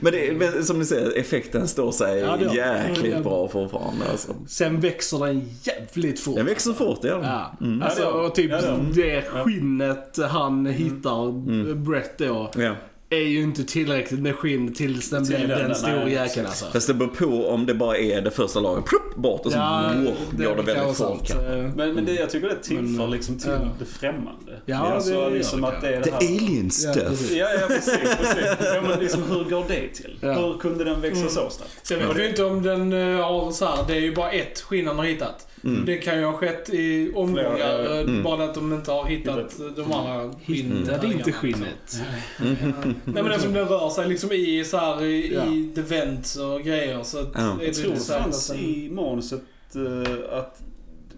Men 0.00 0.12
det, 0.12 0.32
men 0.32 0.64
som 0.64 0.78
ni 0.78 0.84
ser, 0.84 1.18
effekten 1.18 1.68
står 1.68 1.92
sig 1.92 2.20
Ja, 2.20 2.38
jäkligt 2.54 3.12
Mm. 3.12 3.22
bra 3.22 3.48
fortfarande. 3.48 4.04
Alltså. 4.10 4.34
Sen 4.48 4.80
växer 4.80 5.26
den 5.26 5.48
jävligt 5.62 6.20
fort. 6.20 6.36
Den 6.36 6.46
växer 6.46 6.72
fort, 6.72 6.98
ja. 7.02 7.20
Ja. 7.22 7.66
Mm. 7.66 7.82
Alltså, 7.82 8.02
Ja, 8.02 8.08
och 8.08 8.34
typ 8.34 8.50
ja, 8.50 8.60
det 8.94 9.22
skinnet 9.22 10.18
han 10.30 10.66
hittar, 10.66 11.32
Brett 11.74 12.18
då, 12.18 12.50
Ja. 12.56 12.74
Är 13.10 13.18
ju 13.18 13.42
inte 13.42 13.64
tillräckligt 13.64 14.20
med 14.20 14.34
skinn 14.36 14.74
tills 14.74 15.10
den 15.10 15.26
Till 15.26 15.36
blev 15.36 15.48
den, 15.48 15.74
stora 15.74 16.08
jäkeln 16.08 16.46
alltså. 16.46 16.66
Fast 16.72 16.86
det 16.86 16.94
beror 16.94 17.08
på 17.08 17.48
om 17.48 17.66
det 17.66 17.74
bara 17.74 17.96
är 17.98 18.20
det 18.20 18.30
första 18.30 18.60
laget, 18.60 18.84
plupp, 18.86 19.16
bort 19.16 19.46
och 19.46 19.52
så 19.52 19.58
Ja, 19.58 19.92
wow, 19.96 20.14
det 20.30 20.44
går 20.44 20.56
det 20.56 20.62
väldigt 20.62 20.96
fort. 20.96 21.30
Eh, 21.30 21.36
Men, 21.76 21.94
men 21.94 22.04
det, 22.04 22.12
jag 22.14 22.30
tycker 22.30 22.48
det 22.48 22.56
tillför 22.62 22.82
Men, 22.82 23.10
liksom 23.10 23.38
till 23.38 23.50
ja. 23.50 23.68
det 23.78 23.84
främmande. 23.84 24.52
Ja, 24.66 24.76
alltså, 24.76 25.24
det 25.24 25.30
liksom 25.30 25.60
det 25.60 25.68
att 25.68 25.80
det 25.80 25.88
är 25.96 26.02
The 26.02 26.10
det 26.10 26.16
här. 26.16 26.26
alien 26.36 26.64
Ja, 26.64 26.70
stuff. 26.92 27.08
precis. 27.08 27.30
Ja, 27.36 27.46
ja 27.60 27.66
precis. 27.68 27.94
precis. 28.20 28.46
Ja, 28.74 28.82
men 28.88 28.98
liksom, 29.00 29.22
hur 29.22 29.44
går 29.50 29.64
det 29.68 29.88
till? 29.94 30.18
Ja. 30.20 30.32
Hur 30.32 30.58
kunde 30.58 30.84
den 30.84 31.00
växa 31.00 31.28
så 31.28 31.50
snabbt? 31.50 31.70
Sen 31.82 31.98
vet 31.98 32.16
vi 32.16 32.28
inte 32.28 32.44
om 32.44 32.62
den 32.62 32.92
eh, 32.92 33.24
har 33.24 33.50
så 33.52 33.64
här, 33.64 33.76
det 33.88 33.94
är 33.96 34.00
ju 34.00 34.14
bara 34.14 34.30
ett 34.30 34.60
skinn 34.60 34.86
han 34.86 34.96
har 34.98 35.04
hittat. 35.04 35.47
Mm. 35.64 35.84
Det 35.86 35.96
kan 35.96 36.18
ju 36.18 36.24
ha 36.24 36.32
skett 36.32 36.70
i 36.70 37.12
omgångar, 37.14 37.54
Flera, 37.54 37.94
eh, 37.94 38.00
mm. 38.00 38.22
bara 38.22 38.44
att 38.44 38.54
de 38.54 38.72
inte 38.72 38.90
har 38.92 39.04
hittat 39.04 39.38
Hittat. 39.38 39.76
de 39.76 39.92
andra 39.92 40.34
skinnen. 40.46 40.78
Hittade 40.78 41.06
inte 41.06 41.32
skinnet. 41.32 41.96
Mm. 42.40 42.56
Nej 43.04 43.22
men 43.22 43.26
eftersom 43.26 43.52
den 43.52 43.68
rör 43.68 43.90
sig 43.90 44.08
liksom 44.08 44.32
i 44.32 44.64
så 44.64 44.76
här 44.76 45.04
i, 45.04 45.34
Ja. 45.34 45.44
i 45.44 45.72
the 45.74 45.82
vents 45.82 46.36
och 46.36 46.62
grejer 46.62 47.02
så 47.02 47.18
att 47.18 47.28
Ja. 47.34 47.40
är 47.40 47.46
Jag 47.48 47.58
det 47.60 47.72
tror 47.74 47.92
det 47.92 48.00
så 48.00 48.12
här 48.12 48.20
fanns 48.22 48.52
i 48.54 48.90
manuset 48.92 49.42
eh, 49.74 50.38
att, 50.38 50.60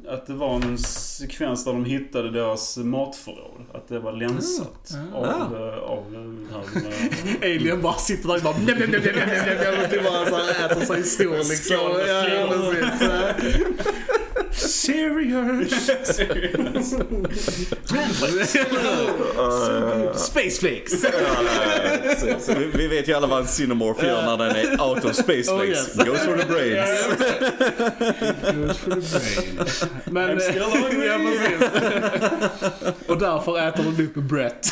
att 0.08 0.26
det 0.26 0.32
var 0.32 0.54
en 0.54 0.78
sekvens 0.78 1.64
där 1.64 1.72
de 1.72 1.84
hittade 1.84 2.30
deras 2.30 2.76
matförråd. 2.76 3.60
Att 3.74 3.88
det 3.88 3.98
var 3.98 4.12
länsat 4.12 4.90
Mm. 4.94 5.14
av, 5.14 5.24
Ah. 5.24 5.56
eh, 5.56 5.78
av 5.78 6.04
den 6.12 6.48
här... 6.52 6.90
eh, 7.40 7.56
Alien 7.56 7.82
bara 7.82 7.94
sitter 7.94 8.28
där 8.28 8.36
och 8.36 8.42
bara 8.42 8.56
nem, 8.58 8.66
nem, 8.78 8.90
nem, 8.90 8.90
nem, 8.90 9.02
nem, 9.02 9.28
nem, 9.28 9.56
nem, 9.74 9.84
och 9.84 9.90
typ 9.90 10.04
bara 10.04 10.26
så 10.26 10.36
här 10.36 10.66
äter 10.70 10.84
sig 10.86 11.02
stor 11.02 11.36
liksom. 11.36 11.76
Ja, 11.76 12.24
flingor. 12.24 12.74
precis. 12.74 13.86
Serious. 14.80 15.84
Space 20.14 20.60
flakes. 20.60 21.04
ja, 21.04 21.10
nej, 21.44 22.16
så, 22.20 22.26
så 22.40 22.52
vi, 22.74 22.88
vet 22.88 23.08
ju 23.08 23.14
alla 23.14 23.26
vad 23.26 23.40
en 23.40 23.46
Cinemorph 23.46 24.04
gör 24.04 24.22
när 24.22 24.36
den 24.46 24.56
är 24.56 24.80
out 24.82 25.04
of 25.04 25.14
space 25.16 25.50
Oh, 25.52 25.66
yes. 25.68 25.94
Goes 25.96 26.20
for 26.20 26.36
the 26.36 26.46
brains. 26.46 27.06
Good 28.54 28.76
for 28.76 28.90
the 28.90 29.00
brain. 29.18 29.66
Men, 30.04 30.30
I'm 30.30 30.40
still 30.40 30.62
hungry. 30.62 31.06
ja, 31.06 31.18
precis. 31.18 31.62
Och 33.08 33.18
därför 33.18 33.68
äter 33.68 33.84
de 33.96 34.02
upp 34.04 34.14
Brett. 34.14 34.70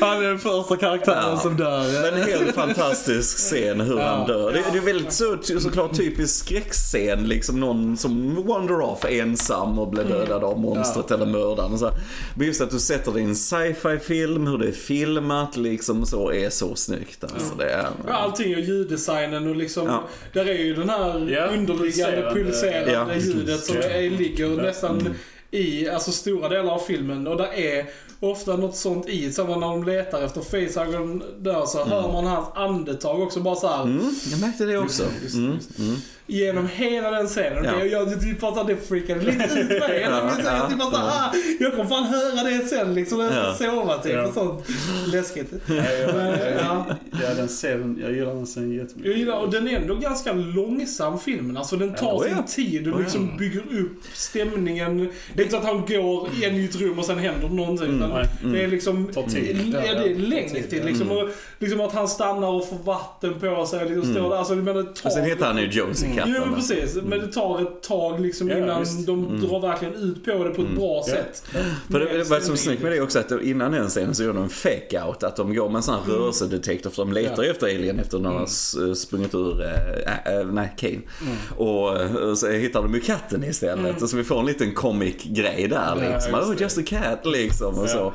Han 0.00 0.24
är 0.24 0.28
den 0.28 0.38
första 0.38 0.76
karaktären 0.76 1.30
Ja. 1.30 1.38
som 1.40 1.56
dör. 1.56 2.08
En 2.12 2.22
helt 2.22 2.54
fantastisk 2.54 3.36
scen 3.38 3.80
hur 3.80 3.98
han 3.98 4.26
dör. 4.26 4.52
Det, 4.52 4.64
det 4.72 4.78
är 4.78 4.82
väldigt 4.82 5.12
så, 5.12 5.38
såklart 5.60 5.96
typisk 5.96 6.44
skräckscen. 6.44 7.13
Liksom 7.16 7.60
någon 7.60 7.96
som 7.96 8.44
wander 8.46 8.80
off 8.80 9.04
ensam 9.04 9.78
och 9.78 9.88
blir 9.88 10.04
dödad 10.04 10.44
av 10.44 10.60
monstret 10.60 11.10
eller 11.10 11.26
mördaren. 11.26 11.78
Så. 11.78 11.90
Men 12.36 12.46
just 12.46 12.60
att 12.60 12.70
du 12.70 12.78
sätter 12.78 13.12
det 13.12 13.20
i 13.20 13.24
en 13.24 13.36
sci-fi 13.36 13.98
film, 13.98 14.46
hur 14.46 14.58
det 14.58 14.68
är 14.68 14.72
filmat 14.72 15.56
liksom 15.56 16.06
så 16.06 16.32
är 16.32 16.50
så 16.50 16.74
snyggt. 16.76 17.24
Alltså, 17.24 17.54
det 17.58 17.70
är, 17.70 17.86
Ja, 18.08 18.12
Allting 18.14 18.54
och 18.54 18.60
ljuddesignen 18.60 19.48
och 19.48 19.56
liksom, 19.56 19.86
Ja. 19.86 20.02
där 20.32 20.46
är 20.48 20.58
ju 20.64 20.74
den 20.74 20.88
här 20.88 21.28
Ja, 21.30 21.46
underliggande 21.46 22.30
pulserande. 22.34 22.92
Ja. 22.92 23.14
ljudet 23.14 23.64
som 23.64 23.76
Ja. 23.76 23.82
är, 23.82 24.10
ligger 24.10 24.48
nästan 24.48 25.14
i 25.50 25.88
alltså, 25.88 26.12
stora 26.12 26.48
delar 26.48 26.72
av 26.74 26.78
filmen. 26.78 27.26
Och 27.26 27.36
där 27.36 27.52
är 27.54 27.86
ofta 28.30 28.56
något 28.56 28.76
sånt 28.76 29.08
i. 29.08 29.32
Samma 29.32 29.56
när 29.56 29.66
de 29.66 29.84
letar 29.84 30.22
efter 30.22 30.40
facehuggen 30.40 31.22
där 31.38 31.66
så 31.66 31.84
hör 31.84 32.12
man 32.12 32.26
hans 32.26 32.48
andetag 32.54 33.20
också 33.22 33.40
bara 33.40 33.54
så 33.56 33.68
här. 33.68 33.82
Mm, 33.82 34.10
jag 34.30 34.40
märkte 34.40 34.64
det 34.64 34.78
också. 34.78 35.02
Mm, 35.34 35.58
mm. 35.78 35.96
Genom 36.26 36.68
hela 36.68 37.10
den 37.10 37.26
scenen. 37.26 37.64
Ja. 37.64 37.72
Det, 37.78 37.86
jag 37.86 38.20
typ 38.20 38.40
bara 38.40 38.54
så 38.54 38.60
här, 38.60 38.66
det 38.68 38.76
freakade 38.76 39.20
lite 39.20 39.54
ut 39.60 39.68
mig. 39.68 40.00
Ja, 40.10 40.30
Jag, 40.38 40.44
ja, 40.60 40.68
typ 40.68 40.78
bara 40.78 40.90
så 40.90 40.96
här, 40.96 41.06
ah, 41.28 41.32
jag 41.60 41.70
kommer 41.72 41.84
fan 41.84 42.04
höra 42.04 42.42
det 42.50 42.66
sen 42.68 42.94
liksom 42.94 43.18
när 43.18 43.24
jag 43.24 43.54
ska 43.54 43.64
Ja. 43.64 43.70
sova 43.70 43.98
typ. 43.98 44.12
Ja. 44.12 44.26
Och 44.26 44.34
sånt. 44.34 44.64
Läskigt. 45.06 45.52
Ja, 45.68 45.74
jag, 45.74 46.14
Men, 46.14 46.38
ja. 46.58 46.86
ja, 47.22 47.34
den 47.36 47.48
scenen, 47.48 47.98
jag 48.02 48.12
gillar 48.12 48.34
den 48.34 48.46
scenen 48.46 48.72
jättemycket. 48.72 49.10
Jag 49.10 49.18
gillar, 49.18 49.38
och 49.38 49.50
den 49.50 49.68
är 49.68 49.76
ändå 49.80 49.94
ganska 49.94 50.32
långsam 50.32 51.18
filmen. 51.18 51.56
Alltså 51.56 51.76
den 51.76 51.94
tar 51.94 52.12
Ja, 52.12 52.22
sin 52.22 52.36
ja. 52.36 52.42
tid 52.46 52.88
och 52.88 52.94
Ja, 53.00 53.02
liksom 53.04 53.28
ja. 53.32 53.38
bygger 53.38 53.60
upp 53.60 54.00
stämningen. 54.12 54.98
Det 55.34 55.42
är 55.42 55.44
inte 55.44 55.50
så 55.50 55.56
att 55.56 55.64
han 55.64 55.80
går 55.88 56.28
in 56.44 56.54
i 56.56 56.64
ett 56.64 56.76
rum 56.76 56.98
och 56.98 57.04
sen 57.04 57.18
händer 57.18 57.48
någonting. 57.48 57.96
utan 57.96 58.10
nej. 58.14 58.52
Det 58.52 58.64
är 58.64 58.68
liksom... 58.68 59.06
Tar 59.14 59.22
tid. 59.22 59.70
Ja, 59.72 59.80
det 59.80 60.10
är 60.10 60.14
längre 60.14 60.62
tid, 60.62 60.80
ja. 60.82 60.86
Liksom, 60.86 61.10
och, 61.10 61.28
liksom 61.58 61.80
att 61.80 61.92
han 61.92 62.08
stannar 62.08 62.48
och 62.48 62.68
får 62.68 62.76
vatten 62.76 63.34
på 63.40 63.66
sig 63.66 63.84
och 63.84 63.90
liksom 63.90 64.14
står 64.14 64.30
där. 64.30 64.36
Alltså, 64.36 64.54
men 64.54 64.76
det 64.76 64.82
tar... 64.82 65.06
Och 65.08 65.12
sen 65.12 65.24
heter 65.24 65.46
han 65.46 65.58
ju 65.58 65.66
Josie 65.66 66.08
Jo, 66.10 66.16
katten. 66.16 66.32
men 66.32 66.54
precis. 66.54 66.94
Men 67.04 67.20
det 67.20 67.26
tar 67.32 67.62
ett 67.62 67.82
tag 67.82 68.20
liksom 68.20 68.48
Ja, 68.48 68.58
innan 68.58 68.80
visst. 68.80 69.06
de 69.06 69.40
drar 69.40 69.60
verkligen 69.60 69.94
ut 69.94 70.24
på 70.24 70.44
det 70.44 70.50
på 70.50 70.62
ett 70.62 70.76
bra 70.76 71.02
sätt. 71.08 71.44
För 71.90 72.00
det, 72.00 72.04
det 72.04 72.16
var 72.18 72.22
som 72.22 72.26
stämningen. 72.26 72.56
snyggt 72.56 72.82
med 72.82 72.92
det 72.92 73.00
också 73.00 73.18
att 73.18 73.32
innan 73.42 73.72
den 73.72 73.88
scenen 73.88 74.14
så 74.14 74.22
gjorde 74.22 74.38
de 74.38 74.42
en 74.44 74.50
fake-out. 74.50 75.24
Att 75.24 75.36
de 75.36 75.54
går 75.54 75.68
med 75.68 75.76
en 75.76 75.82
sån 75.82 75.94
här 75.94 76.12
rörelsedetektor 76.12 76.90
för 76.90 77.04
de 77.04 77.12
letar 77.12 77.42
ju 77.42 77.50
efter 77.50 77.66
alien 77.66 77.98
efter 77.98 78.18
när 78.18 78.30
de 78.30 78.38
har 78.38 78.94
sprungit 78.94 79.34
ur, 79.34 79.62
äh, 79.62 80.36
äh, 80.38 80.46
nej, 80.46 80.74
Kane. 80.76 80.98
Och, 81.56 82.00
eh, 82.00 82.34
så 82.34 82.48
hittar 82.48 82.82
de 82.82 82.94
ju 82.94 83.00
katten 83.00 83.44
istället. 83.44 84.02
Och 84.02 84.08
så 84.10 84.16
vi 84.16 84.24
får 84.24 84.40
en 84.40 84.46
liten 84.46 84.74
comic-grej 84.74 85.68
där 85.68 85.96
Ja, 86.02 86.12
liksom. 86.12 86.34
Oh, 86.34 86.62
just 86.62 86.78
a 86.78 86.82
cat 86.86 87.26
liksom. 87.26 87.74
Så. 87.94 88.12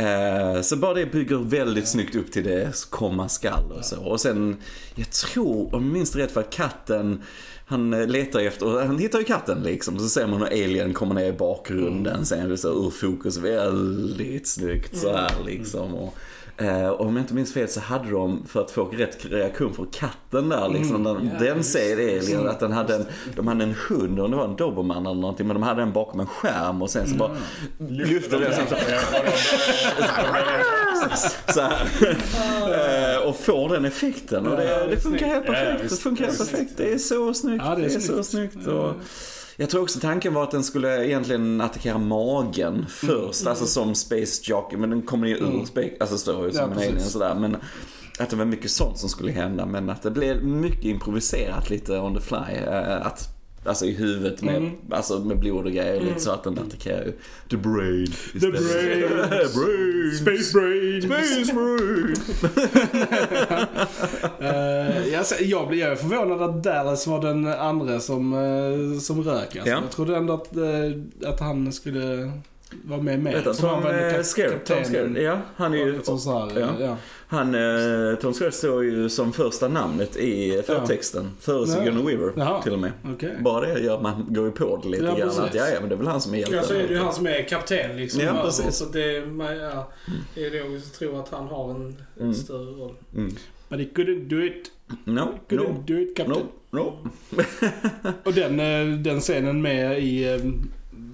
Eh, 0.00 0.60
Så 0.62 0.76
bara 0.76 0.94
det 0.94 1.06
bygger 1.12 1.36
väldigt 1.36 1.88
snyggt 1.88 2.14
upp 2.16 2.32
till 2.32 2.44
det 2.44 2.86
komma 2.90 3.28
skall 3.28 3.72
och 3.78 3.84
så. 3.84 4.00
Och 4.04 4.20
sen, 4.20 4.56
jag 4.94 5.10
tror, 5.10 5.74
om 5.74 5.84
jag 5.84 5.92
minns 5.92 6.16
rätt 6.16 6.30
för 6.32 6.40
att 6.40 6.50
katten 6.50 7.22
han 7.66 7.90
letar 7.90 8.40
efter, 8.40 8.86
han 8.86 8.98
hittar 8.98 9.18
ju 9.18 9.24
katten 9.24 9.62
liksom. 9.62 9.98
Så 9.98 10.08
ser 10.08 10.26
man 10.26 10.38
hur 10.40 10.46
alien 10.46 10.94
kommer 10.94 11.14
ner 11.14 11.28
i 11.28 11.32
bakgrunden. 11.32 12.26
Sen 12.26 12.40
är 12.40 12.48
det 12.48 12.56
så 12.58 12.86
ur 12.86 12.90
fokus 12.90 13.36
väldigt 13.36 14.48
snyggt 14.48 14.96
så 14.98 15.16
här 15.16 15.30
liksom. 15.46 15.94
Och, 15.94 16.14
eh, 16.58 16.88
och 16.88 17.06
om 17.06 17.16
jag 17.16 17.22
inte 17.22 17.34
minns 17.34 17.54
fel 17.54 17.68
så 17.68 17.80
hade 17.80 18.10
de, 18.10 18.46
för 18.46 18.60
att 18.60 18.70
få 18.70 18.84
rätt 18.84 19.26
reaktion 19.30 19.74
för 19.74 19.86
katten 19.92 20.48
där 20.48 20.68
liksom. 20.68 21.04
Den, 21.04 21.30
den 21.40 21.64
ser 21.64 21.92
alien 21.92 22.48
att 22.48 22.60
den 22.60 22.72
hade 22.72 22.94
en, 22.94 23.06
de 23.36 23.46
hade 23.46 23.64
en 23.64 23.74
hund, 23.88 24.20
och 24.20 24.30
det 24.30 24.36
var 24.36 24.44
en 24.44 24.56
dobermann 24.56 25.06
eller 25.06 25.20
någonting. 25.20 25.46
Men 25.46 25.54
de 25.54 25.62
hade 25.62 25.80
den 25.80 25.92
bakom 25.92 26.20
en 26.20 26.26
skärm 26.26 26.82
och 26.82 26.90
sen 26.90 27.08
så 27.08 27.14
bara 27.14 27.36
lyfter 27.78 28.40
den. 28.40 28.52
Så, 28.52 28.68
så 31.52 31.60
här. 31.60 31.88
Eh, 33.16 33.28
och 33.28 33.36
får 33.36 33.68
den 33.68 33.84
effekten. 33.84 34.46
Och 34.46 34.56
det, 34.56 34.86
det 34.90 34.96
funkar 34.96 35.26
helt 35.26 35.46
perfekt. 35.46 35.90
Det 35.90 35.96
funkar 35.96 36.24
helt 36.24 36.38
perfekt. 36.38 36.72
Det 36.76 36.92
är 36.92 36.98
så 36.98 37.34
snyggt. 37.34 37.64
Det 37.76 37.84
är 37.84 38.00
så 38.00 38.22
snyggt. 38.22 38.66
Och 38.66 38.94
jag 39.60 39.70
tror 39.70 39.82
också 39.82 40.00
tanken 40.00 40.34
var 40.34 40.42
att 40.42 40.50
den 40.50 40.64
skulle 40.64 41.06
egentligen 41.06 41.60
attackera 41.60 41.98
magen 41.98 42.86
först. 42.88 43.46
Alltså 43.46 43.66
som 43.66 43.94
Space 43.94 44.42
Jockey. 44.44 44.76
Men 44.76 44.90
den 44.90 45.02
kommer 45.02 45.26
ju 45.28 45.36
ur 45.36 45.64
Space, 45.64 45.90
alltså 46.00 46.18
står 46.18 46.44
ju 46.46 46.50
som 46.52 46.60
Ja, 46.60 46.66
en 46.66 46.72
alien 46.88 47.00
sådär. 47.00 47.34
Men 47.34 47.56
att 48.18 48.30
det 48.30 48.36
var 48.36 48.44
mycket 48.44 48.70
sånt 48.70 48.98
som 48.98 49.08
skulle 49.08 49.32
hända. 49.32 49.66
Men 49.66 49.90
att 49.90 50.02
det 50.02 50.10
blev 50.10 50.44
mycket 50.44 50.84
improviserat 50.84 51.70
lite 51.70 51.98
on 51.98 52.14
the 52.14 52.20
fly. 52.20 52.36
Eh, 52.66 53.06
Att 53.06 53.28
Alltså 53.68 53.84
i 53.84 53.92
huvudet 53.92 54.42
med, 54.42 54.70
alltså 54.90 55.18
med 55.18 55.38
blod 55.38 55.66
och 55.66 55.72
grejer 55.72 56.00
lite 56.00 56.20
så 56.20 56.30
att 56.30 56.44
den 56.44 56.58
attackerar 56.58 57.04
ju 57.04 57.12
the 57.50 57.56
brain. 57.56 58.06
The 58.32 58.50
brain. 58.50 59.08
brain. 59.54 60.12
Space 60.12 60.58
Brain. 60.58 61.02
Space 61.02 61.52
brain. 61.52 62.16
Eh, 64.40 65.08
jag, 65.08 65.24
jag, 65.40 65.68
blir, 65.68 65.94
förvånad 65.94 66.42
att 66.42 66.62
Dallas 66.62 67.06
var 67.06 67.22
den 67.22 67.46
andra 67.46 68.00
som, 68.00 68.32
uh, 68.32 68.98
som 68.98 69.22
rök. 69.22 69.56
Alltså. 69.56 69.70
Ja. 69.70 69.80
Jag 69.82 69.90
trodde 69.90 70.16
ändå 70.16 70.34
att, 70.34 70.56
eh, 70.56 71.30
att 71.30 71.40
han 71.40 71.72
skulle 71.72 72.32
vara 72.84 73.02
med. 73.02 73.22
Vet 73.22 73.44
du, 73.44 73.54
För 73.54 73.68
han 73.68 73.82
Tom 73.82 73.90
var 73.92 73.92
eh, 73.92 75.02
Tom 75.02 75.16
ja 75.16 75.40
han 75.56 75.74
är 75.74 75.78
ju, 75.78 75.98
Och 75.98 76.04
så 76.04 76.18
så 76.18 76.38
här, 76.38 76.60
Ja. 76.60 76.68
ja. 76.80 76.96
han, 77.28 77.54
eh, 77.54 78.14
Tom 78.20 78.32
Skerritt 78.34 78.54
står 78.54 78.84
ju 78.84 79.08
som 79.08 79.32
första 79.32 79.68
namnet 79.68 80.16
i 80.16 80.62
förtexten. 80.66 81.30
Före 81.40 81.58
Ja. 81.58 81.66
Sigourney 81.66 82.04
Weaver 82.16 82.32
Jaha. 82.36 82.62
till 82.62 82.72
och 82.72 82.78
med. 82.78 82.92
Okej. 83.14 83.36
Bara 83.44 83.66
det 83.74 83.80
gör 83.80 84.00
man 84.00 84.26
går 84.28 84.44
ju 84.44 84.50
på 84.52 84.80
det 84.82 84.88
lite 84.88 85.04
Ja, 85.04 85.14
grann. 85.16 85.28
Att, 85.28 85.54
ja, 85.54 85.68
ja, 85.68 85.80
men 85.80 85.88
det 85.88 85.94
är 85.94 85.96
väl 85.98 86.06
han 86.06 86.20
som 86.20 86.34
är 86.34 86.38
hjälten. 86.38 86.56
Ja, 86.56 86.62
så 86.62 86.74
är 86.74 86.88
det 86.88 86.94
ju 86.94 86.98
han 86.98 87.12
som 87.12 87.26
är 87.26 87.42
kapten 87.48 87.96
liksom. 87.96 88.20
Ja, 88.20 88.42
precis. 88.44 88.76
Så 88.76 88.84
det, 88.84 89.26
man, 89.26 89.56
ja, 89.56 89.88
det 90.34 90.46
är 90.46 90.64
logiskt 90.64 90.86
att 90.92 90.98
tro 90.98 91.18
att 91.20 91.28
han 91.28 91.46
har 91.46 91.70
en, 91.70 91.96
Mm. 92.20 92.34
större 92.34 92.70
roll. 92.72 92.94
Mm. 93.16 93.34
But 93.68 93.78
he 93.78 93.84
couldn't 93.94 94.28
do 94.28 94.42
it. 94.42 94.70
No, 95.04 95.20
Couldn't 95.48 95.68
no, 95.72 95.84
do 95.86 95.98
it, 95.98 96.16
Captain. 96.16 96.38
no, 96.70 96.78
no. 96.78 97.08
Och 98.24 98.32
den, 98.32 98.60
eh, 98.60 98.98
den 98.98 99.20
scenen 99.20 99.62
med 99.62 99.98
i, 100.02 100.40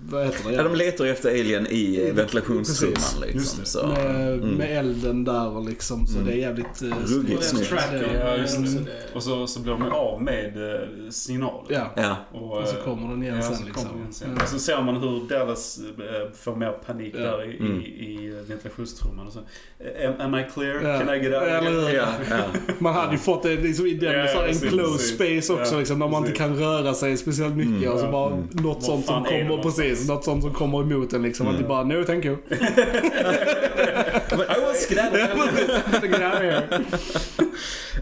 vad 0.09 0.25
heter 0.25 0.49
det? 0.51 0.55
Ja, 0.57 0.63
de 0.63 0.75
letar 0.75 1.05
ju 1.05 1.11
efter 1.11 1.29
alien 1.31 1.67
i 1.67 2.11
ventilationstrumman 2.15 2.95
Precis. 2.95 3.21
liksom. 3.21 3.41
Just 3.41 3.59
det. 3.61 3.67
Så. 3.67 3.87
med, 3.87 4.33
Mm. 4.35 4.49
med 4.55 4.79
elden 4.79 5.25
där 5.25 5.49
och 5.57 5.65
liksom. 5.69 6.07
Så 6.07 6.15
Mm. 6.15 6.27
det 6.27 6.33
är 6.33 6.37
jävligt 6.37 6.83
eh, 6.83 6.89
Ruggigt 7.07 7.39
Och 7.39 7.45
snyggt. 7.45 7.73
Ja, 8.21 8.37
just 8.37 8.57
det- 8.85 9.15
Och 9.15 9.23
så, 9.23 9.47
så 9.47 9.61
blir 9.61 9.73
de 9.73 9.83
av 9.93 10.23
med 10.23 10.73
eh, 10.75 10.81
signalen. 11.11 11.67
Ja. 11.69 11.93
Ja, 11.97 12.17
Och, 12.33 12.59
Och 12.59 12.69
så 12.69 12.77
kommer 12.77 13.09
den 13.09 13.23
igen 13.23 13.37
ja, 13.37 13.43
sen, 13.43 13.57
så 13.57 13.65
liksom. 13.65 13.89
den 14.05 14.13
sen. 14.13 14.29
Mm. 14.31 14.43
Och 14.43 14.49
så 14.49 14.59
ser 14.59 14.83
man 14.83 14.97
hur 14.97 15.29
Dallas 15.29 15.79
eh, 15.99 16.33
får 16.37 16.57
mer 16.57 16.71
panik 16.73 17.15
Ja. 17.19 17.21
där 17.21 17.51
i, 17.53 17.59
Mm. 17.59 17.81
i, 17.81 17.85
i 17.85 18.35
ventilationstrumman. 18.49 19.27
Och 19.27 19.33
så, 19.33 19.39
am, 20.07 20.15
am 20.35 20.35
I 20.41 20.45
clear? 20.55 20.75
Ja. 20.75 20.99
Can 20.99 21.15
I 21.15 21.19
get 21.19 21.35
out? 21.35 22.79
Man 22.81 22.95
hade 22.95 23.13
ju 23.13 23.19
fått 23.19 23.43
det 23.43 23.57
liksom 23.57 23.87
i 23.87 23.95
den 23.95 24.13
Ja, 24.19 24.43
precis, 24.47 24.63
enclosed 24.63 25.19
precis. 25.19 25.45
space 25.45 25.53
också 25.63 25.75
Ja, 25.75 25.79
liksom, 25.79 25.99
när 25.99 26.09
man 26.09 26.27
inte 26.27 26.39
precis. 26.39 26.39
kan 26.47 26.57
röra 26.59 26.95
sig 26.95 27.17
speciellt 27.17 27.57
mycket 27.57 27.73
Mm. 27.83 27.93
och 27.93 27.99
så 28.01 28.07
bara 28.11 28.33
Mm. 28.33 28.49
något 28.53 28.83
sånt 28.83 29.07
som 29.07 29.25
kommer, 29.25 29.45
någonstans? 29.45 29.77
Precis, 29.95 30.09
något 30.09 30.25
sånt 30.25 30.43
som 30.43 30.55
kommer 30.55 30.81
emot 30.83 31.13
en 31.13 31.23
liksom. 31.23 31.47
Att 31.47 31.51
Mm. 31.55 31.63
det 31.63 31.69
bara, 31.69 31.85
no 31.85 32.05
thank 32.05 32.25
you. 32.25 32.37
I 34.33 34.61
was 34.61 34.89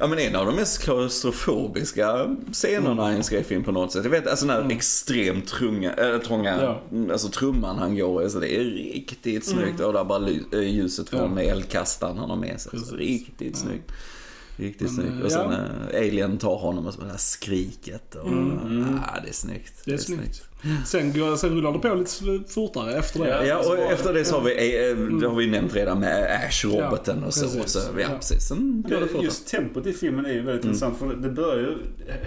Ja 0.01 0.07
men 0.07 0.19
en 0.19 0.37
av 0.37 0.47
de 0.47 0.57
mest 0.57 0.83
klaustrofobiska 0.83 2.37
scenerna 2.53 3.13
i 3.13 3.17
en 3.17 3.25
skräckfilm 3.25 3.65
på 3.65 3.73
något 3.73 3.93
sätt. 3.93 4.05
Jag 4.05 4.11
vet, 4.11 4.27
alltså 4.27 4.47
den 4.47 4.57
här 4.65 4.77
extremt 4.77 5.47
trunga, 5.49 5.93
äh, 5.95 6.19
trånga, 6.19 6.63
Ja. 6.63 6.81
alltså 7.13 7.29
trumman 7.29 7.79
han 7.79 7.97
går 7.97 8.25
i. 8.27 8.31
Så 8.31 8.39
det 8.41 8.57
är 8.57 8.65
riktigt 8.65 9.47
snyggt. 9.47 9.81
Och 9.81 9.93
där 9.93 10.05
bara 10.05 10.29
äh, 10.53 10.61
ljuset 10.61 11.09
från 11.09 11.37
Ja. 11.37 11.43
eldkastaren 11.43 12.19
han 12.19 12.31
har 12.31 12.37
med 12.37 12.61
sig. 12.61 12.79
Så 12.81 12.97
riktigt 12.97 13.57
snyggt. 13.57 13.91
Riktigt 14.63 14.81
Men, 14.81 14.91
snyggt. 14.91 15.13
eh, 15.19 15.25
Och 15.25 15.33
sen 15.33 15.51
ja. 15.53 15.99
äh, 15.99 15.99
Alien 16.09 16.39
tar 16.39 16.57
honom 16.57 16.87
och 16.87 16.95
så 16.95 17.01
det 17.01 17.07
här 17.11 17.17
skriket. 17.17 18.15
Och, 18.15 18.29
Mm. 18.29 18.99
Ja, 19.07 19.21
det 19.23 19.29
är 19.29 19.33
snyggt. 19.33 19.73
Det 19.85 19.93
är 19.93 19.97
snyggt. 19.99 20.43
Sen, 20.87 21.13
går, 21.13 21.37
sen 21.37 21.51
rullar 21.51 21.73
det 21.73 21.79
på 21.79 21.95
lite 21.95 22.53
fortare 22.53 22.95
efter 22.95 23.21
det. 23.21 23.47
Ja. 23.47 23.59
Och 23.71 23.77
det. 23.77 23.83
efter 23.83 24.15
det 24.15 24.25
så 24.25 24.35
har 24.39 24.45
vi, 24.45 24.51
eh, 24.91 24.97
det 25.21 25.27
har 25.29 25.35
vi 25.35 25.47
nämnt 25.47 25.75
redan 25.75 26.01
med 26.01 26.41
Ash-roboten 26.49 27.19
Ja, 27.21 27.27
och 27.27 27.35
så. 27.35 27.45
precis. 27.45 27.73
så 27.73 27.79
ja, 27.79 28.01
Ja. 28.01 28.09
precis. 28.17 28.49
Sen 28.49 28.83
går 28.83 28.91
det 28.95 29.01
Det, 29.01 29.07
fortare. 29.07 29.25
just 29.25 29.47
tempot 29.49 29.87
i 29.87 29.93
filmen 29.93 30.27
är 30.27 30.33
ju 30.33 30.41
väldigt 30.43 30.65
intressant 30.65 30.99
för 30.99 31.15
det 31.15 31.29
börjar 31.29 31.59
ju, 31.59 31.77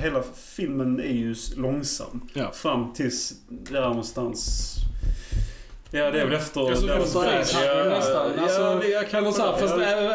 hela 0.01 0.23
filmen 0.55 0.99
är 0.99 1.13
ju 1.13 1.36
långsam. 1.57 2.21
Ja. 2.33 2.51
Fram 2.51 2.93
tills 2.93 3.33
där 3.49 3.81
någonstans 3.81 4.71
Ja, 5.91 6.11
det 6.11 6.21
är 6.21 6.25
väl 6.25 6.33
efter... 6.33 6.69
Alltså, 6.69 6.86
där- 6.88 6.99
Facehugger 6.99 7.89
nästan. 7.89 8.31
Ja, 8.38 8.43
Alltså, 8.43 8.79
det- 8.81 8.88
jag 8.89 9.09
kan 9.09 9.33
så 9.33 9.41
här, 9.41 9.47
ja. 9.51 9.57
fast 9.57 9.73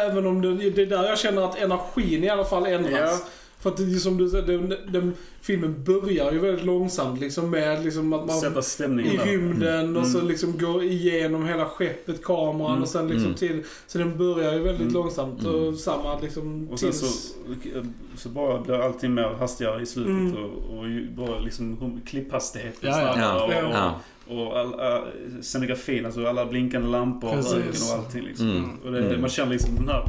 även 0.09 0.25
om 0.25 0.41
det, 0.41 0.69
det 0.69 0.81
är 0.81 0.85
där 0.85 1.03
jag 1.03 1.19
känner 1.19 1.41
att 1.41 1.57
energin 1.59 2.23
i 2.23 2.29
alla 2.29 2.45
fall 2.45 2.65
ändras. 2.65 2.93
Ja. 2.93 3.27
För 3.59 3.69
att 3.69 3.77
det 3.77 3.83
är 3.83 3.87
som 3.99 4.17
du 4.17 4.29
säger, 4.29 4.47
den, 4.47 4.69
den, 4.87 5.13
filmen 5.41 5.83
börjar 5.83 6.31
ju 6.31 6.39
väldigt 6.39 6.65
långsamt 6.65 7.19
liksom 7.19 7.49
med 7.49 7.83
liksom 7.83 8.13
att 8.13 8.25
man 8.25 8.39
Sätta 8.39 8.61
stämningen 8.61 9.13
i 9.13 9.17
rymden 9.17 9.97
och 9.97 10.07
så 10.07 10.17
Mm. 10.17 10.29
liksom 10.29 10.57
går 10.57 10.83
igenom 10.83 11.45
hela 11.47 11.65
skeppet, 11.65 12.23
kameran 12.23 12.71
Mm. 12.71 12.83
och 12.83 12.89
sen 12.89 13.07
liksom 13.07 13.25
Mm. 13.25 13.35
till... 13.37 13.63
Så 13.87 13.97
den 13.97 14.17
börjar 14.17 14.53
ju 14.53 14.59
väldigt 14.59 14.81
Mm. 14.81 14.93
långsamt 14.93 15.45
och 15.45 15.75
samma 15.75 16.19
liksom 16.19 16.67
Och 16.71 16.79
sen 16.79 16.89
tills... 16.91 17.33
så, 17.73 17.83
så 18.17 18.29
bara 18.29 18.59
blir 18.61 18.75
allting 18.81 19.13
mer 19.13 19.23
hastigare 19.39 19.81
i 19.81 19.85
slutet 19.85 20.09
Mm. 20.11 20.35
och, 20.43 20.77
och 20.77 20.85
bara 21.27 21.39
liksom 21.39 22.01
klipphastighet. 22.05 22.75
Ja, 22.81 22.89
ja. 23.01 23.15
Ja, 23.19 23.45
Och, 23.45 23.53
ja. 23.53 23.95
och 24.20 24.20
all, 24.39 24.79
all, 24.79 25.01
scenografin, 25.41 26.05
alltså 26.05 26.27
alla 26.27 26.45
blinkande 26.45 26.87
lampor 26.87 27.29
och 27.29 27.35
röken 27.53 27.81
och 27.91 27.97
allting 27.97 28.23
liksom. 28.23 28.49
Mm. 28.51 28.69
Och 28.85 28.91
det, 28.91 28.99
Mm. 29.05 29.21
man 29.21 29.29
känner 29.29 29.51
liksom 29.51 29.75
den 29.75 29.87
här... 29.89 30.03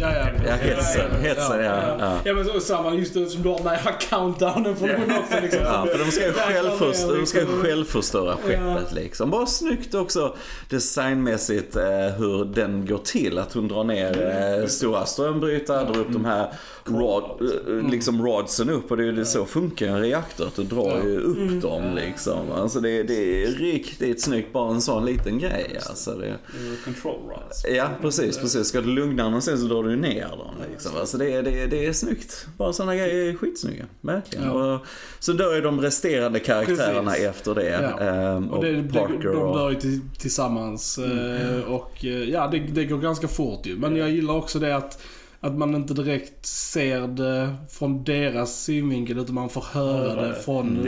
Ja, 0.00 0.16
ja. 0.16 0.26
Ja, 0.46 0.52
hetsen, 0.52 1.10
hetsen, 1.22 1.64
ja. 1.64 1.96
ja. 1.98 2.18
Ja 2.24 2.34
men 2.34 2.44
så, 2.44 2.60
samma 2.60 2.94
just 2.94 3.14
det 3.14 3.26
som 3.26 3.42
du 3.42 3.48
har 3.48 3.58
den 3.58 3.66
här 3.66 4.00
countdownen 4.00 4.76
från 4.76 4.90
hon 4.90 5.18
också 5.18 5.40
liksom. 5.42 5.60
Ja, 5.60 5.86
för 5.92 5.98
de 5.98 6.10
ska 6.10 6.26
ju 6.26 6.32
självförstöra, 6.32 7.16
de 7.16 7.26
ska 7.26 7.38
liksom. 7.38 7.62
självförstöra 7.62 8.36
skeppet 8.36 8.92
liksom. 8.92 9.30
Bara 9.30 9.46
snyggt 9.46 9.94
också 9.94 10.36
designmässigt 10.68 11.76
eh, 11.76 11.82
hur 12.18 12.44
den 12.44 12.86
går 12.86 12.98
till. 12.98 13.38
Att 13.38 13.52
hon 13.52 13.68
drar 13.68 13.84
ner 13.84 14.34
eh, 14.60 14.66
stora 14.66 15.06
strömbrytare, 15.06 15.84
drar 15.84 16.00
upp 16.00 16.12
de 16.12 16.24
här 16.24 16.52
rod, 16.84 17.24
eh, 17.68 17.90
liksom 17.90 18.26
rodsen 18.26 18.70
upp. 18.70 18.90
Och 18.90 18.96
det 18.96 19.04
är 19.04 19.12
ju 19.12 19.24
så 19.24 19.44
funkar 19.44 19.86
en 19.86 20.00
reaktor. 20.00 20.46
Att 20.46 20.56
du 20.56 20.62
drar 20.62 21.00
ju 21.04 21.18
upp 21.20 21.62
dem 21.62 21.94
liksom. 21.94 22.52
Alltså 22.52 22.80
det, 22.80 23.02
det 23.02 23.44
är 23.44 23.46
riktigt 23.46 24.22
snyggt, 24.22 24.52
bara 24.52 24.70
en 24.70 24.80
sån 24.80 25.04
liten 25.04 25.38
grej. 25.38 25.80
Alltså 25.88 26.14
det, 26.14 26.38
Control 26.84 27.20
rods. 27.28 27.64
Ja, 27.76 27.88
precis, 28.00 28.38
precis. 28.38 28.68
Ska 28.68 28.80
du 28.80 28.86
lugna 28.86 29.30
dem 29.30 29.42
sen 29.42 29.58
så 29.58 29.66
drar 29.66 29.82
du 29.82 29.87
ner 29.96 30.28
dem 30.28 30.54
liksom. 30.70 30.92
Alltså 31.00 31.18
det, 31.18 31.42
det, 31.42 31.66
det 31.66 31.86
är 31.86 31.92
snyggt. 31.92 32.46
Bara 32.56 32.72
sådana 32.72 32.96
grejer 32.96 33.32
är 33.32 33.34
skitsnygga. 33.36 33.84
Verkligen. 34.00 34.46
Ja. 34.46 34.74
Och 34.74 34.86
så 35.18 35.32
dör 35.32 35.62
de 35.62 35.80
resterande 35.80 36.38
karaktärerna 36.40 37.10
Precis. 37.10 37.26
efter 37.26 37.54
det. 37.54 37.94
Ja. 37.98 38.00
Ehm, 38.04 38.50
Och 38.50 38.64
det, 38.64 38.72
det, 38.72 38.92
Parker 38.98 39.28
de 39.28 39.36
och... 39.36 39.56
dör 39.58 39.70
ju 39.70 39.76
till, 39.76 40.00
tillsammans 40.18 40.98
eh, 40.98 41.60
och 41.72 42.04
eh, 42.04 42.10
ja, 42.10 42.48
det, 42.52 42.58
det 42.58 42.84
går 42.84 42.98
ganska 42.98 43.28
fort 43.28 43.66
ju. 43.66 43.76
Men 43.76 43.96
jag 43.96 44.10
gillar 44.10 44.34
också 44.34 44.58
det 44.58 44.76
att, 44.76 45.02
att 45.40 45.58
man 45.58 45.74
inte 45.74 45.94
direkt 45.94 46.46
ser 46.46 47.00
det 47.00 47.54
från 47.70 48.04
deras 48.04 48.62
synvinkel 48.62 49.18
utan 49.18 49.34
man 49.34 49.48
får 49.48 49.64
höra 49.72 50.28
det 50.28 50.34
från. 50.34 50.84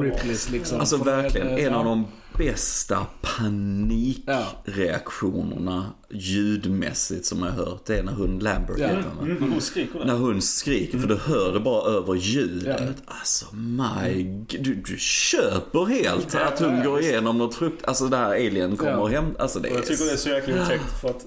Ripleys 0.00 0.50
liksom. 0.50 0.80
Alltså 0.80 0.96
verkligen, 0.96 1.58
en 1.58 1.74
av 1.74 1.84
de 1.84 2.06
bästa 2.38 3.06
panikreaktionerna 3.20 5.86
ljudmässigt 6.10 7.26
som 7.26 7.38
jag 7.42 7.50
har 7.50 7.64
hört. 7.64 7.84
Det 7.86 7.98
är 7.98 8.02
när 8.02 8.12
hon 8.12 8.38
Lambert 8.38 8.78
Ja. 8.78 8.86
heter? 8.86 9.04
Mm, 9.22 9.36
men 9.40 9.50
hon 9.52 9.60
skriker 9.60 9.98
där. 9.98 10.06
När 10.06 10.14
hon 10.16 10.42
skriker, 10.42 10.98
för 10.98 11.08
du 11.08 11.16
hör 11.16 11.52
det 11.52 11.60
bara 11.60 11.90
över 11.90 12.14
ljudet. 12.14 12.76
Ja. 12.80 12.86
Alltså 13.06 13.46
my 13.54 14.22
du, 14.48 14.74
du 14.74 14.96
köper 14.98 15.84
helt 15.84 16.34
att 16.34 16.60
hon 16.60 16.84
går 16.84 17.00
igenom 17.00 17.38
något 17.38 17.54
frukt... 17.54 17.84
Alltså 17.84 18.08
det 18.08 18.16
här 18.16 18.30
alien 18.30 18.76
kommer 18.76 18.92
Ja. 18.92 19.06
hem. 19.06 19.24
Alltså 19.38 19.60
det 19.60 19.68
Och 19.68 19.74
är... 19.74 19.78
jag 19.78 19.86
tycker 19.86 20.04
det 20.04 20.12
är 20.12 20.16
så 20.16 20.28
jäkla 20.28 20.62
otäckt 20.62 21.00
för 21.00 21.08
att 21.08 21.26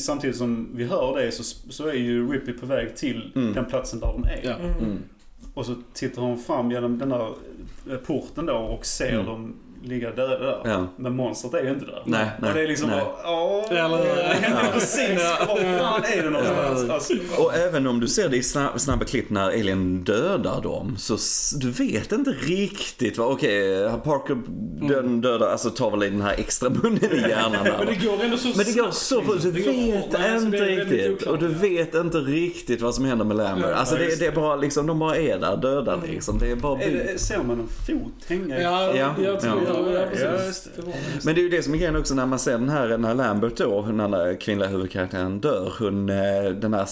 samtidigt 0.00 0.36
som 0.36 0.68
vi 0.74 0.84
hör 0.84 1.16
det 1.20 1.32
så, 1.32 1.42
så 1.70 1.86
är 1.88 1.92
ju 1.94 2.32
Ripley 2.32 2.56
på 2.56 2.66
väg 2.66 2.96
till 2.96 3.32
Mm. 3.36 3.54
den 3.54 3.64
platsen 3.64 4.00
där 4.00 4.06
de 4.06 4.24
är. 4.24 4.40
Ja. 4.44 4.54
Mm. 4.56 4.98
Och 5.54 5.66
så 5.66 5.74
tittar 5.94 6.22
hon 6.22 6.38
fram 6.38 6.70
genom 6.70 6.98
den 6.98 7.08
där 7.08 7.28
eh, 7.90 7.96
porten 7.96 8.46
då 8.46 8.52
och 8.54 8.86
ser 8.86 9.12
Mm. 9.12 9.26
dem 9.26 9.54
ligga 9.84 10.10
döda 10.10 10.38
där. 10.38 10.60
Ja. 10.64 10.86
Men 10.96 11.16
monstret 11.16 11.54
är 11.54 11.62
ju 11.64 11.70
inte 11.70 11.84
där. 11.86 12.02
Nej, 12.04 12.26
nej, 12.40 12.50
och 12.50 12.56
det 12.56 12.62
är 12.62 12.68
liksom 12.68 12.88
nej. 12.90 13.00
bara, 13.22 13.32
åh, 13.32 13.64
Eller- 13.70 14.14
det 14.16 14.34
händer 14.40 14.72
precis. 14.72 15.08
Var 15.48 15.78
fan 15.78 16.02
är 16.18 16.22
det 16.22 16.30
någonstans? 16.30 16.90
Alltså, 16.90 17.14
Och 17.42 17.54
även 17.54 17.86
om 17.86 18.00
du 18.00 18.08
ser 18.08 18.28
det 18.28 18.36
i 18.36 18.42
snabba, 18.42 18.78
snabba 18.78 19.04
klipp 19.04 19.30
när 19.30 19.42
alien 19.48 20.04
dödar 20.04 20.62
dem 20.62 20.96
så 20.98 21.16
du 21.58 21.70
vet 21.70 22.12
inte 22.12 22.30
riktigt 22.30 23.18
vad, 23.18 23.32
okej, 23.32 23.90
Parker 24.04 24.36
den 24.88 25.20
dödar, 25.20 25.48
alltså 25.48 25.70
tar 25.70 25.90
väl 25.90 26.02
i 26.02 26.10
den 26.10 26.22
här 26.22 26.34
extra 26.38 26.70
munnen 26.70 27.12
i 27.12 27.20
hjärnan. 27.20 27.52
Men 27.78 27.86
det 27.86 28.06
går 28.06 28.24
ändå 28.24 28.36
så 28.36 28.48
Men 28.48 28.56
det 28.58 28.64
går 28.64 28.90
snabbt, 28.90 28.94
så 28.94 29.22
fort, 29.22 29.42
du 29.42 29.52
liksom. 29.52 29.72
Det 29.76 29.82
går 29.82 29.92
vet 29.92 30.02
fort. 30.04 30.12
Nej, 30.18 30.38
så 30.40 30.46
inte 30.46 30.58
riktigt. 30.64 31.12
oklart. 31.12 31.32
Och 31.32 31.38
du 31.38 31.48
vet 31.48 31.94
inte 31.94 32.18
riktigt 32.18 32.80
vad 32.82 32.94
som 32.94 33.04
händer 33.04 33.24
med 33.24 33.36
Lambert. 33.36 33.70
Ja, 33.70 33.76
Alltså 33.76 33.98
ja, 33.98 34.08
det, 34.10 34.16
det 34.20 34.26
är 34.26 34.32
bara 34.32 34.56
liksom, 34.56 34.86
de 34.86 34.98
bara 34.98 35.16
är 35.16 35.38
där 35.38 35.56
döda 35.56 35.96
liksom. 36.06 36.38
Det 36.38 36.50
är 36.50 36.56
bara 36.56 36.80
är 36.82 36.90
det, 36.90 37.18
ser 37.18 37.38
man 37.42 37.60
en 37.60 37.68
fot 37.86 38.24
hänga 38.28 38.60
Ja, 38.60 38.94
Ja, 38.96 39.14
jag 39.24 39.40
tror 39.40 39.60
ja. 39.68 40.06
precis. 40.12 40.68
det. 40.76 40.82
Men 41.24 41.34
det 41.34 41.40
är 41.40 41.42
ju 41.42 41.48
det 41.48 41.62
som 41.62 41.74
är 41.74 41.78
grejen 41.78 41.96
också 41.96 42.14
när 42.14 42.26
man 42.26 42.38
ser 42.38 42.52
den 42.52 42.68
här, 42.68 42.98
när 42.98 43.14
Lambert 43.14 43.56
då, 43.56 43.82
när 43.92 44.08
den 44.08 44.36
kvinnliga 44.36 44.68
huvudkaraktären 44.68 45.40
dör, 45.40 45.72
hon, 45.78 46.08
eh, 46.08 46.16
den 46.60 46.74
här, 46.74 46.86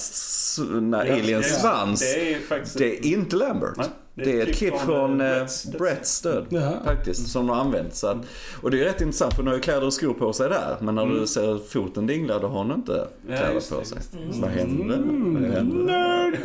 när 0.81 1.05
Ja, 1.07 1.13
aliens 1.13 1.47
det 1.49 1.55
är- 1.57 1.61
svans. 1.61 2.01
Det 2.01 2.35
är 2.35 2.41
faktiskt... 2.41 2.79
Det 2.79 2.99
är 2.99 3.07
inte 3.07 3.37
Lambert. 3.37 3.77
Nej, 3.77 3.87
det, 4.25 4.41
är 4.41 4.47
ett 4.47 4.57
klipp 4.57 4.79
från 4.81 5.21
eh, 5.21 5.27
Bretts 5.27 5.65
döds- 5.67 5.79
Bretts 5.79 6.21
död. 6.21 6.47
Jaha. 6.49 6.73
Faktiskt, 6.85 7.29
som 7.29 7.47
de 7.47 7.53
har 7.57 7.61
använt. 7.65 7.95
Så 7.95 8.07
att, 8.07 8.17
och 8.63 8.71
det 8.71 8.81
är 8.81 8.85
rätt 8.85 9.01
intressant 9.01 9.33
för 9.35 9.43
hon 9.43 9.47
har 9.47 9.55
ju 9.55 9.61
kläder 9.61 9.85
och 9.87 9.93
skor 9.93 10.15
på 10.15 10.33
sig 10.33 10.49
där. 10.49 10.77
Men 10.81 10.95
när 10.95 11.03
Mm. 11.03 11.21
du 11.21 11.27
ser 11.27 11.59
foten 11.69 12.07
dingla 12.07 12.39
då 12.39 12.47
har 12.49 12.59
hon 12.59 12.73
inte 12.73 13.09
Ja, 13.29 13.37
kläder 13.37 13.53
just 13.55 13.71
på 13.71 13.85
sig. 13.85 13.99
det. 14.13 14.19
Vad 14.41 14.51
händer? 14.51 14.99
Vad 15.41 15.53
händer? 15.53 16.27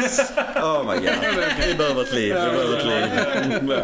Oh 0.62 0.84
my 0.92 0.96
god. 0.98 1.06
Vi 1.68 1.74
behöver 1.78 2.02
ett 2.02 2.14
liv, 2.14 2.28
vi 2.28 2.32
behöver 2.34 2.78
ett 2.78 2.86
liv. 2.86 3.04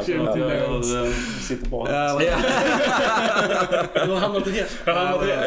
Ja, 0.07 1.05
eh, 1.05 1.11
sitter. 1.41 1.69
Ja, 1.71 2.21
Ja, 2.23 2.35
Du 4.05 4.11
har 4.11 4.19
hamnat 4.19 4.47
rätt. 4.47 4.71
ja, 4.85 5.21
ja, 5.27 5.45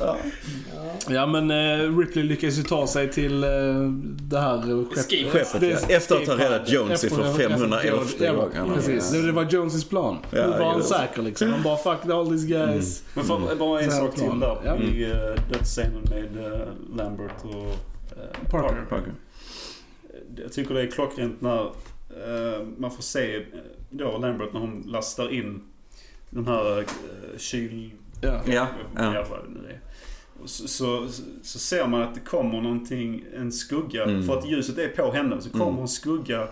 ja, 0.00 0.16
ja, 1.10 1.26
men 1.26 1.50
eh, 1.50 1.98
Ripley 1.98 2.24
lyckas 2.24 2.58
ju 2.58 2.62
ta 2.62 2.86
sig 2.86 3.10
till 3.12 3.44
eh, 3.44 3.50
det 4.22 4.38
här 4.38 4.84
skeppet. 4.94 5.32
Skeppet, 5.32 5.60
Det- 5.60 5.68
ja. 5.88 5.96
Efter 5.96 6.16
att 6.16 6.26
ha 6.28 6.38
räddat 6.38 6.68
Jonesy 6.70 7.08
för 7.08 7.20
att 7.22 7.26
ha 7.26 7.38
räddat 7.38 7.58
511 7.60 8.06
Ja, 8.20 8.32
gången. 8.32 8.74
Precis, 8.74 9.10
det, 9.10 9.22
det 9.26 9.32
var 9.32 9.44
Jonesys 9.44 9.84
plan. 9.88 10.18
Ja, 10.30 10.46
nu 10.46 10.58
var 10.58 10.72
han 10.72 10.82
säker 10.82 11.22
liksom. 11.22 11.50
Han 11.50 11.62
bara 11.62 11.76
fuck 11.76 12.10
all 12.12 12.28
these 12.30 12.46
guys. 12.46 13.02
Men 13.14 13.24
för, 13.24 13.56
bara 13.56 13.80
en 13.80 13.90
sak 13.90 14.14
till 14.14 14.40
där 14.40 14.56
Ja. 14.64 14.76
i 14.76 15.04
uh, 15.06 15.12
dödsscenen 15.52 16.02
med 16.10 16.52
eh, 16.52 16.68
Lambert 16.96 17.44
och 17.44 17.66
eh, 18.16 18.50
Parker. 18.50 18.84
Parker. 18.88 19.12
Jag 20.36 20.52
tycker 20.52 20.74
det 20.74 20.82
är 20.82 20.90
klockrent 20.90 21.40
när 21.40 21.60
eh, 21.60 22.66
man 22.78 22.90
får 22.90 23.02
se 23.02 23.42
då 23.90 24.18
Lambert 24.18 24.52
när 24.52 24.60
hon 24.60 24.82
lastar 24.86 25.32
in 25.32 25.62
den 26.30 26.46
här 26.46 26.78
uh, 26.78 26.84
kyl... 27.38 27.90
Ja. 28.22 28.40
Ja, 28.46 28.66
ja. 28.96 29.14
Ja, 29.14 29.24
Så, 30.44 30.68
så, 30.68 31.08
så 31.42 31.58
ser 31.58 31.86
man 31.86 32.02
att 32.02 32.14
det 32.14 32.20
kommer 32.20 32.60
någonting, 32.60 33.24
en 33.36 33.52
skugga. 33.52 34.04
Mm. 34.04 34.22
För 34.26 34.38
att 34.38 34.48
ljuset 34.48 34.78
är 34.78 34.88
på 34.88 35.10
henne 35.12 35.40
så 35.40 35.50
kommer 35.50 35.66
Mm. 35.66 35.80
en 35.82 35.88
skugga 35.88 36.48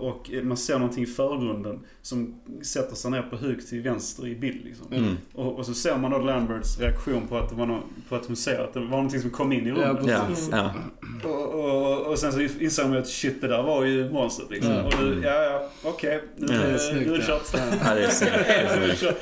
och, 0.00 0.30
man 0.42 0.56
ser 0.56 0.78
någonting 0.78 1.02
i 1.02 1.06
förgrunden 1.06 1.80
som 2.02 2.40
sätter 2.62 2.94
sig 2.96 3.10
ner 3.10 3.22
på 3.22 3.36
huk 3.36 3.68
till 3.68 3.82
vänster 3.82 4.26
i 4.26 4.34
bild. 4.34 4.64
Liksom. 4.64 4.86
Mm. 4.92 5.16
Och, 5.34 5.58
och 5.58 5.66
så 5.66 5.74
ser 5.74 5.96
man 5.98 6.10
då 6.10 6.18
Lamberts 6.18 6.78
reaktion 6.80 7.26
på 7.28 7.36
att, 7.38 7.48
det 7.50 7.54
var 7.54 7.66
nå 7.66 7.80
på 8.08 8.16
att 8.16 8.26
hon 8.26 8.36
ser 8.36 8.58
att 8.58 8.74
det 8.74 8.80
var 8.80 8.86
någonting 8.88 9.20
som 9.20 9.30
kom 9.30 9.52
in 9.52 9.66
i 9.66 9.70
rummet. 9.70 10.06
Ja, 10.06 10.24
precis. 10.28 10.48
ja. 10.52 10.72
Och, 11.24 11.54
och, 11.54 12.06
och 12.06 12.18
sen 12.18 12.32
så 12.32 12.40
inser 12.40 12.88
man 12.88 12.96
att 12.98 13.08
shit, 13.08 13.40
det 13.40 13.48
där 13.48 13.62
var 13.62 13.84
ju 13.84 14.10
monstret 14.10 14.50
liksom. 14.50 14.72
Mm. 14.72 14.86
Och 14.86 14.92
du, 15.00 15.20
ja, 15.24 15.42
ja, 15.44 15.68
okej. 15.84 16.20
Nu, 16.36 16.46
Ja. 16.54 16.60
nu, 16.94 17.04
Det 17.04 17.14
är 17.14 17.18
det 17.18 17.26
kört. 17.26 17.42
Ja, 17.84 17.94
det 17.94 18.02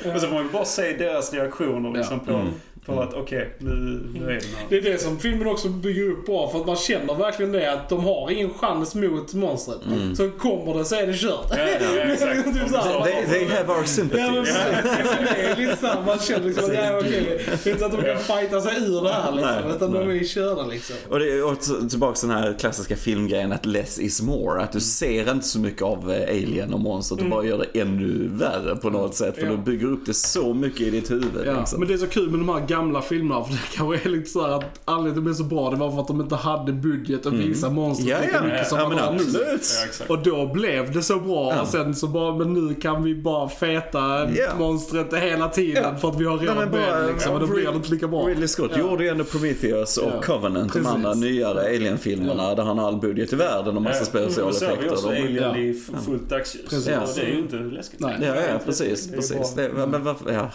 är. 0.05 0.13
Och 0.15 0.21
så 0.21 0.27
får 0.27 0.33
man 0.33 0.43
ju 0.45 0.49
bara 0.51 0.65
se 0.65 0.93
deras 0.97 1.33
reaktioner 1.33 1.91
liksom 1.97 2.19
på, 2.19 2.31
Mm. 2.33 2.47
På 2.95 3.01
att 3.01 3.13
okej, 3.13 3.55
nu, 3.57 3.69
nu 4.13 4.23
är 4.23 4.27
det 4.27 4.33
här. 4.33 4.41
Det 4.69 4.77
är 4.77 4.81
det 4.81 4.97
som 5.01 5.19
filmen 5.19 5.47
också 5.47 5.69
bygger 5.69 6.09
upp 6.11 6.25
bra 6.25 6.49
för 6.51 6.59
att 6.59 6.65
man 6.67 6.75
känner 6.75 7.15
verkligen 7.15 7.51
det 7.51 7.73
att 7.73 7.89
de 7.89 8.03
har 8.03 8.31
ingen 8.31 8.53
chans 8.53 8.95
mot 8.95 9.33
monstret. 9.33 9.77
Mm. 9.87 10.15
Så 10.15 10.29
kommer 10.29 10.77
det 10.77 10.85
så 10.85 10.95
är 10.95 11.07
det 11.07 11.13
kört. 11.13 11.47
Ja, 11.49 11.57
ja, 11.57 12.13
exakt. 12.13 12.43
Typ 12.53 12.69
så. 12.69 13.03
They, 13.03 13.25
they 13.29 13.45
have 13.47 13.67
our 13.73 13.75
Ja, 13.75 13.77
men 13.79 13.87
sympathy. 13.87 14.21
det 14.21 15.41
är 15.41 15.55
lite 15.57 15.75
såhär, 15.77 16.01
man 16.05 16.19
känner 16.19 16.45
liksom 16.45 16.65
att 16.65 16.73
ja, 16.73 16.97
okej. 16.99 17.45
Det 17.63 17.69
är 17.69 17.73
inte 17.73 17.85
att 17.85 17.91
de 17.91 18.01
kan 18.01 18.17
fighta 18.19 18.61
sig 18.61 18.83
ur 18.83 19.01
det 19.03 19.09
här 19.13 19.31
liksom. 19.31 19.51
Nej, 19.65 19.75
utan 19.75 19.91
de 19.91 20.07
nej. 20.07 20.19
är 20.19 20.23
körda 20.23 20.65
liksom. 20.65 20.95
Och 21.09 21.19
det 21.19 21.31
är 21.31 21.51
också 21.51 21.73
tillbaka 21.89 22.15
till 22.15 22.29
den 22.29 22.37
här 22.37 22.55
klassiska 22.59 22.95
filmgrejen 22.95 23.51
att 23.51 23.65
less 23.65 23.99
is 23.99 24.21
more. 24.21 24.61
Att 24.61 24.71
du 24.71 24.79
ser 24.79 25.31
inte 25.31 25.45
så 25.47 25.59
mycket 25.59 25.81
av 25.81 26.11
eh, 26.11 26.29
alien 26.29 26.73
och 26.73 26.79
monster. 26.79 27.15
Du 27.15 27.29
bara 27.29 27.43
gör 27.45 27.57
det 27.73 27.79
ännu 27.79 28.29
värre 28.31 28.75
på 28.75 28.89
något 28.89 29.15
sätt. 29.15 29.35
För 29.35 29.45
Ja. 29.45 29.51
du 29.51 29.57
bygger 29.57 29.87
upp 29.87 30.05
det 30.05 30.13
så 30.13 30.53
mycket 30.53 30.81
i 30.81 30.89
ditt 30.89 31.11
huvud. 31.11 31.43
Ja, 31.45 31.59
liksom. 31.59 31.79
men 31.79 31.87
det 31.87 31.93
är 31.93 31.97
så 31.97 32.07
kul 32.07 32.29
med 32.29 32.39
de 32.39 32.49
här 32.49 32.67
gamla 32.79 33.01
filmerna 33.01 33.43
för 33.43 33.53
det 33.53 33.59
kanske 33.75 34.09
är 34.09 34.11
lite 34.11 34.29
så 34.29 34.47
här 34.47 34.53
att 34.53 34.79
anledningen 34.85 35.13
till 35.13 35.19
att 35.19 35.25
de 35.25 35.29
är 35.43 35.49
så 35.49 35.55
bra 35.55 35.69
det 35.69 35.75
var 35.75 35.91
för 35.91 36.01
att 36.01 36.07
de 36.07 36.21
inte 36.21 36.35
hade 36.35 36.71
budget 36.71 37.25
att 37.25 37.33
visa 37.33 37.69
monstret 37.69 37.99
Mm. 38.09 38.19
Ja, 38.21 38.25
lika 38.25 38.37
ja. 38.37 38.43
mycket 38.53 38.67
som 38.67 38.77
ja 38.77 38.83
man 38.87 38.95
men 38.95 39.03
har 39.03 39.11
nu. 39.13 39.17
absolut. 39.19 39.45
Ja, 39.79 39.85
exakt. 39.85 40.09
Och 40.09 40.23
då 40.23 40.45
blev 40.53 40.91
det 40.93 41.03
så 41.03 41.19
bra 41.19 41.53
Ja. 41.55 41.61
och 41.61 41.67
sen 41.67 41.95
så 41.95 42.07
bara, 42.07 42.35
men 42.37 42.53
nu 42.53 42.73
kan 42.75 43.03
vi 43.03 43.15
bara 43.15 43.49
feta 43.49 43.99
Ja. 44.35 44.49
monstret 44.59 45.13
hela 45.13 45.49
tiden 45.49 45.83
Ja. 45.83 45.95
för 45.95 46.09
att 46.09 46.19
vi 46.21 46.25
har 46.25 46.37
redan 46.37 46.57
med 46.69 47.07
liksom, 47.13 47.33
och 47.33 47.39
då 47.39 47.47
blir 47.47 47.65
det 47.65 47.75
inte 47.75 47.91
lika 47.91 48.07
bra. 48.07 48.21
Ridley 48.27 48.47
Scott 48.47 48.71
Ja. 48.73 48.79
gjorde 48.79 49.03
ju 49.03 49.09
ändå 49.09 49.23
Prometheus 49.23 49.97
och 49.97 50.11
Ja. 50.15 50.21
Covenant, 50.21 50.73
de 50.73 50.79
Precis. 50.79 50.93
andra 50.95 51.13
nyare 51.13 51.59
Alien-filmerna 51.61 52.55
där 52.55 52.63
han 52.63 52.77
har 52.77 52.87
all 52.87 52.97
budget 52.99 53.33
i 53.33 53.35
världen 53.35 53.75
och 53.75 53.81
massa. 53.81 53.99
Och 54.01 54.07
specialeffekter. 54.07 54.95
De- 55.03 55.07
Alien 55.23 55.35
Ja. 55.43 55.57
i 55.57 55.73
fullt 56.05 56.29
dagsljus. 56.29 56.69
Precis. 56.69 56.87
Och 56.87 57.09
det 57.15 57.21
är 57.21 57.27
ju 57.33 57.39
inte 57.39 57.55
läskigt. 57.55 57.99
Nej. 57.99 58.15
Ja, 58.21 58.35
ja, 58.35 58.59
precis. 58.65 59.11
Precis. 59.11 59.55
men 59.87 60.03
varför. 60.03 60.31
Ja. 60.33 60.49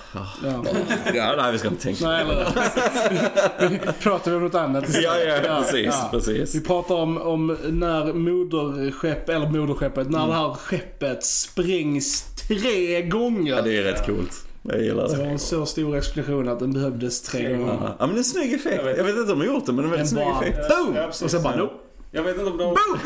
ja, 1.15 1.35
nej 1.37 1.53
vi 1.53 1.59
ska 1.59 1.69
inte 1.69 1.83
tänka 1.83 2.04
Nej, 2.05 2.23
eller 2.23 3.69
Vi 3.69 3.79
pratar 4.03 4.31
vi 4.31 4.37
om 4.37 4.43
något 4.43 4.55
annat 4.55 4.89
istället. 4.89 5.05
Ja, 5.27 5.41
ja, 5.47 5.63
precis, 5.63 5.95
precis. 6.11 6.55
Vi 6.55 6.61
pratar 6.61 6.95
om, 6.95 7.19
om 7.23 7.57
när 7.71 8.13
moderskepp, 8.13 9.29
eller 9.29 9.49
moderskeppet, 9.51 10.11
när 10.11 10.27
det 10.27 10.33
här 10.35 10.53
skeppet 10.55 11.25
sprängs 11.25 12.23
tre 12.49 13.03
gånger. 13.03 13.53
Ja, 13.57 13.63
det 13.63 13.79
är 13.79 13.83
rätt 13.83 14.07
coolt. 14.07 14.33
Jag 14.63 14.83
gillar 14.83 15.09
Det 15.09 15.17
var 15.17 15.25
det. 15.25 15.31
en 15.31 15.39
så 15.39 15.67
stor 15.67 15.97
explosion 15.97 16.49
att 16.49 16.59
den 16.59 16.73
behövdes 16.73 17.23
tre 17.23 17.57
gånger. 17.57 17.79
Ja, 17.99 18.07
men 18.07 18.09
det 18.09 18.15
är 18.15 18.19
en 18.19 18.25
snygg 18.25 18.53
effekt. 18.55 18.83
Jag 18.97 19.05
vet 19.05 19.17
inte 19.17 19.33
om 19.33 19.39
de 19.39 19.49
har 19.49 19.55
gjort 19.55 19.67
det, 19.67 19.73
men 19.73 19.77
det 19.77 19.83
är 19.83 19.85
en 19.85 19.91
väldigt 19.91 20.09
snygg 20.09 20.25
bara- 20.27 20.41
effekt. 20.45 20.69
Boom! 20.69 20.97
Ja, 20.97 21.07
precis. 21.07 21.23
Och 21.23 21.31
sen 21.31 21.43
bara 21.43 21.57
nope. 21.57 21.75
Jag 22.17 22.23
vet 22.23 22.37
inte 22.39 22.51
om 22.51 22.59
de... 22.59 22.75
Boom 22.75 23.01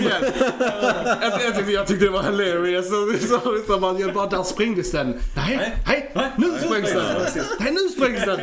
igen. 0.00 0.24
jag, 1.20 1.42
jag, 1.46 1.56
tyckte, 1.56 1.72
jag 1.72 1.86
tyckte 1.86 2.04
det 2.04 2.10
var 2.10 2.22
hilarious. 2.22 2.88
Så, 2.88 3.28
så, 3.28 3.58
så 3.66 3.78
man, 3.78 3.98
jag 3.98 4.12
bara, 4.14 4.26
där 4.26 4.42
sprängdes 4.42 4.90
den. 4.90 5.20
Nej, 5.36 5.72
nej, 5.86 6.32
nu 6.36 6.58
sprängs 6.66 6.92
den. 6.92 7.04
Nej, 7.60 7.72
nu 7.72 7.88
sprängs 7.88 8.24
den. 8.24 8.40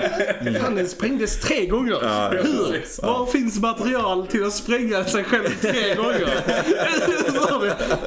Fan, 0.62 0.76
den 0.76 0.88
sprängdes 0.88 1.40
tre 1.40 1.66
gånger. 1.66 1.96
Hur? 2.44 3.02
Var 3.02 3.26
finns 3.26 3.60
material 3.62 4.28
till 4.28 4.46
att 4.46 4.54
spränga 4.54 5.04
sig 5.04 5.24
själv 5.24 5.50
tre 5.62 5.96
gånger? 5.96 6.28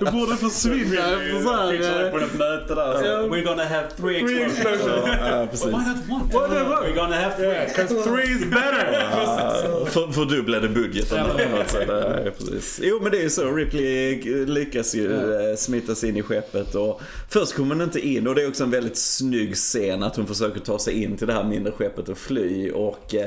Det- 0.00 0.12
borde 0.12 0.36
försvinna 0.36 0.96
efter 0.98 1.42
så 1.42 1.70
Pixar 1.70 1.92
är 1.92 2.02
här... 2.04 2.10
på 2.10 2.18
ett 2.18 2.34
möte 2.34 2.74
där. 2.74 2.92
We're 3.28 3.44
gonna 3.44 3.64
have 3.64 3.86
three 4.00 4.16
explosions. 4.16 4.58
explosions. 4.58 5.18
Ja, 5.30 5.46
precis. 5.50 5.66
Why 5.66 5.72
not 5.72 6.32
one? 6.34 6.54
We're 6.84 6.94
gonna 6.94 7.16
have 7.16 7.36
three. 7.36 7.66
Cause 7.76 8.02
three 8.04 8.32
is 8.32 8.44
better. 8.44 8.91
Ja, 8.92 9.86
för, 9.86 10.12
fördubblade 10.12 10.68
budgeten. 10.68 11.26
på 11.50 11.56
något 11.56 11.70
sätt. 11.70 11.84
Ja, 11.88 12.30
precis. 12.38 12.80
Jo 12.82 12.98
men 13.02 13.12
det 13.12 13.18
är 13.18 13.22
ju 13.22 13.30
så, 13.30 13.52
Ripley 13.52 14.22
lyckas 14.46 14.94
ju 14.94 15.34
eh, 15.34 15.56
smita 15.56 15.94
sig 15.94 16.08
in 16.08 16.16
i 16.16 16.22
skeppet 16.22 16.74
och 16.74 17.00
först 17.30 17.54
kommer 17.54 17.74
hon 17.74 17.84
inte 17.84 18.00
in 18.08 18.26
och 18.28 18.34
det 18.34 18.42
är 18.42 18.48
också 18.48 18.64
en 18.64 18.70
väldigt 18.70 18.96
snygg 18.98 19.54
scen 19.54 20.02
att 20.02 20.16
hon 20.16 20.26
försöker 20.26 20.60
ta 20.60 20.78
sig 20.78 21.02
in 21.02 21.16
till 21.16 21.26
det 21.26 21.32
här 21.32 21.44
mindre 21.44 21.72
skeppet 21.72 22.08
och 22.08 22.18
fly 22.18 22.70
och 22.70 23.14
eh. 23.14 23.26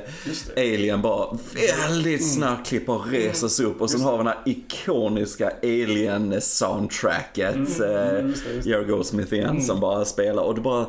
Alien 0.57 1.01
bara 1.01 1.37
väldigt 1.77 2.33
snabbt 2.33 2.67
klipper 2.67 2.93
och 2.93 3.07
reser 3.11 3.47
sig 3.47 3.65
upp 3.65 3.81
och 3.81 3.89
sen 3.89 4.01
har 4.01 4.11
vi 4.11 4.17
den 4.17 4.27
här 4.27 4.37
ikoniska 4.45 5.51
Alien 5.63 6.41
soundtracket. 6.41 7.55
eh, 7.55 7.87
det, 7.87 8.25
just 8.27 8.43
det. 8.63 8.69
Jerry 8.69 8.85
Goldsmith 8.85 9.33
igen 9.33 9.61
som 9.61 9.79
bara 9.79 10.05
spelar 10.05 10.43
och 10.43 10.55
det 10.55 10.61
bara 10.61 10.85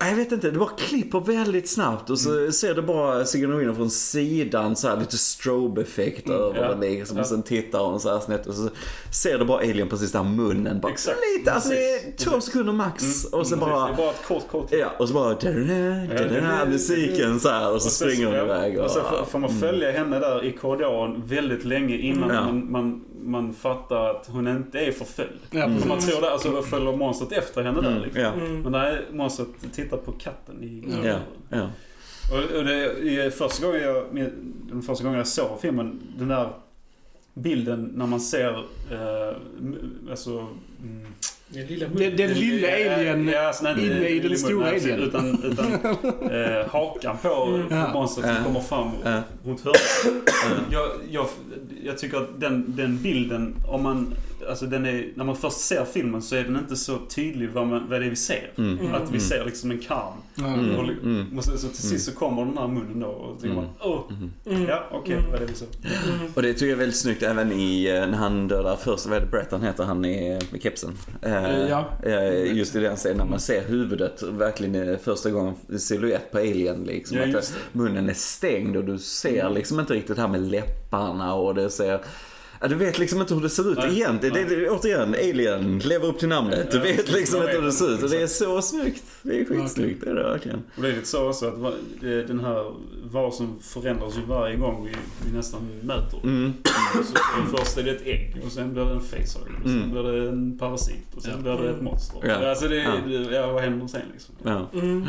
jag 0.00 0.16
vet 0.16 0.32
inte, 0.32 0.50
det 0.50 0.58
bara 0.58 0.76
klipper 0.76 1.20
väldigt 1.20 1.68
snabbt 1.68 2.10
och 2.10 2.18
så 2.18 2.52
ser 2.52 2.74
det 2.74 2.82
bara 2.82 3.24
Weaver 3.34 3.74
från 3.74 3.90
sidan 3.90 4.76
så 4.76 4.88
här 4.88 4.96
lite 4.96 5.18
strobe-effekt 5.18 6.30
över 6.30 6.62
ja. 6.62 6.68
den 6.68 6.80
liksom. 6.80 7.16
Ja. 7.16 7.22
Och 7.22 7.28
sen 7.28 7.42
tittar 7.42 7.78
hon 7.78 8.00
så 8.00 8.12
här 8.12 8.20
snett 8.20 8.46
och 8.46 8.54
så 8.54 8.68
ser 9.12 9.38
du 9.38 9.44
bara 9.44 9.58
Alien 9.58 9.88
precis 9.88 10.12
där 10.12 10.22
munnen 10.22 10.80
bara 10.80 10.92
Exakt. 10.92 11.18
lite, 11.38 11.52
alltså 11.52 11.70
Precis. 11.70 12.24
två 12.24 12.40
sekunder 12.40 12.72
max 12.72 13.24
och 13.24 13.46
sen 13.46 13.58
Det 13.58 13.64
är 13.64 13.70
bara 13.70 13.94
bara 13.96 14.10
ett 14.10 14.24
kort, 14.26 14.48
kort. 14.48 14.68
Ja, 14.70 14.92
och 14.98 15.08
så 15.08 15.14
bara 15.14 15.28
da-da-da, 15.28 16.14
da-da-da, 16.14 16.66
musiken 16.66 17.40
så 17.40 17.48
här 17.48 17.72
och 17.74 17.82
så 17.82 17.90
springer 17.90 18.26
hon 18.26 18.34
iväg 18.34 18.78
och, 18.78 18.84
Och 18.84 18.90
så 18.90 19.00
får, 19.30 19.38
man 19.38 19.50
följa 19.60 19.92
henne 19.92 20.18
där 20.18 20.44
i 20.44 20.52
korridoren 20.52 21.22
väldigt 21.26 21.64
länge 21.64 21.96
innan 21.96 22.28
man, 22.28 22.72
man, 22.72 23.04
man 23.22 23.54
fattar 23.54 24.10
att 24.10 24.26
hon 24.32 24.48
inte 24.48 24.78
är 24.80 24.92
förföljd. 24.92 25.40
Ja, 25.50 25.68
För 25.80 25.88
man 25.88 25.98
tror 26.00 26.20
det, 26.20 26.30
alltså 26.30 26.62
följer 26.62 26.96
monstret 26.96 27.32
efter 27.32 27.62
henne 27.62 27.80
där 27.80 28.00
liksom. 28.00 28.22
Ja, 28.22 28.32
Men 28.36 28.72
nej, 28.72 28.98
monstret 29.12 29.48
tittar 29.72 29.96
på 29.96 30.12
katten 30.12 30.62
i 30.62 30.84
ja, 31.04 31.18
ja. 31.48 31.68
Och, 32.32 32.58
och 32.58 32.64
det 32.64 32.84
är 33.24 33.30
första 33.30 33.66
gången 33.66 33.82
jag, 33.82 34.04
den 34.68 34.82
första 34.82 35.04
gången 35.04 35.18
jag 35.18 35.26
såg 35.26 35.60
filmen, 35.60 36.00
den 36.18 36.28
där 36.28 36.48
bilden 37.34 37.92
när 37.94 38.06
man 38.06 38.20
ser, 38.20 38.50
eh, 38.90 39.36
alltså... 40.10 40.38
Mm, 40.82 41.06
Den 41.48 41.66
lilla 41.66 41.86
Den, 41.88 42.16
den 42.16 42.32
lilla 42.32 42.68
alien 42.68 43.28
Ja, 43.28 43.46
alltså, 43.46 43.64
nej, 43.64 43.86
inne 43.86 44.08
i 44.08 44.18
den 44.20 44.38
stora 44.38 44.66
nej, 44.70 44.80
alien. 44.80 44.98
Utan, 45.00 45.42
utan 45.44 45.66
eh, 46.30 46.66
hakan 46.70 47.16
på 47.22 47.62
Ja. 47.70 47.90
monstret 47.94 48.26
som 48.26 48.36
Ja. 48.36 48.44
kommer 48.44 48.60
fram 48.60 48.88
Ja. 49.04 49.22
runt 49.44 49.60
hörnet. 49.64 50.64
jag, 50.70 50.88
jag, 51.10 51.26
jag 51.84 51.98
tycker 51.98 52.16
att 52.16 52.40
den, 52.40 52.76
den 52.76 52.98
bilden, 53.02 53.54
om 53.68 53.82
man, 53.82 54.14
alltså 54.48 54.66
den 54.66 54.86
är, 54.86 55.12
när 55.14 55.24
man 55.24 55.36
först 55.36 55.58
ser 55.60 55.84
filmen 55.84 56.22
så 56.22 56.36
är 56.36 56.44
den 56.44 56.56
inte 56.56 56.76
så 56.76 56.98
tydlig 57.14 57.50
vad, 57.50 57.66
man, 57.66 57.88
vad 57.90 58.00
det 58.00 58.06
är 58.06 58.10
vi 58.10 58.16
ser. 58.16 58.50
Mm. 58.58 58.94
Att 58.94 59.10
vi 59.12 59.20
ser 59.20 59.44
liksom 59.44 59.70
en 59.70 59.78
kam. 59.78 60.12
Ja. 60.34 60.44
Och, 60.78 60.88
Mm. 61.02 61.38
och 61.38 61.44
så, 61.44 61.58
så 61.58 61.68
till 61.68 61.76
sist 61.88 62.04
så 62.06 62.12
kommer 62.18 62.44
den 62.44 62.58
här 62.58 62.68
munnen 62.68 63.00
då 63.00 63.06
och 63.06 63.34
så 63.36 63.40
tänker 63.40 63.56
man, 63.56 63.68
Mm. 64.46 64.64
ja 64.68 64.84
okej, 64.90 65.16
vad 65.30 65.34
är 65.34 65.40
det 65.40 65.52
vi 65.52 65.54
ser? 65.54 65.68
Och 66.34 66.42
det 66.42 66.52
tycker 66.52 66.66
jag 66.66 66.72
är 66.72 66.76
väldigt 66.78 66.96
snyggt 66.98 67.22
även 67.22 67.52
i 67.52 67.84
eh, 67.86 68.06
när 68.06 68.18
han 68.18 68.48
dödar 68.48 68.76
först, 68.76 69.06
vad 69.06 69.16
är 69.16 69.20
det 69.20 69.26
Brett 69.26 69.52
han 69.52 69.62
heter, 69.62 69.84
han 69.84 70.04
är 70.04 70.42
med 70.52 70.62
kepsen. 70.62 70.90
Eh, 71.22 71.68
Ja. 71.68 71.88
eh, 72.02 72.56
Just 72.56 72.76
i 72.76 72.80
den 72.80 72.96
scenen 72.96 73.16
när 73.16 73.24
man 73.24 73.40
ser 73.40 73.62
huvudet 73.68 74.22
verkligen 74.22 74.88
eh, 74.88 74.98
första 74.98 75.30
gången 75.30 75.54
silhuett 75.78 76.32
på 76.32 76.38
Alien 76.38 76.84
liksom. 76.84 77.16
Ja, 77.18 77.38
att 77.38 77.54
munnen 77.72 78.08
är 78.08 78.14
stängd 78.14 78.76
och 78.76 78.84
du 78.84 78.98
ser 78.98 79.50
liksom 79.50 79.80
inte 79.80 79.94
riktigt 79.94 80.16
det 80.16 80.22
här 80.22 80.28
med 80.28 80.40
läpparna 80.50 81.34
och 81.34 81.54
det 81.54 81.70
ser 81.70 82.00
Ja, 82.62 82.68
du 82.68 82.74
vet 82.74 82.98
liksom 82.98 83.20
inte 83.20 83.34
hur 83.34 83.40
det 83.40 83.48
ser 83.50 83.72
ut 83.72 83.78
Nej. 83.78 83.90
egentligen. 83.96 84.34
Det, 84.48 84.56
det, 84.56 84.70
återigen, 84.70 85.14
Alien 85.14 85.78
lever 85.78 86.06
upp 86.08 86.18
till 86.18 86.28
namnet. 86.28 86.70
Du 86.70 86.76
Ja, 86.76 86.82
vet 86.82 87.12
liksom 87.12 87.40
inte 87.42 87.52
hur 87.52 87.62
det 87.62 87.72
ser 87.72 87.94
ut. 87.94 88.02
Och 88.02 88.10
det 88.10 88.22
är 88.22 88.26
så 88.26 88.62
snyggt. 88.62 89.02
Det 89.22 89.40
är 89.40 89.44
skitsnyggt, 89.44 90.04
det 90.04 90.10
är 90.10 90.14
det 90.14 90.22
verkligen. 90.22 90.62
Och 90.76 90.82
det 90.82 90.88
är 90.88 90.92
lite 90.92 91.08
så 91.08 91.28
också 91.28 91.46
att 91.46 91.54
den 92.00 92.40
här 92.40 92.72
varelsen 93.12 93.54
förändras 93.60 94.16
ju 94.16 94.20
varje 94.28 94.56
gång 94.56 94.84
vi, 94.90 94.96
vi 95.30 95.36
nästan 95.36 95.60
möter. 95.82 96.18
Mm. 96.24 96.52
Så, 96.94 97.02
så 97.04 97.56
först 97.56 97.78
är 97.78 97.82
det 97.82 97.90
ett 97.90 98.06
ägg 98.06 98.36
och 98.46 98.52
sen 98.52 98.72
blir 98.74 98.84
det 98.84 98.90
en 98.92 99.00
facehugger 99.00 99.54
och 99.64 99.68
sen 99.70 99.76
Mm. 99.78 99.90
blir 99.90 100.02
det 100.02 100.28
en 100.28 100.58
parasit 100.58 101.14
och 101.16 101.22
sen 101.22 101.42
blir 101.42 101.52
det 101.52 101.70
ett 101.70 101.82
monster. 101.82 102.20
Ja. 102.26 102.48
Alltså 102.50 102.68
det, 102.68 102.76
Ja. 102.76 103.30
ja, 103.32 103.52
vad 103.52 103.62
händer 103.62 103.86
sen 103.86 104.00
liksom? 104.12 104.34
Ja. 104.42 104.70
Mm. 104.80 105.02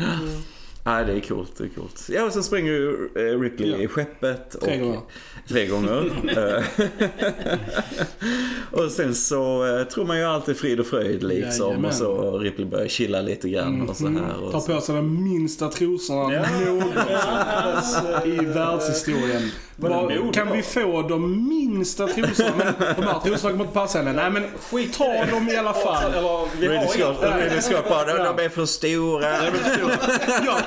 Nej, 0.86 1.04
det 1.04 1.12
är 1.12 1.20
coolt, 1.20 1.52
det 1.58 1.64
är 1.64 1.68
coolt. 1.68 2.08
Ja, 2.08 2.24
och 2.24 2.32
sen 2.32 2.42
springer 2.42 2.72
ju 2.72 3.08
eh, 3.16 3.40
Ripley 3.40 3.70
Ja. 3.70 3.76
i 3.76 3.88
skeppet. 3.88 4.56
Tre 4.62 4.80
och, 4.80 4.86
gånger. 4.86 5.00
Tre 5.48 5.66
gånger. 5.66 6.10
Eh, 6.36 6.64
och 8.84 8.90
sen 8.90 9.14
så 9.14 9.66
eh, 9.78 9.84
tror 9.84 10.04
man 10.04 10.18
ju 10.18 10.24
alltid 10.24 10.56
frid 10.56 10.80
och 10.80 10.86
fröjd 10.86 11.22
liksom. 11.22 11.66
Jajamän. 11.66 11.84
Och 11.90 11.94
så 11.94 12.38
Ripley 12.38 12.66
börjar 12.66 12.88
chilla 12.88 13.20
lite 13.20 13.48
grann 13.48 13.88
och 13.88 13.96
så 13.96 14.08
här. 14.08 14.42
Och 14.44 14.52
Tar 14.52 14.74
på 14.74 14.80
sig 14.80 14.94
de 14.96 15.24
minsta 15.24 15.68
trosorna 15.68 16.34
Ja. 16.34 16.46
någonsin 16.64 18.42
i 18.42 18.44
världshistorien. 18.44 19.50
Mode 19.76 20.32
Kan 20.32 20.52
vi 20.52 20.62
få 20.62 21.02
de 21.02 21.48
minsta 21.48 22.06
trosorna? 22.06 22.74
Men 22.78 22.96
de 22.96 23.04
här 23.04 23.20
trosorna 23.20 23.50
kommer 23.50 23.64
inte 23.64 23.74
passa 23.74 23.98
henne. 23.98 24.12
Nej 24.12 24.30
men 24.30 24.44
skit, 24.70 24.98
ta 24.98 25.24
dem 25.24 25.48
i 25.48 25.56
alla 25.56 25.72
fall. 25.72 26.12
Ridley 26.60 27.60
Scott, 27.60 27.88
bara, 27.88 28.32
de 28.32 28.44
är 28.44 28.48
för 28.48 28.66
stora. 28.66 29.26
Ja, 30.46 30.58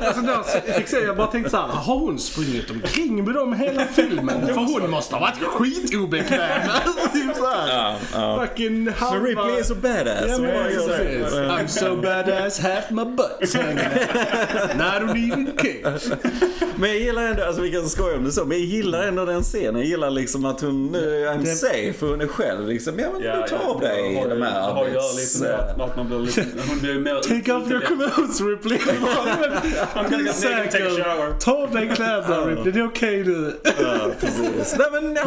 alltså 0.00 0.58
jag 0.66 0.76
fick 0.76 0.88
se, 0.88 0.98
jag 0.98 1.16
bara 1.16 1.26
tänkte 1.26 1.50
såhär, 1.50 1.66
har 1.66 1.98
hon 1.98 2.18
sprungit 2.18 2.70
omkring 2.70 3.24
med 3.24 3.34
dem 3.34 3.52
hela 3.52 3.84
filmen? 3.84 4.46
För 4.46 4.54
hon 4.54 4.90
måste 4.90 5.14
ha 5.14 5.20
varit 5.20 5.42
skitobekväm. 5.42 6.68
Typ 7.12 7.36
såhär. 7.36 7.96
Fucking 8.46 8.88
halva... 8.88 9.18
Men 9.18 9.26
Ripley 9.26 9.58
är 9.58 9.62
så 9.62 9.74
badass. 9.74 10.38
I'm 11.34 11.66
so 11.66 11.96
badass, 11.96 12.60
half 12.60 12.90
my 12.90 13.04
butt. 13.04 13.54
I 14.78 15.00
don't 15.00 15.16
even 15.16 15.56
care. 15.56 15.98
Men 16.76 16.90
jag 16.90 16.98
gillar 16.98 17.22
ändå, 17.22 17.44
alltså 17.44 17.62
vi 17.62 17.72
kan 17.72 17.88
skoja 17.88 18.16
om 18.16 18.24
det 18.24 18.32
så, 18.32 18.44
men 18.48 18.58
jag 18.58 18.66
gillar 18.66 19.02
ändå 19.08 19.24
den 19.24 19.42
scenen. 19.42 19.76
Jag 19.76 19.84
gillar 19.84 20.10
liksom 20.10 20.44
att 20.44 20.60
hon, 20.60 20.86
nu 20.86 21.26
I'm 21.26 21.40
Det- 21.44 21.46
safe, 21.46 21.92
för 21.92 22.06
hon 22.06 22.20
är 22.20 22.26
själv 22.26 22.68
liksom. 22.68 22.98
Ja 22.98 23.06
men 23.12 23.22
Ja, 23.22 23.46
ta 23.48 23.56
av 23.58 23.80
dig 23.80 24.12
det 24.12 24.18
har 24.18 24.24
ju- 24.24 24.30
de 24.40 24.42
här 24.42 24.60
har 24.60 24.84
arbets... 24.84 25.34
lite 25.40 25.50
med 25.50 25.60
att, 25.60 25.80
att 25.80 25.96
man 25.96 26.06
blir 26.08 26.18
lite... 26.18 26.44
Hon 26.68 26.78
blir 26.78 26.94
mer... 26.98 27.14
Take 27.14 27.52
off 27.52 27.70
your 27.70 27.80
clothes 27.80 28.40
Ripley. 28.40 28.78
I'm 28.78 30.10
gonna 30.10 30.16
Du 30.18 30.24
get 30.26 30.42
naked 30.44 30.58
and 30.60 30.70
take 30.70 30.84
a 30.86 30.90
shower. 30.90 31.38
Ta 31.40 31.62
av 31.62 31.70
dig 31.74 31.90
kläderna 31.94 32.46
Ripley, 32.46 32.72
det 32.72 32.80
är 32.80 32.86
okej 32.86 33.24
nu. 33.24 33.52
Ja, 33.64 33.98
precis. 34.20 34.76
Nej 34.78 34.88
men. 34.92 35.14
Det 35.14 35.20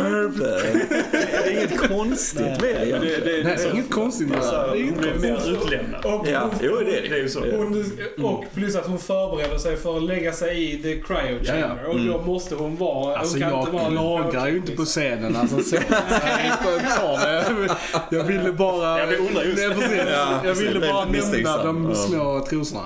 är 1.47 1.51
inget 1.51 1.77
konstigt 1.89 2.41
med 2.41 2.59
det 2.61 2.85
egentligen. 2.85 3.21
det, 3.25 3.43
Nej, 3.43 3.55
det 3.57 3.63
är 3.63 3.73
inget 3.73 3.89
konstigt 3.91 4.27
med 4.29 4.39
det. 4.39 4.67
Hon 4.69 4.97
blir 4.97 5.13
mer 5.21 5.49
utlämnad. 5.51 6.05
Och, 6.05 6.27
Ja, 6.31 6.49
jo 6.61 6.75
det 6.75 6.97
är 6.97 7.01
Det 7.01 7.07
är 7.07 7.09
det. 7.09 7.17
ju 7.17 7.29
så. 7.29 7.39
hon, 7.39 7.85
och 8.25 8.43
plus 8.53 8.75
att 8.75 8.85
hon 8.87 8.99
förbereder 8.99 9.57
sig 9.57 9.77
för 9.77 9.97
att 9.97 10.03
lägga 10.03 10.33
sig 10.33 10.73
i 10.73 10.77
the 10.83 10.93
cryo 11.01 11.37
Ja, 11.43 11.53
ja. 11.55 11.67
chamber. 11.67 11.85
Och 11.89 11.99
då 11.99 12.21
måste 12.31 12.55
hon 12.55 12.77
vara... 12.77 13.10
Alltså 13.17 13.39
kan 13.39 13.59
inte 13.59 13.71
jag 13.75 13.91
klagar 13.91 14.47
ju 14.47 14.57
inte 14.57 14.71
på 14.71 14.85
scenen. 14.85 15.35
Alltså, 15.35 15.63
så, 15.63 15.75
jag, 15.75 17.69
jag 18.09 18.23
ville 18.23 18.51
bara... 18.51 18.99
Ja, 18.99 19.05
vi 19.05 19.15
undrar 19.15 19.43
just. 19.43 19.57
Nej, 19.57 19.69
precis. 19.75 19.97
Ja, 20.11 20.41
jag 20.45 20.53
ville 20.55 20.79
bara 20.79 21.05
nämna 21.05 21.63
de 21.63 21.89
Ja. 21.89 21.95
små 21.95 22.45
trosorna. 22.49 22.81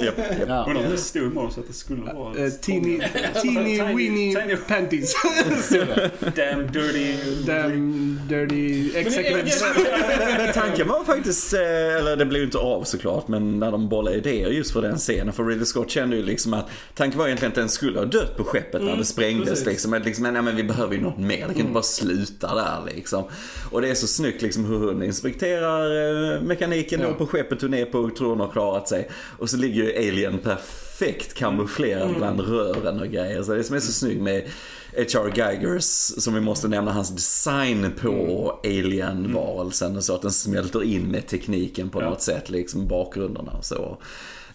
Ja. 0.00 0.10
Undrar 0.68 0.84
om 0.84 0.90
det 0.90 0.96
stod 0.98 1.32
i 1.32 1.34
så 1.34 1.60
att 1.60 1.66
det 1.68 1.72
skulle 1.72 2.02
vara... 2.02 2.44
Eh, 2.44 2.50
teeny, 2.50 3.00
teeny 3.42 3.78
Tiny- 3.78 3.96
weeny 3.96 4.34
tiny- 4.34 4.56
panties. 4.68 5.14
Damn 6.36 6.72
dirty... 6.72 7.14
Damn 7.46 8.20
dirty 8.28 8.88
men 10.38 10.52
tanken 10.54 10.88
var 10.88 11.04
faktiskt, 11.04 11.52
eh, 11.54 11.60
eller 11.96 12.16
det 12.16 12.24
blev 12.26 12.42
inte 12.42 12.58
av 12.58 12.84
såklart, 12.84 13.28
men 13.28 13.58
när 13.58 13.72
de 13.72 13.88
bollade 13.88 14.16
idéer 14.16 14.48
just 14.50 14.70
för 14.72 14.82
den 14.82 14.96
scenen. 14.98 15.32
För 15.32 15.44
Ridley 15.44 15.64
Scott 15.66 15.90
kände 15.90 16.16
ju 16.16 16.22
liksom 16.22 16.54
att 16.54 16.66
tanken 16.94 17.18
var 17.18 17.26
egentligen 17.26 17.50
att 17.52 17.56
den 17.56 17.68
skulle 17.68 17.98
ha 17.98 18.04
dött 18.06 18.36
på 18.36 18.44
skeppet 18.44 18.82
när 18.82 18.96
det 18.96 19.04
sprängdes 19.04 19.37
precis. 19.46 19.66
liksom. 19.66 19.94
Liksom, 20.04 20.24
ja, 20.24 20.42
men 20.42 20.56
vi 20.56 20.64
behöver 20.64 20.94
ju 20.94 21.00
något 21.00 21.18
mer, 21.18 21.36
det 21.48 21.54
kan 21.54 21.60
inte 21.60 21.72
bara 21.72 21.82
sluta 21.82 22.54
där 22.54 22.92
liksom. 22.94 23.24
Och 23.70 23.80
det 23.80 23.88
är 23.90 23.94
så 23.94 24.06
snyggt 24.06 24.42
liksom 24.42 24.64
hur 24.64 24.78
hon 24.78 25.02
inspekterar 25.02 26.34
eh, 26.34 26.40
mekaniken 26.42 27.00
Ja. 27.00 27.08
då 27.08 27.14
på 27.14 27.26
skeppet 27.26 27.62
hon 27.62 27.74
är 27.74 27.84
på 27.84 27.98
och 27.98 28.16
tror 28.16 28.28
hon 28.28 28.40
har 28.40 28.48
klarat 28.48 28.88
sig. 28.88 29.08
Och 29.38 29.50
så 29.50 29.56
ligger 29.56 29.82
ju 29.84 30.08
Alien 30.08 30.38
perfekt 30.38 31.34
kamouflerad 31.34 32.14
bland 32.16 32.40
rören 32.40 33.00
och 33.00 33.08
grejer. 33.08 33.42
Så 33.42 33.54
det 33.54 33.64
som 33.64 33.76
är 33.76 33.80
så 33.80 33.92
snyggt 33.92 34.22
med 34.22 34.44
H.R. 35.14 35.32
Geigers, 35.36 35.84
som 36.22 36.34
vi 36.34 36.40
måste 36.40 36.68
nämna, 36.68 36.92
hans 36.92 37.10
design 37.10 37.92
på 38.00 38.52
alien-varelsen 38.64 39.96
och 39.96 40.04
så 40.04 40.14
att 40.14 40.22
den 40.22 40.30
smälter 40.32 40.82
in 40.82 41.02
med 41.02 41.26
tekniken 41.26 41.88
på 41.90 42.02
Ja. 42.02 42.10
något 42.10 42.22
sätt, 42.22 42.50
liksom 42.50 42.88
bakgrunderna 42.88 43.52
och 43.58 43.64
så. 43.64 43.98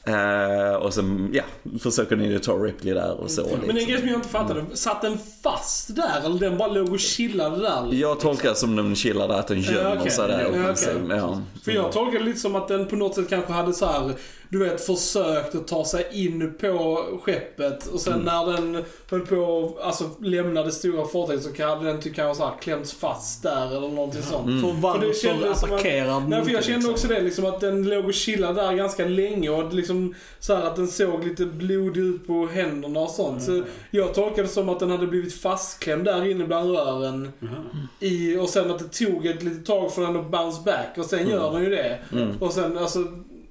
Eh, 0.06 0.74
och 0.76 0.94
sen, 0.94 1.30
ja, 1.34 1.44
försöker 1.80 2.16
ni 2.16 2.28
ju 2.28 2.40
ta 2.40 2.54
Ripley 2.54 2.94
där 2.94 3.12
och 3.22 3.32
så. 3.32 3.42
Men 3.42 3.70
en 3.70 3.76
Liksom. 3.76 3.90
grej 3.92 4.00
som 4.00 4.08
jag 4.08 4.18
inte 4.18 4.30
fattade, 4.30 4.64
satt 4.74 5.02
den 5.02 5.18
fast 5.44 5.96
där 5.96 6.22
eller 6.26 6.40
den 6.40 6.58
bara 6.58 6.68
låg 6.72 6.92
och 6.92 7.00
chillade 7.00 7.58
där? 7.62 7.90
Jag 7.94 8.20
tolkar 8.20 8.54
som 8.54 8.76
de 8.76 8.96
chillade 8.96 9.36
att 9.36 9.48
den 9.48 9.62
gömmer 9.62 9.90
Ja, 9.90 9.96
okej. 10.00 10.12
sig 10.12 10.28
där. 10.28 10.46
Okej. 10.50 10.64
princip. 10.64 10.90
Ja. 11.10 11.42
För 11.66 11.72
jag 11.72 11.92
tolkar 11.92 12.20
det 12.20 12.26
lite 12.26 12.40
som 12.40 12.56
att 12.56 12.68
den 12.68 12.86
på 12.88 12.96
något 12.96 13.16
sätt 13.16 13.30
kanske 13.30 13.54
hade 13.54 13.74
så 13.74 13.86
här, 13.86 14.14
du 14.54 14.60
vet, 14.60 14.82
försökt 14.86 15.56
att 15.56 15.68
ta 15.68 15.86
sig 15.86 16.08
in 16.12 16.54
på 16.62 17.04
skeppet 17.24 17.88
och 17.88 18.02
sen 18.02 18.20
när 18.20 18.52
den 18.54 18.84
höll 19.10 19.20
på 19.26 19.72
alltså 19.84 20.10
lämna 20.22 20.64
det 20.64 20.72
stora 20.72 21.08
fartyget 21.08 21.44
så 21.44 21.64
hade 21.64 21.86
den 21.86 22.02
typ 22.02 22.16
kanske 22.16 22.44
klämts 22.62 22.94
fast 22.94 23.44
där 23.44 23.68
eller 23.78 23.90
någonting 23.90 24.22
sånt. 24.22 24.62
För 24.62 24.70
För 24.74 24.82
varför 24.82 25.50
att- 25.52 25.64
attackerar 25.64 26.20
den 26.20 26.30
Nej, 26.30 26.44
för 26.46 26.52
jag 26.52 26.64
kände 26.64 26.78
liksom? 26.78 26.94
också 26.94 27.08
det, 27.08 27.22
liksom 27.22 27.46
att 27.46 27.60
den 27.60 27.90
låg 27.90 28.06
och 28.06 28.14
chillade 28.14 28.62
där 28.62 28.74
ganska 28.74 29.06
länge 29.06 29.50
och 29.50 29.74
liksom 29.74 30.16
så 30.40 30.56
här 30.56 30.64
att 30.64 30.76
den 30.76 30.88
såg 30.88 31.24
lite 31.24 31.46
blodig 31.46 32.02
ut 32.02 32.28
på 32.28 32.48
händerna 32.48 33.00
och 33.00 33.10
sånt. 33.10 33.44
Så 33.44 33.64
jag 33.92 34.14
tolkade 34.14 34.42
det 34.42 34.48
som 34.48 34.70
att 34.70 34.80
den 34.80 34.92
hade 34.92 35.08
blivit 35.08 35.34
fastklämd 35.42 36.06
där 36.06 36.26
inne 36.32 36.44
bland 36.46 36.72
rören. 36.72 37.32
I, 38.00 38.38
och 38.38 38.50
sen 38.50 38.72
att 38.72 38.80
det 38.80 39.06
tog 39.06 39.26
ett 39.26 39.44
litet 39.44 39.66
tag 39.66 39.94
för 39.94 40.02
den 40.02 40.16
att 40.18 40.32
bounce 40.32 40.62
back 40.66 40.98
och 40.98 41.06
sen 41.06 41.30
gör 41.30 41.52
den 41.54 41.64
ju 41.64 41.70
det. 41.70 42.00
Och 42.40 42.54
sen 42.54 42.78
alltså, 42.78 43.00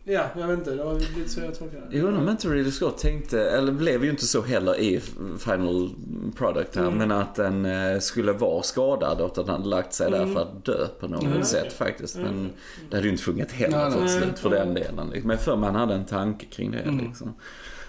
ja, 0.05 0.25
jag 0.39 0.47
vet 0.47 0.59
inte. 0.59 0.71
Det 0.71 0.85
var 0.85 0.95
lite 0.95 1.29
så 1.29 1.41
jag 1.41 1.59
tolkade 1.59 1.83
det. 1.91 1.97
Jag 1.97 2.07
undrar 2.07 2.23
om 2.23 2.29
inte 2.29 2.49
Ridley 2.49 2.73
Scott 2.73 2.99
tänkte, 2.99 3.51
eller 3.51 3.73
blev 3.73 4.05
ju 4.05 4.11
inte 4.11 4.27
så 4.27 4.43
heller 4.43 4.81
i 4.81 5.01
Final 5.39 5.91
Product 6.37 6.77
här, 6.77 6.91
men 6.91 7.11
att 7.11 7.35
den 7.35 7.67
eh, 7.67 7.99
skulle 7.99 8.33
vara 8.33 8.63
skadad 8.63 9.21
och 9.21 9.27
att 9.27 9.35
den 9.35 9.49
hade 9.49 9.69
lagt 9.69 9.93
sig 9.93 10.11
där 10.11 10.27
för 10.27 10.43
att 10.43 10.65
dö 10.65 10.87
på 11.01 11.09
något 11.09 11.47
sätt 11.47 11.73
faktiskt. 11.73 12.17
Men 12.17 12.51
det 12.91 12.97
hade 12.97 13.07
ju 13.07 13.13
inte 13.13 13.25
funkat 13.25 13.53
heller 13.53 13.91
Nej, 13.91 14.09
slut 14.09 14.39
för 14.39 14.51
den 14.51 14.75
delen. 14.75 15.11
Liksom. 15.13 15.29
Men 15.29 15.39
för 15.39 15.57
man 15.57 15.75
hade 15.75 15.95
en 15.95 16.05
tanke 16.07 16.47
kring 16.47 16.71
det 16.71 17.05
liksom. 17.07 17.35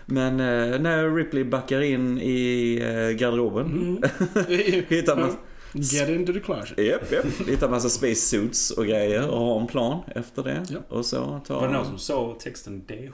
Men 0.05 0.39
eh, 0.39 0.79
när 0.79 1.15
Ripley 1.15 1.43
backar 1.43 1.81
in 1.81 2.19
i 2.21 2.75
eh, 2.81 3.17
garderoben, 3.17 4.03
hittar 4.87 5.15
man 5.15 5.37
Get 5.73 6.09
into 6.09 6.33
the 6.33 6.39
closet. 6.39 6.77
Japp, 6.77 7.11
japp. 7.11 7.25
Hittar 7.47 7.69
massa 7.69 7.89
space 7.89 8.15
suits 8.15 8.71
och 8.71 8.85
grejer 8.85 9.29
och 9.29 9.39
har 9.39 9.61
en 9.61 9.67
plan 9.67 9.99
efter 10.15 10.43
det. 10.43 10.65
Ja. 10.69 10.77
Och 10.89 11.05
så 11.05 11.41
tar 11.47 11.55
Var 11.55 11.67
det 11.67 11.73
någon 11.73 11.85
som 11.85 11.97
såg 11.97 12.39
texten 12.39 12.83
D7? 12.87 13.11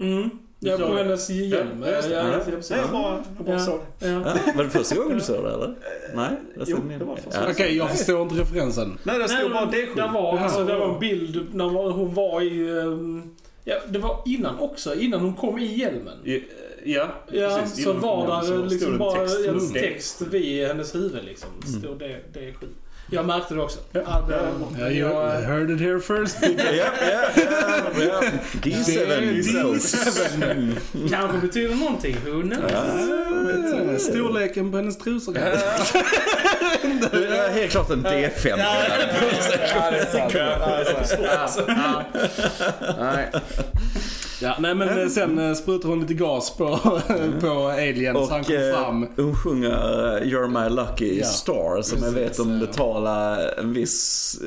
Mm. 0.00 0.30
Ja, 0.60 0.78
på 0.78 0.96
hennes 0.96 1.30
hjälm. 1.30 1.82
Ja, 1.82 1.90
just 1.90 2.08
det. 2.08 2.14
Ja, 2.14 2.26
Ja. 2.28 2.32
ja, 2.32 2.44
precis. 2.44 2.70
Nej, 2.70 2.80
jag 2.80 2.90
bara, 2.90 3.22
jag 3.36 3.46
bara 3.46 3.56
Ja. 3.56 3.64
såg 3.64 3.80
det. 3.98 4.08
Ja. 4.08 4.12
Ja, 4.46 4.52
var 4.56 4.64
det 4.64 4.70
första 4.70 4.96
gången 4.96 5.18
du 5.18 5.24
såg 5.24 5.44
det 5.44 5.52
eller? 5.52 5.74
Nej? 6.14 6.30
Jag 6.56 6.64
Jo, 6.68 6.78
det 6.98 7.04
var 7.04 7.16
första. 7.16 7.50
Okej, 7.50 7.76
jag 7.76 7.90
förstår 7.90 8.22
inte 8.22 8.34
referensen. 8.34 8.98
Nej, 9.02 9.18
det 9.18 9.26
Nej, 9.26 9.38
stod 9.38 9.52
bara 9.52 9.64
men 9.66 9.74
D7. 9.74 9.94
Det 9.96 10.10
var, 10.14 10.38
alltså, 10.38 10.64
det 10.64 10.78
var 10.78 10.94
en 10.94 11.00
bild 11.00 11.54
när 11.54 11.64
hon 11.92 12.14
var 12.14 12.40
i... 12.42 12.78
ehm, 12.80 13.34
Ja, 13.66 13.74
det 13.88 13.98
var 13.98 14.22
innan 14.26 14.58
också. 14.58 14.94
Innan 14.94 15.20
hon 15.20 15.34
kom 15.34 15.58
i 15.58 15.78
hjälmen. 15.78 16.18
Ja, 16.84 17.08
Ja, 17.30 17.40
Ja, 17.40 17.58
precis. 17.62 17.84
så 17.84 17.92
var 17.92 18.26
där 18.26 18.42
liksom 18.68 18.78
stod 18.78 18.92
det 18.92 18.98
bara 18.98 19.20
text. 19.26 19.38
en 19.38 19.48
Mm. 19.58 19.72
text 19.72 20.22
vid 20.22 20.66
hennes 20.68 20.94
huvud 20.94 21.24
liksom. 21.24 21.48
Stod 21.80 21.98
det, 21.98 22.20
det 22.32 22.40
är 22.40 22.52
skit. 22.52 22.68
Jag 23.10 23.26
märkte 23.26 23.54
det 23.54 23.60
också. 23.62 23.78
Ja. 23.92 24.00
Ja, 24.06 24.24
det, 24.28 24.40
Ja, 24.80 24.90
you 24.90 25.12
jag, 25.12 25.30
heard 25.40 25.70
it 25.70 25.80
here 25.80 26.00
first. 26.00 26.36
Ja, 26.42 26.48
ja, 26.72 26.84
ja, 27.00 27.22
ja. 28.04 28.22
D7. 28.62 29.42
D7. 29.42 30.76
kanske 31.10 31.38
betyder 31.38 31.74
någonting. 31.74 32.16
Who 32.26 32.42
knows? 32.42 34.02
Storleken 34.02 34.70
på 34.70 34.76
hennes 34.76 34.98
trosor. 34.98 35.32
Det 35.32 35.40
är 37.38 37.50
helt 37.52 37.70
klart 37.72 37.90
en 37.90 38.06
D5. 38.06 38.56
Nej. 42.98 43.30
Ja, 44.42 44.56
nej 44.58 44.74
men 44.74 45.10
sen 45.10 45.38
eh, 45.38 45.54
sprutar 45.54 45.88
hon 45.88 46.00
lite 46.00 46.14
gas 46.14 46.56
på, 46.56 46.78
på 47.40 47.68
Alien 47.68 48.14
så 48.14 48.20
han 48.30 48.40
Och 48.40 48.46
kommer 48.46 48.70
eh, 48.70 48.76
fram. 48.84 49.08
hon 49.16 49.34
sjunger 49.36 49.70
eh, 50.16 50.22
You're 50.22 50.48
My 50.68 50.74
Lucky 50.76 51.18
Ja, 51.18 51.24
Star 51.26 51.82
som 51.82 51.98
jag 52.02 52.14
precis, 52.14 52.30
vet 52.30 52.36
de 52.36 52.52
ja. 52.60 52.66
betalar 52.66 53.58
en 53.58 53.72
viss 53.72 54.38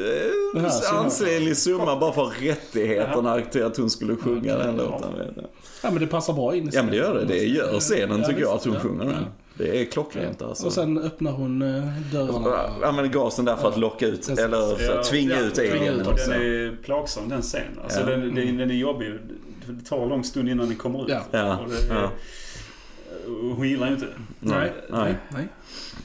eh, 0.55 0.93
ansenlig 0.99 1.57
summa 1.57 1.95
bara 1.99 2.13
för 2.13 2.25
rättigheterna 2.47 3.41
till 3.41 3.65
att 3.65 3.77
hon 3.77 3.89
skulle 3.89 4.15
sjunga 4.15 4.55
den 4.57 4.75
låten. 4.77 5.17
Vet 5.17 5.27
jag. 5.35 5.45
Ja 5.83 5.91
men 5.91 5.99
det 5.99 6.07
passar 6.07 6.33
bra 6.33 6.55
in 6.55 6.67
i 6.67 6.69
Ja 6.73 6.81
men 6.83 6.91
det 6.91 6.97
gör 6.97 7.13
det, 7.15 7.25
det 7.25 7.45
gör 7.45 7.79
scenen 7.79 8.19
Ja, 8.21 8.27
tycker 8.27 8.41
jag 8.41 8.53
att 8.53 8.65
hon 8.65 8.73
ja. 8.73 8.79
sjunger 8.79 9.05
den. 9.05 9.13
Ja. 9.13 9.19
Det 9.57 9.81
är 9.81 9.85
klockrent 9.85 10.41
alltså. 10.41 10.65
Och 10.65 10.73
sen 10.73 10.97
öppnar 10.97 11.31
hon 11.31 11.59
dörrarna. 12.11 12.57
Använder 12.83 13.13
gasen 13.13 13.45
där 13.45 13.55
för 13.55 13.67
att 13.67 13.77
locka 13.77 14.07
ut, 14.07 14.29
eller 14.29 14.75
för 14.75 14.93
Ja, 14.93 14.99
att 14.99 15.05
tvinga 15.05 15.35
ja, 15.35 15.39
ut 15.41 15.59
alien. 15.59 16.01
och. 16.07 16.15
Den 16.15 16.31
är 16.31 16.77
plågsam 16.83 17.29
den 17.29 17.41
scenen. 17.41 17.79
Alltså 17.83 17.99
Ja. 17.99 18.05
den, 18.05 18.35
den, 18.35 18.57
den 18.57 18.69
är 18.71 18.75
jobbig. 18.75 19.13
Det 19.73 19.85
tar 19.85 20.03
en 20.03 20.09
lång 20.09 20.23
stund 20.23 20.49
innan 20.49 20.67
den 20.67 20.77
kommer 20.77 21.03
ut. 21.03 21.09
Ja. 21.09 21.21
Ja, 21.31 21.57
Och 21.57 21.69
det, 21.69 21.87
ja. 21.89 22.11
Hon 23.55 23.69
gillar 23.69 23.87
ju 23.87 23.93
inte 23.93 24.05
det. 24.05 24.11
Nej, 24.39 24.73
nej. 24.89 25.15
nej. 25.29 25.47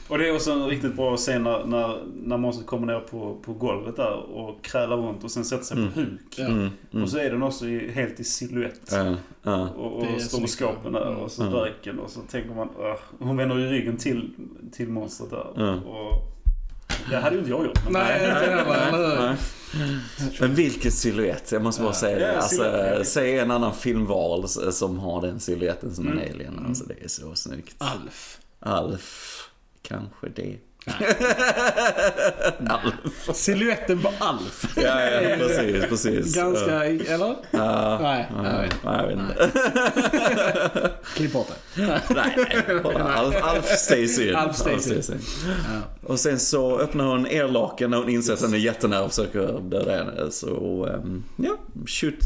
Och 0.07 0.17
det 0.17 0.27
är 0.29 0.35
också 0.35 0.51
en 0.51 0.67
riktigt 0.67 0.95
bra 0.95 1.17
scen 1.17 1.43
när, 1.43 1.65
när, 1.65 2.03
när 2.23 2.37
monstret 2.37 2.67
kommer 2.67 2.87
ner 2.87 2.99
på, 2.99 3.37
på 3.45 3.53
golvet 3.53 3.95
där 3.95 4.13
och 4.35 4.63
krälar 4.63 4.97
runt 4.97 5.23
och 5.23 5.31
sen 5.31 5.45
sätter 5.45 5.63
sig 5.63 5.77
på 5.77 5.99
huk. 5.99 6.19
Ja. 6.37 6.45
Mm, 6.45 6.69
mm. 6.91 7.03
Och 7.03 7.09
så 7.09 7.17
är 7.17 7.31
den 7.31 7.43
också 7.43 7.65
i, 7.67 7.91
helt 7.91 8.19
i 8.19 8.23
silhuett. 8.23 8.81
Ja, 8.91 9.15
ja. 9.43 9.69
Och, 9.69 10.01
Det 10.05 10.11
är 10.11 10.15
och 10.15 10.21
stroboskopen 10.21 10.93
där 10.93 11.15
och 11.15 11.31
så 11.31 11.41
Mm. 11.43 11.53
röken 11.55 11.99
och 11.99 12.09
så 12.09 12.19
tänker 12.21 12.55
man 12.55 12.69
"Ugh." 12.79 12.99
Hon 13.27 13.37
vänder 13.37 13.57
ju 13.57 13.69
ryggen 13.69 13.97
till, 13.97 14.29
till 14.71 14.89
monstret 14.89 15.29
där. 15.29 15.47
Mm. 15.69 15.83
Och 15.83 16.32
det 17.09 17.17
hade 17.17 17.35
ju 17.35 17.39
inte 17.39 17.51
jag 17.51 17.65
gjort. 17.65 17.83
men- 17.83 17.93
Nej, 17.93 18.19
hur? 18.91 19.21
Nej. 19.21 19.35
Men 20.39 20.55
vilken 20.55 20.91
silhuett, 20.91 21.51
jag 21.51 21.61
måste 21.61 21.81
bara 21.81 21.89
Ja. 21.91 21.95
säga 21.99 22.19
det. 22.19 22.37
Alltså, 22.41 23.01
säg 23.05 23.39
en 23.39 23.51
annan 23.51 23.75
filmvarelse 23.75 24.71
som 24.71 24.99
har 24.99 25.21
den 25.21 25.39
silhuetten 25.39 25.95
som 25.95 26.07
en 26.07 26.13
Mm. 26.19 26.31
alien. 26.33 26.65
Alltså 26.67 26.83
det 26.85 27.03
är 27.03 27.07
så 27.07 27.35
snyggt. 27.35 27.75
Alf. 27.77 28.37
Alf, 28.59 29.39
kanske 29.81 30.29
det. 30.35 30.55
Alf. 32.69 33.35
Siluetten 33.35 34.01
på 34.01 34.11
Alf. 34.19 34.73
Ja, 34.75 35.01
ja, 35.01 35.37
precis, 35.37 35.85
precis. 35.89 36.35
Ganska, 36.35 36.85
eller? 36.85 37.35
Ja. 37.51 37.99
Nej, 38.01 38.29
Ja, 38.35 38.51
jag 38.51 38.61
vet 38.61 38.75
nej, 38.83 38.97
jag 38.97 39.07
vet 39.07 39.17
inte. 39.19 39.49
Klipp 41.15 41.33
bort 41.33 41.47
det. 41.47 41.55
Nej, 42.15 42.35
nej. 42.37 42.79
Bara 42.83 43.13
Alf, 43.13 43.35
Alf 43.43 43.65
stays 43.65 44.19
in. 44.19 44.35
Alf 44.35 44.55
stays 44.55 44.87
in. 44.87 45.15
in. 45.15 45.21
Och 46.03 46.19
sen 46.19 46.39
så 46.39 46.79
öppnar 46.79 47.05
hon 47.05 47.25
airlocken 47.25 47.91
när 47.91 47.97
hon 47.97 48.09
inser 48.09 48.33
att 48.33 48.41
den 48.41 48.53
är 48.53 48.57
jättenära 48.57 49.03
och 49.03 49.09
försöker 49.09 49.59
döda 49.69 49.95
henne. 49.95 50.31
Så, 50.31 50.85
um, 50.85 51.23
ja, 51.35 51.57
shoot 51.85 52.19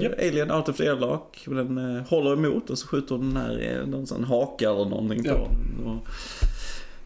Japp. 0.00 0.12
alien 0.18 0.50
out 0.50 0.68
of 0.68 0.76
the 0.76 0.88
airlock. 0.88 1.38
Den 1.44 1.78
uh, 1.78 2.02
håller 2.08 2.32
emot 2.32 2.70
och 2.70 2.78
så 2.78 2.86
skjuter 2.86 3.14
hon 3.14 3.34
den 3.34 3.42
här, 3.42 3.78
eh, 3.80 3.86
någon 3.86 4.06
sån 4.06 4.24
haka 4.24 4.64
eller 4.64 4.84
någonting 4.84 5.24
på. 5.24 5.48
Ja. 5.84 6.00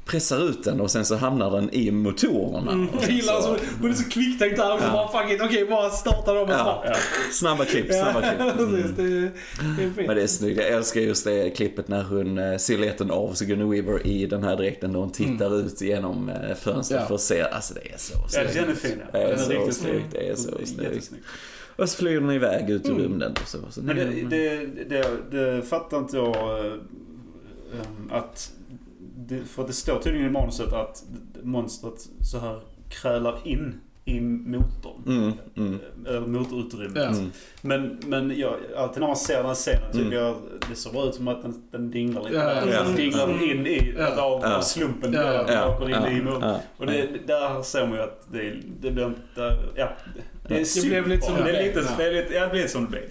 Pressar 0.06 0.48
ut 0.48 0.64
den 0.64 0.80
och 0.80 0.90
sen 0.90 1.04
så 1.04 1.16
hamnar 1.16 1.50
den 1.50 1.70
i 1.74 1.90
motorerna. 1.90 2.72
Mm, 2.72 2.88
jag 3.00 3.10
gillar 3.10 3.40
så- 3.40 3.48
alltså, 3.52 3.66
hon 3.80 3.90
är 3.90 3.94
så 3.94 4.10
kvicktänkt 4.10 4.56
där 4.56 4.72
också. 4.74 4.90
Bara 4.92 5.22
fuck 5.22 5.32
it, 5.32 5.40
okej 5.42 5.66
bara 5.66 5.90
starta 5.90 6.34
dem 6.34 6.44
och 6.44 6.50
Ja. 6.54 6.84
Snabba 7.32 7.64
klipp, 7.64 7.92
snabba 7.92 8.20
klipp. 8.20 8.38
precis. 8.56 8.90
Det, 8.96 9.02
är- 9.02 9.30
det 9.76 9.82
är 9.84 9.90
fint. 9.90 10.06
Men 10.06 10.16
det 10.16 10.22
är 10.22 10.26
snyggt. 10.26 10.56
Jag 10.60 10.66
älskar 10.68 11.00
just 11.00 11.24
det 11.24 11.50
klippet 11.50 11.88
när 11.88 12.02
hon, 12.02 12.38
eh, 12.38 12.56
silhuetten 12.56 13.10
av 13.10 13.32
Sigourney 13.32 13.82
Weaver 13.82 14.06
i 14.06 14.26
den 14.26 14.42
här 14.44 14.56
dräkten 14.56 14.92
då 14.92 15.00
hon 15.00 15.12
tittar 15.12 15.58
ut 15.60 15.80
genom 15.80 16.28
eh, 16.28 16.54
fönstret 16.56 17.00
Ja. 17.00 17.06
för 17.08 17.14
att 17.14 17.20
se. 17.20 17.42
Alltså 17.42 17.74
det 17.74 17.92
är 17.94 17.98
så 17.98 18.14
Ja, 18.22 18.28
snyggt. 18.28 18.54
den 18.54 18.70
är 18.70 18.74
fin. 18.74 18.98
ja. 19.12 19.18
Det 19.18 19.24
är 19.24 19.36
så 19.36 19.50
riktigt 19.50 19.76
snyggt, 19.76 20.06
det 20.10 20.28
är 20.28 20.34
så 20.34 20.50
snyggt. 20.64 21.10
Och 21.76 21.88
så 21.88 21.96
flyger 21.96 22.20
den 22.20 22.30
iväg 22.30 22.70
ut 22.70 22.88
ur 22.88 22.94
rymden 22.94 23.32
och 23.42 23.48
så. 23.48 23.58
så 23.70 23.82
Men 23.82 23.96
det, 23.96 24.04
det, 24.30 24.66
det, 24.88 25.04
det 25.30 25.62
fattar 25.62 25.98
inte 25.98 26.16
jag 26.16 26.66
eh, 26.66 26.72
att... 28.10 28.50
Det, 29.28 29.44
för 29.44 29.66
det 29.66 29.72
står 29.72 29.98
tydligen 30.00 30.26
i 30.28 30.30
manuset 30.30 30.72
att 30.72 31.04
monstret 31.42 32.08
så 32.32 32.38
här 32.38 32.60
krälar 32.88 33.38
in 33.44 33.80
i 34.06 34.20
motorn. 34.20 35.02
Mm, 35.06 35.32
mm. 35.56 35.78
Eller 36.06 36.20
motorutrymmet. 36.20 37.02
Ja. 37.02 37.08
Mm. 37.08 37.30
Men, 37.62 37.98
men 38.06 38.38
jag, 38.38 38.54
alltid 38.76 39.00
när 39.00 39.06
man 39.06 39.16
ser 39.16 39.36
den 39.36 39.46
här 39.46 39.54
scenen 39.54 39.92
tycker 39.92 40.06
Mm. 40.06 40.18
jag 40.18 40.36
det 40.70 40.76
ser 40.76 40.92
bra 40.92 41.04
ut 41.04 41.14
som 41.14 41.28
att 41.28 41.42
den, 41.42 41.62
den 41.70 41.90
dinglar 41.90 42.22
lite. 42.22 42.34
Ja, 42.36 42.44
där. 42.44 42.72
ja. 42.72 42.82
Den 42.82 42.94
dinglar 42.96 43.42
in 43.50 43.66
i, 43.66 43.94
Ja. 43.98 44.22
av, 44.22 44.40
Ja. 44.42 44.56
av 44.56 44.60
slumpen 44.60 45.12
Ja, 45.12 45.22
ja, 45.32 45.44
Ja, 45.52 45.74
åker 45.76 45.84
in 45.84 45.90
ja, 45.90 46.08
i 46.10 46.22
ja, 46.40 46.60
Och 46.78 46.86
det, 46.86 47.08
där 47.26 47.62
ser 47.62 47.86
man 47.86 47.96
ju 47.96 48.02
att 48.02 48.26
det, 48.32 48.54
det 48.80 48.90
blir 48.90 49.06
inte, 49.06 49.58
ja. 49.76 49.88
Det, 50.48 50.54
är 50.60 50.82
Det 50.82 50.88
blev 50.88 51.08
lite 51.08 51.26
som 51.26 51.34
bara. 51.34 51.44
det 51.44 51.52
blev. 51.52 51.64
lite, 51.66 51.94
det 51.96 52.04
är 52.04 52.12
lite, 52.22 52.34
ja, 52.58 52.68
som 52.68 52.84
det 52.84 52.90
blev. 52.90 53.02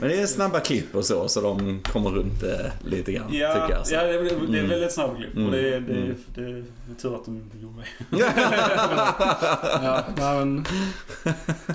Men 0.00 0.08
det 0.08 0.20
är 0.20 0.26
snabba 0.26 0.60
klipp 0.60 0.94
och 0.94 1.04
så, 1.04 1.28
så 1.28 1.40
de 1.40 1.80
kommer 1.82 2.10
runt 2.10 2.42
eh, 2.42 2.66
lite 2.90 3.12
grann, 3.12 3.34
Ja, 3.34 3.52
tycker 3.54 3.76
jag. 3.78 3.86
Så. 3.86 3.94
ja 3.94 4.02
det, 4.02 4.14
är- 4.14 4.22
det 4.22 4.28
är 4.30 4.36
Mm. 4.58 4.68
väldigt 4.68 4.92
snabba 4.92 5.14
klipp. 5.16 5.36
Och 5.46 5.52
det, 5.52 5.60
det, 5.60 5.76
Mm. 5.76 6.10
är- 6.36 6.64
det, 6.88 6.94
är 6.94 6.96
tur 6.96 7.14
att 7.14 7.24
de 7.24 7.42
gjorde 7.60 7.82
det. 8.10 8.18
Ja, 9.82 10.04
men, 10.16 10.64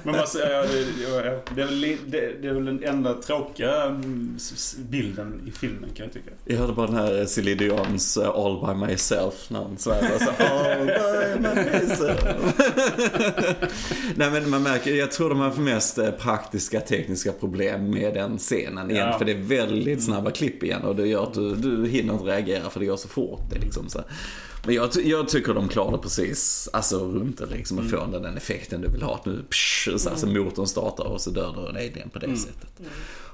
Men 0.03 0.28
säger, 0.28 0.51
ja, 0.51 0.61
det, 0.61 0.80
ja, 1.03 1.39
det, 1.55 1.61
är 1.61 1.66
väl, 1.66 1.82
det, 1.82 2.41
det 2.41 2.47
är 2.47 2.53
väl 2.53 2.66
den 2.66 2.84
enda 2.84 3.14
tråkiga 3.14 3.84
mm, 3.84 4.38
bilden 4.78 5.41
i 5.47 5.51
filmen 5.51 5.89
kan 5.95 6.05
jag 6.05 6.14
tycka. 6.14 6.32
Jag 6.45 6.57
hörde 6.57 6.74
bara 6.74 6.88
den 6.88 6.95
här 6.95 7.26
Celine 7.26 7.57
Dions 7.57 8.18
uh, 8.18 8.30
All 8.30 8.68
by 8.68 8.88
myself 8.88 9.49
när 9.49 9.59
hon 9.59 9.78
svävar 9.78 10.20
så 10.20 10.32
All 10.43 10.86
by 11.39 11.80
myself. 11.80 12.24
Nej 14.16 14.32
men 14.32 14.49
man 14.49 14.64
märker, 14.64 14.95
jag 14.95 15.11
tror 15.11 15.30
de 15.30 15.39
har 15.39 15.51
för 15.51 15.61
mest 15.61 15.97
eh, 15.97 16.11
praktiska 16.11 16.80
tekniska 16.80 17.32
problem 17.32 17.89
med 17.89 18.14
den 18.14 18.38
scenen 18.38 18.91
igen. 18.91 19.07
Ja. 19.11 19.18
För 19.18 19.26
det 19.26 19.32
är 19.32 19.41
väldigt 19.41 20.03
snabba 20.03 20.32
klipp 20.32 20.64
igen 20.64 20.82
och 20.82 20.95
det 20.95 21.07
gör 21.07 21.24
att 21.24 21.34
du, 21.34 21.55
du 21.55 21.88
hinner 21.88 22.14
inte 22.14 22.26
reagera 22.26 22.70
för 22.70 22.80
det 22.80 22.86
går 22.86 22.97
så 22.97 23.07
fort. 23.07 23.41
Det 23.49 23.59
liksom 23.59 23.89
så. 23.89 23.99
Men 24.66 24.76
jag, 24.76 24.89
jag 25.03 25.28
tycker 25.28 25.53
de 25.53 25.68
klarar 25.68 25.91
det 25.91 25.97
precis, 25.97 26.70
alltså 26.74 26.99
runt 26.99 27.38
det 27.38 27.45
liksom 27.45 27.78
och 27.78 27.89
får 27.89 28.20
den 28.20 28.38
effekten 28.38 28.82
du 28.82 28.88
vill 28.88 29.03
ha. 29.03 29.16
Att 29.16 29.26
nu 29.26 29.43
psh, 29.49 29.89
så, 29.97 30.09
här, 30.09 30.16
så 30.16 30.28
motorn 30.28 30.68
startar 30.68 31.03
och 31.03 31.22
så 31.22 31.30
dör 31.30 31.53
du 31.55 31.70
en 31.70 31.76
alien 31.76 32.09
på 32.09 32.20
det 32.20 32.38
sättet. 32.38 32.82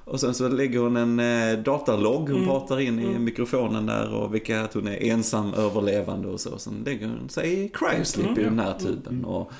Och 0.05 0.19
sen 0.19 0.33
så 0.33 0.47
lägger 0.47 0.79
hon 0.79 0.97
en 0.97 1.19
eh, 1.19 1.59
datalogg, 1.59 2.29
hon 2.29 2.45
pratar 2.45 2.79
in 2.79 2.99
i 2.99 3.19
mikrofonen 3.19 3.85
där 3.85 4.13
och 4.13 4.35
vilka 4.35 4.61
att 4.61 4.73
hon 4.73 4.87
är 4.87 5.03
ensam 5.03 5.53
överlevande 5.53 6.27
och 6.27 6.39
så. 6.39 6.57
Sen 6.57 6.83
lägger 6.85 7.07
hon 7.07 7.29
sig 7.29 7.63
i 7.63 7.69
cryosleep 7.69 8.37
i 8.37 8.43
den 8.43 8.59
här 8.59 8.73
tuben 8.79 9.25
och 9.25 9.51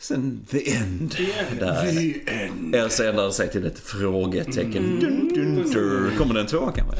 sen 0.00 0.46
the 0.50 0.70
end. 0.72 1.16
Där 1.60 1.82
the 1.92 2.20
end. 2.44 2.74
Elsa 2.74 3.08
ändrar 3.08 3.30
sig 3.30 3.50
till 3.50 3.66
ett 3.66 3.78
frågetecken. 3.78 5.00
Dun, 5.00 5.28
dun, 5.34 5.70
dun. 5.72 6.10
Kommer 6.18 6.34
det 6.34 6.40
en 6.40 6.46
tvåa 6.46 6.72
kanske? 6.72 6.96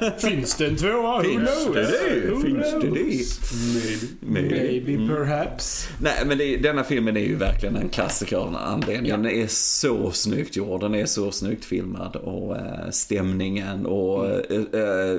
Ja. 0.00 0.10
Finns 0.18 0.56
det 0.56 0.66
en 0.66 0.76
tvåa? 0.76 1.16
Who 1.18 1.24
Finns 1.24 1.50
knows? 1.50 1.74
det 1.74 1.82
det? 1.82 2.30
Who 2.30 2.40
Finns 2.40 2.72
det 2.72 2.80
knows? 2.80 3.38
det? 3.38 4.26
Maybe. 4.26 4.54
Maybe, 4.56 4.92
Mm. 4.92 5.08
perhaps. 5.08 5.88
Nej 6.00 6.22
men 6.26 6.38
det, 6.38 6.56
denna 6.56 6.84
filmen 6.84 7.16
är 7.16 7.20
ju 7.20 7.34
verkligen 7.36 7.76
en 7.76 7.88
klassiker 7.88 8.36
av 8.36 8.56
anledningen. 8.56 9.22
Den 9.22 9.32
är 9.32 9.46
så 9.46 10.10
snyggt 10.10 10.56
gjord, 10.56 10.80
den 10.80 10.94
är 10.94 11.06
så 11.06 11.32
snyggt 11.32 11.64
filmad 11.64 12.16
och 12.16 12.56
eh, 12.56 12.90
stämningen 12.90 13.86
och 13.86 14.26
Mm. 14.26 14.66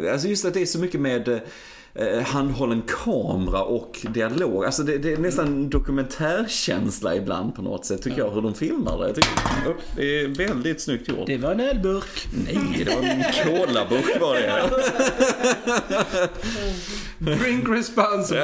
eh, 0.06 0.14
alltså 0.14 0.28
just 0.28 0.46
att 0.46 0.54
det 0.54 0.62
är 0.62 0.66
så 0.66 0.80
mycket 0.80 1.02
med 1.02 1.40
handhållen 2.26 2.82
kamera 3.04 3.64
och 3.64 4.00
dialog. 4.14 4.66
Alltså 4.66 4.84
det, 4.84 4.98
det 4.98 5.14
är 5.14 5.18
nästan 5.18 5.70
dokumentärkänsla 5.70 7.16
ibland 7.16 7.56
på 7.56 7.62
något 7.62 7.86
sätt 7.86 8.02
tycker 8.02 8.18
jag 8.18 8.32
hur 8.32 8.42
de 8.42 8.54
filmar 8.54 8.98
det. 9.00 9.06
Jag 9.08 9.16
tycker, 9.16 9.32
oh, 9.68 9.76
det 9.96 10.20
är 10.22 10.28
väldigt 10.48 10.82
snyggt 10.82 11.08
gjort. 11.10 11.28
Det 11.28 11.38
var 11.38 11.52
en 11.52 11.60
ölburk. 11.60 12.28
Nej, 12.46 12.86
det 12.86 12.96
var 12.96 13.04
en 13.04 13.24
kolaburk 13.58 14.22
var 14.22 14.36
det. 14.36 14.70
Drink 17.20 17.70
responsibly. 17.70 18.40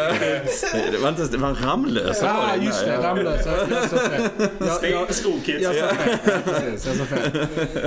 Det 0.91 0.97
var 1.01 1.09
inte, 1.09 1.23
det 1.31 1.37
var 1.37 1.49
en 1.49 1.55
Ramlösa 1.55 2.25
var 2.33 2.33
Ja, 2.33 2.57
det. 2.59 2.65
just 2.65 2.85
det. 2.85 2.97
Ramlösa. 2.97 3.51
Jag 3.69 3.89
sa 3.89 3.97
fel. 3.97 4.29
Jag- 4.59 4.91
jag- 4.91 5.13
Skolkids. 5.13 5.61
Jag 5.63 5.75
sa 5.75 5.95
fel. 5.95 6.17
Ja, 6.25 6.31
precis, 6.45 6.87
jag 6.87 6.95
sa 6.95 7.05
fel. 7.15 7.39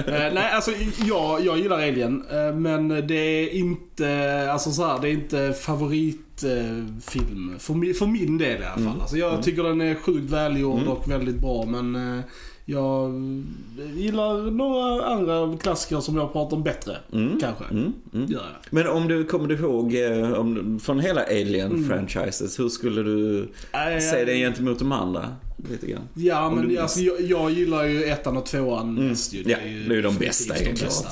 Eh, 0.07 0.33
nej, 0.35 0.51
alltså 0.53 0.71
jag, 1.09 1.41
jag 1.47 1.59
gillar 1.59 1.77
Alien. 1.77 2.25
eh, 2.31 2.55
men 2.55 2.89
det 2.89 3.15
är 3.15 3.49
inte, 3.55 3.92
alltså 4.53 4.71
så 4.71 4.87
här, 4.87 5.01
det 5.01 5.09
är 5.09 5.13
inte 5.13 5.53
favoritfilm. 5.53 7.55
för, 7.59 7.75
mi- 7.75 7.95
för 7.95 8.07
min 8.07 8.39
del 8.39 8.63
i 8.63 8.65
alla 8.65 8.91
fall. 8.91 9.01
Alltså, 9.01 9.17
jag 9.17 9.43
tycker 9.43 9.63
den 9.63 9.81
är 9.81 9.95
sjukt 9.95 10.31
välgjord 10.31 10.87
och 10.87 11.11
väldigt 11.11 11.41
bra. 11.41 11.65
Men 11.67 12.17
eh, 12.19 12.25
jag 12.65 13.11
gillar 13.97 14.51
några 14.51 15.05
andra 15.07 15.57
klassiker 15.59 16.01
som 16.01 16.17
jag 16.17 16.33
pratar 16.33 16.57
om 16.57 16.63
bättre. 16.63 16.97
Kanske. 17.41 17.65
Mm, 17.71 17.93
mm. 18.15 18.27
Jag. 18.33 18.43
Men 18.71 18.87
om 18.89 19.09
du 19.09 19.25
kommer 19.25 19.53
ihåg 19.53 19.95
eh, 19.95 20.33
om, 20.33 20.81
från 20.83 21.01
hela 21.01 21.23
Alien-franchises, 21.23 22.61
hur 22.61 22.69
skulle 22.69 23.03
du 23.03 23.49
Nej, 23.73 24.01
säga 24.01 24.25
det 24.25 24.35
gentemot 24.37 24.79
de 24.79 24.93
andra? 24.93 25.29
Lite 25.71 25.87
grann. 25.87 26.03
Ja, 26.15 26.47
Om 26.47 26.55
men 26.59 26.79
alltså, 26.79 27.01
jag, 27.01 27.21
jag 27.21 27.51
gillar 27.51 27.85
ju 27.85 28.05
ettan 28.05 28.37
och 28.37 28.47
tvåan 28.47 28.95
mest 28.95 29.33
ju. 29.35 29.39
Ja, 29.39 29.45
det 29.47 29.53
är 29.93 29.95
ju 29.95 30.03
de 30.03 30.19
definitivt 30.19 30.49
bästa 30.49 30.55
de 30.65 30.71
bästa. 30.85 31.09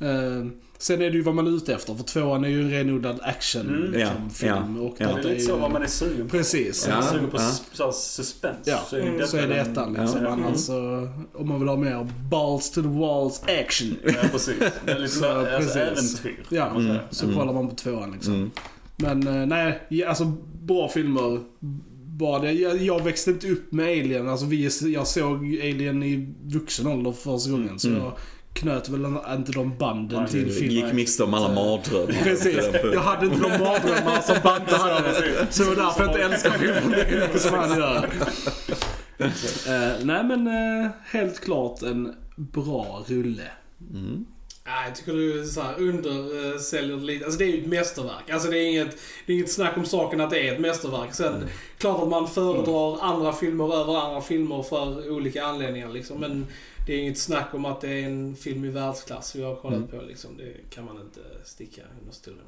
Ja. 0.00 0.06
Eh, 0.06 0.46
sen 0.78 1.02
är 1.02 1.10
det 1.10 1.16
ju 1.16 1.22
vad 1.22 1.34
man 1.34 1.46
är 1.46 1.56
ute 1.56 1.74
efter, 1.74 1.94
för 1.94 2.04
tvåan 2.04 2.44
är 2.44 2.48
ju 2.48 2.60
en 2.62 2.70
renodlad 2.70 3.20
action 3.22 3.68
Mm. 3.68 3.92
liksom, 3.92 4.48
Ja, 4.48 4.64
ja, 4.76 4.82
Och 4.82 4.94
ja. 4.98 5.06
Det 5.22 5.28
är 5.28 5.32
lite 5.32 5.44
så 5.44 5.56
vad 5.56 5.70
man 5.70 5.82
är 5.82 5.86
sugen 5.86 6.28
på. 6.28 6.36
Precis. 6.36 6.86
Om 6.86 6.92
man 6.92 7.02
är 7.02 7.06
sugen 7.12 7.30
på 7.30 7.36
ja. 7.78 7.92
suspens. 7.92 8.56
Ja, 8.64 8.80
så 8.90 8.96
är 8.96 9.18
det, 9.18 9.26
så 9.26 9.36
är 9.36 9.48
det 9.48 9.54
ettan 9.60 9.92
liksom. 10.00 10.22
Ja. 10.22 10.28
Annars 10.28 10.56
så, 10.58 11.08
om 11.34 11.48
man 11.48 11.58
vill 11.58 11.68
ha 11.68 11.76
mer 11.76 12.08
balls 12.30 12.70
to 12.70 12.82
the 12.82 12.88
walls 12.88 13.42
action. 13.64 13.96
Ja, 14.04 14.12
precis. 14.32 14.54
Det 14.84 14.92
är 14.92 14.98
lite 14.98 15.14
Så, 15.14 15.20
så, 15.20 15.26
alltså, 15.56 15.78
äventyr. 15.78 16.44
Ja, 16.48 16.74
säga. 16.80 17.00
så 17.10 17.26
kollar 17.32 17.52
man 17.52 17.68
på 17.68 17.74
tvåan 17.74 18.12
liksom. 18.12 18.34
Mm. 18.34 18.50
Men 18.96 19.26
eh, 19.40 19.46
nej, 19.46 20.04
alltså 20.06 20.32
bra 20.62 20.88
filmer. 20.88 21.40
Bara 22.18 22.38
det. 22.38 22.52
Jag, 22.52 22.76
jag 22.82 23.04
växte 23.04 23.30
inte 23.30 23.48
upp 23.50 23.72
med 23.72 23.86
Alien. 23.86 24.28
Alltså 24.28 24.46
vi, 24.46 24.70
jag 24.94 25.06
såg 25.06 25.36
Alien 25.62 26.02
i 26.02 26.34
vuxen 26.42 26.86
ålder 26.86 27.12
första 27.12 27.50
gången. 27.50 27.78
Så 27.78 27.88
Mm. 27.88 28.00
jag 28.02 28.12
knöt 28.56 28.88
väl 28.88 29.04
inte 29.36 29.52
de 29.52 29.78
banden 29.78 30.20
Nej, 30.22 30.30
till 30.30 30.52
filmen. 30.52 30.70
gick 30.70 30.92
miste 30.92 31.24
om 31.24 31.34
alla 31.34 31.48
mardrömmar. 31.48 32.22
Precis. 32.22 32.64
Jag 32.92 33.00
hade 33.00 33.26
inte 33.26 33.40
de 33.40 33.48
mardrömmar 33.48 34.20
som 34.20 34.36
Bante 34.44 34.76
hade. 34.76 35.46
Så 35.50 35.62
det 35.62 35.68
var 35.68 35.76
därför 35.76 36.02
jag 36.02 36.10
inte 36.10 36.22
älskar 36.22 36.50
filmen 36.50 36.90
lika 36.90 37.26
mycket 37.26 37.40
som 37.40 37.54
han 37.54 37.78
gör. 37.78 38.08
Eh, 39.18 39.92
nej 40.04 40.24
men 40.24 40.46
eh, 40.46 40.90
helt 41.04 41.40
klart 41.40 41.82
en 41.82 42.14
bra 42.36 43.04
rulle. 43.06 43.50
Mm. 43.90 44.26
Nej, 44.66 44.88
jag 44.88 44.96
tycker 44.96 45.12
du 45.12 45.44
så 45.44 45.60
här, 45.60 45.80
undersäljer 45.80 46.96
det 46.96 47.02
lite. 47.02 47.24
Alltså 47.24 47.38
det 47.38 47.44
är 47.44 47.48
ju 47.48 47.62
ett 47.62 47.68
mästerverk. 47.68 48.30
Alltså 48.30 48.50
det 48.50 48.58
är 48.58 48.68
inget, 48.70 48.96
det 49.26 49.32
är 49.32 49.36
inget 49.36 49.52
snack 49.52 49.76
om 49.76 49.84
saken 49.84 50.20
att 50.20 50.30
det 50.30 50.48
är 50.48 50.54
ett 50.54 50.60
mästerverk. 50.60 51.14
Sen, 51.14 51.44
klart 51.78 52.02
att 52.02 52.08
man 52.08 52.28
föredrar 52.28 52.98
andra 53.00 53.32
filmer 53.32 53.74
över 53.80 53.96
andra 53.96 54.20
filmer 54.20 54.62
för 54.62 55.10
olika 55.10 55.44
anledningar 55.44 55.88
liksom. 55.88 56.20
Men 56.20 56.46
det 56.86 56.94
är 56.94 56.98
inget 56.98 57.18
snack 57.18 57.54
om 57.54 57.64
att 57.64 57.80
det 57.80 57.88
är 57.88 58.06
en 58.06 58.36
film 58.36 58.64
i 58.64 58.68
världsklass 58.68 59.36
vi 59.36 59.42
har 59.42 59.56
kollat 59.56 59.90
på 59.90 60.02
liksom. 60.02 60.36
Det 60.36 60.70
kan 60.70 60.84
man 60.84 61.00
inte 61.00 61.20
sticka 61.44 61.82
under 62.00 62.14
stolen. 62.14 62.44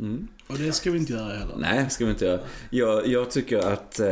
Mm. 0.00 0.28
Och 0.46 0.58
det 0.58 0.72
ska 0.72 0.90
vi 0.90 0.98
inte 0.98 1.12
göra 1.12 1.34
heller. 1.34 1.54
Nej, 1.58 1.90
ska 1.90 2.04
vi 2.04 2.10
inte 2.10 2.24
göra. 2.24 2.40
Jag, 2.70 3.06
jag 3.06 3.30
tycker 3.30 3.58
att, 3.58 4.00
eh, 4.00 4.06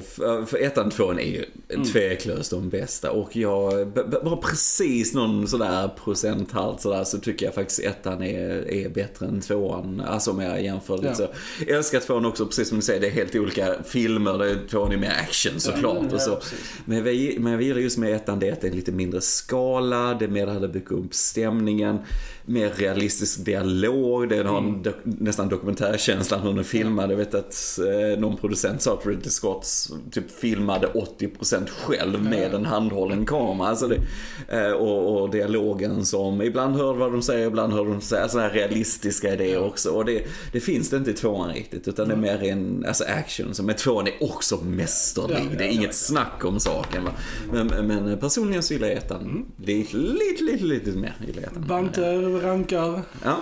för, 0.00 0.44
för 0.46 0.58
ettan 0.62 0.86
och 0.86 0.92
tvåan 0.92 1.18
är 1.18 1.26
ju 1.30 1.44
Mm. 1.68 1.86
tveklöst 1.86 2.50
de 2.50 2.68
bästa. 2.68 3.10
Och 3.10 3.36
jag, 3.36 3.88
bara 4.24 4.36
precis 4.36 5.14
någon 5.14 5.48
sådär 5.48 5.90
procenthalt 6.04 6.80
sådär 6.80 7.04
så 7.04 7.18
tycker 7.18 7.46
jag 7.46 7.54
faktiskt 7.54 7.80
ettan 7.80 8.22
är, 8.22 8.70
är 8.72 8.88
bättre 8.88 9.26
än 9.26 9.40
tvåan. 9.40 10.02
Alltså 10.06 10.30
om 10.30 10.40
jag 10.40 10.62
jämför 10.64 10.96
lite 10.96 11.08
Ja. 11.08 11.14
så. 11.14 11.26
Jag 11.66 11.76
älskar 11.76 12.00
tvåan 12.00 12.24
också, 12.26 12.46
precis 12.46 12.68
som 12.68 12.78
du 12.78 12.82
säger, 12.82 13.00
det 13.00 13.06
är 13.06 13.10
helt 13.10 13.34
olika 13.34 13.74
filmer. 13.84 14.38
Det 14.38 14.50
är, 14.50 14.58
tvåan 14.70 14.92
är 14.92 14.96
mer 14.96 15.16
action 15.28 15.60
såklart 15.60 16.12
och 16.12 16.20
så. 16.20 16.30
Ja. 16.30 16.40
Men 16.84 17.04
vi, 17.04 17.36
men 17.40 17.52
jag 17.52 17.62
gillar 17.62 17.80
just 17.80 17.98
med 17.98 18.12
ettan 18.12 18.38
det 18.38 18.50
att 18.50 18.60
det 18.60 18.68
är 18.68 18.72
lite 18.72 18.92
mindre 18.92 19.20
skala, 19.20 20.14
det 20.14 20.24
är 20.24 20.28
mer 20.28 20.46
det 20.46 20.52
hade 20.52 20.68
byggt 20.68 20.92
upp 20.92 21.14
stämningen, 21.14 21.98
mer 22.44 22.70
realistisk 22.76 23.44
dialog, 23.44 24.28
det 24.28 24.42
har 24.42 24.58
en 24.58 24.82
nästan 25.18 25.48
dokumentärkänsla 25.48 26.38
hur 26.38 26.52
den 26.52 26.64
filmade. 26.64 27.12
Jag 27.12 27.18
vet 27.18 27.34
att 27.34 27.78
eh, 27.78 28.20
någon 28.20 28.36
producent 28.36 28.82
sa 28.82 28.94
att 28.94 29.06
Ridley 29.06 29.30
Scott 29.30 29.66
typ 30.10 30.30
filmade 30.30 30.86
80% 30.86 31.68
själv 31.68 32.22
med 32.22 32.54
en 32.54 32.66
handhållen 32.66 33.26
kamera. 33.26 33.68
Alltså 33.68 33.88
det, 33.88 34.00
eh, 34.48 34.72
och, 34.72 35.22
och 35.22 35.30
dialogen 35.30 36.06
som, 36.06 36.42
ibland 36.42 36.76
hör 36.76 36.94
vad 36.94 37.12
de 37.12 37.22
säger, 37.22 37.46
ibland 37.46 37.72
hör 37.72 37.84
de 37.84 38.00
säga 38.00 38.28
sådana 38.28 38.48
här 38.48 38.54
realistiska 38.54 39.32
idéer 39.32 39.64
också. 39.64 39.90
Och 39.90 40.04
det, 40.04 40.24
det 40.52 40.60
finns 40.60 40.90
det 40.90 40.96
inte 40.96 41.10
i 41.10 41.14
tvåan 41.14 41.54
riktigt, 41.54 41.88
utan 41.88 42.08
det 42.08 42.14
är 42.14 42.18
mer 42.18 42.42
en 42.42 42.84
alltså 42.88 43.04
action. 43.04 43.54
Så 43.54 43.62
med 43.62 43.76
tvåan 43.76 44.06
är 44.06 44.14
också 44.20 44.56
mästerlig, 44.64 45.58
det 45.58 45.64
är 45.64 45.68
inget 45.68 45.94
snack 45.94 46.44
om 46.44 46.60
saken. 46.60 47.04
Va? 47.04 47.10
Men, 47.52 47.66
men 47.86 48.18
personligen 48.18 48.62
så 48.62 48.74
gillar 48.74 48.88
jag 48.88 48.96
ettan 48.96 49.46
lite, 49.56 49.96
lite, 49.96 50.44
lite, 50.44 50.64
lite 50.64 50.90
mer. 50.90 51.14
Gillar 51.26 51.42
jag 51.42 51.52
ettan. 51.52 51.64
Bante 51.68 52.16
rankar. 52.22 53.02
Ja. 53.24 53.40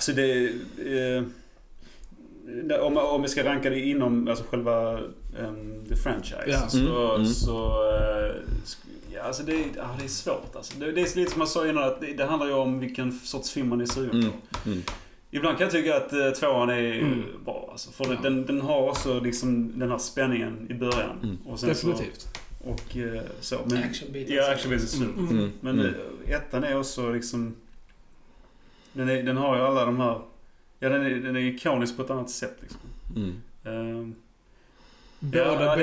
Alltså 0.00 0.12
det... 0.12 0.46
Eh, 0.78 1.24
om, 2.80 2.96
om 2.96 3.22
vi 3.22 3.28
ska 3.28 3.44
ranka 3.44 3.70
det 3.70 3.80
inom 3.80 4.28
alltså 4.28 4.44
själva 4.50 5.00
um, 5.38 5.84
the 5.88 5.96
franchise. 5.96 6.44
Ja. 6.46 6.68
Så, 6.68 6.78
Mm, 6.78 7.14
mm. 7.14 7.26
så 7.26 7.66
eh, 7.96 8.34
ja, 9.14 9.22
alltså 9.22 9.42
det, 9.42 9.52
ja, 9.76 9.96
det 9.98 10.04
är 10.04 10.08
svårt 10.08 10.56
alltså. 10.56 10.78
Det, 10.78 10.92
det 10.92 11.00
är 11.00 11.16
lite 11.16 11.30
som 11.32 11.40
jag 11.40 11.48
sa 11.48 11.68
innan 11.68 11.84
att 11.84 12.00
det, 12.00 12.12
det 12.12 12.24
handlar 12.24 12.46
ju 12.46 12.52
om 12.52 12.80
vilken 12.80 13.12
sorts 13.12 13.50
film 13.50 13.68
man 13.68 13.80
är 13.80 13.86
sugen 13.86 14.10
på. 14.10 14.16
Mm, 14.16 14.32
mm. 14.66 14.82
Ibland 15.30 15.58
kan 15.58 15.64
jag 15.64 15.72
tycka 15.72 15.96
att 15.96 16.12
uh, 16.12 16.30
tvåan 16.30 16.70
är 16.70 16.92
Mm. 17.00 17.22
bra 17.44 17.68
alltså. 17.72 17.90
För 17.90 18.18
den, 18.22 18.46
den 18.46 18.60
har 18.60 18.88
också 18.88 19.20
liksom 19.20 19.78
den 19.78 19.90
här 19.90 19.98
spänningen 19.98 20.66
i 20.70 20.74
början. 20.74 21.20
Mm. 21.22 21.38
Och 21.46 21.60
sen 21.60 21.68
Definitivt. 21.68 22.20
Så, 22.20 22.70
och 22.70 22.96
eh, 22.96 23.22
så. 23.40 23.56
Men, 23.66 23.78
Actionbiten. 23.82 24.34
Ja, 24.36 24.50
actionbiten 24.52 24.84
är 24.86 24.88
super. 24.90 25.20
Mm. 25.20 25.52
Men 25.60 25.80
Mm. 25.80 25.94
eh, 26.24 26.34
ettan 26.36 26.64
är 26.64 26.78
också 26.78 27.12
liksom... 27.12 27.54
Den, 28.92 29.08
är, 29.08 29.22
den 29.22 29.36
har 29.36 29.56
ju 29.56 29.62
alla 29.62 29.84
de 29.84 30.00
här... 30.00 30.18
Ja, 30.78 30.88
den 30.88 31.06
är, 31.06 31.10
den 31.10 31.36
är 31.36 31.40
ikonisk 31.40 31.96
på 31.96 32.02
ett 32.02 32.10
annat 32.10 32.30
sätt 32.30 32.56
liksom. 32.60 32.80
Mm. 33.16 33.34
Ehm, 33.64 34.14
Båda, 35.22 35.76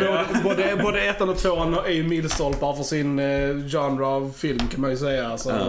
Ja, 0.00 0.24
både, 0.44 0.76
både 0.82 1.00
ettan 1.08 1.28
och 1.28 1.36
tvåan 1.36 1.74
är 1.74 1.88
ju 1.90 2.02
milstolpar 2.08 2.72
för 2.74 2.82
sin 2.82 3.18
eh, 3.18 3.56
genre 3.68 4.04
av 4.06 4.30
film 4.36 4.58
kan 4.70 4.80
man 4.80 4.90
ju 4.90 4.96
säga. 4.96 5.28
Alltså, 5.28 5.50
Ja. 5.50 5.66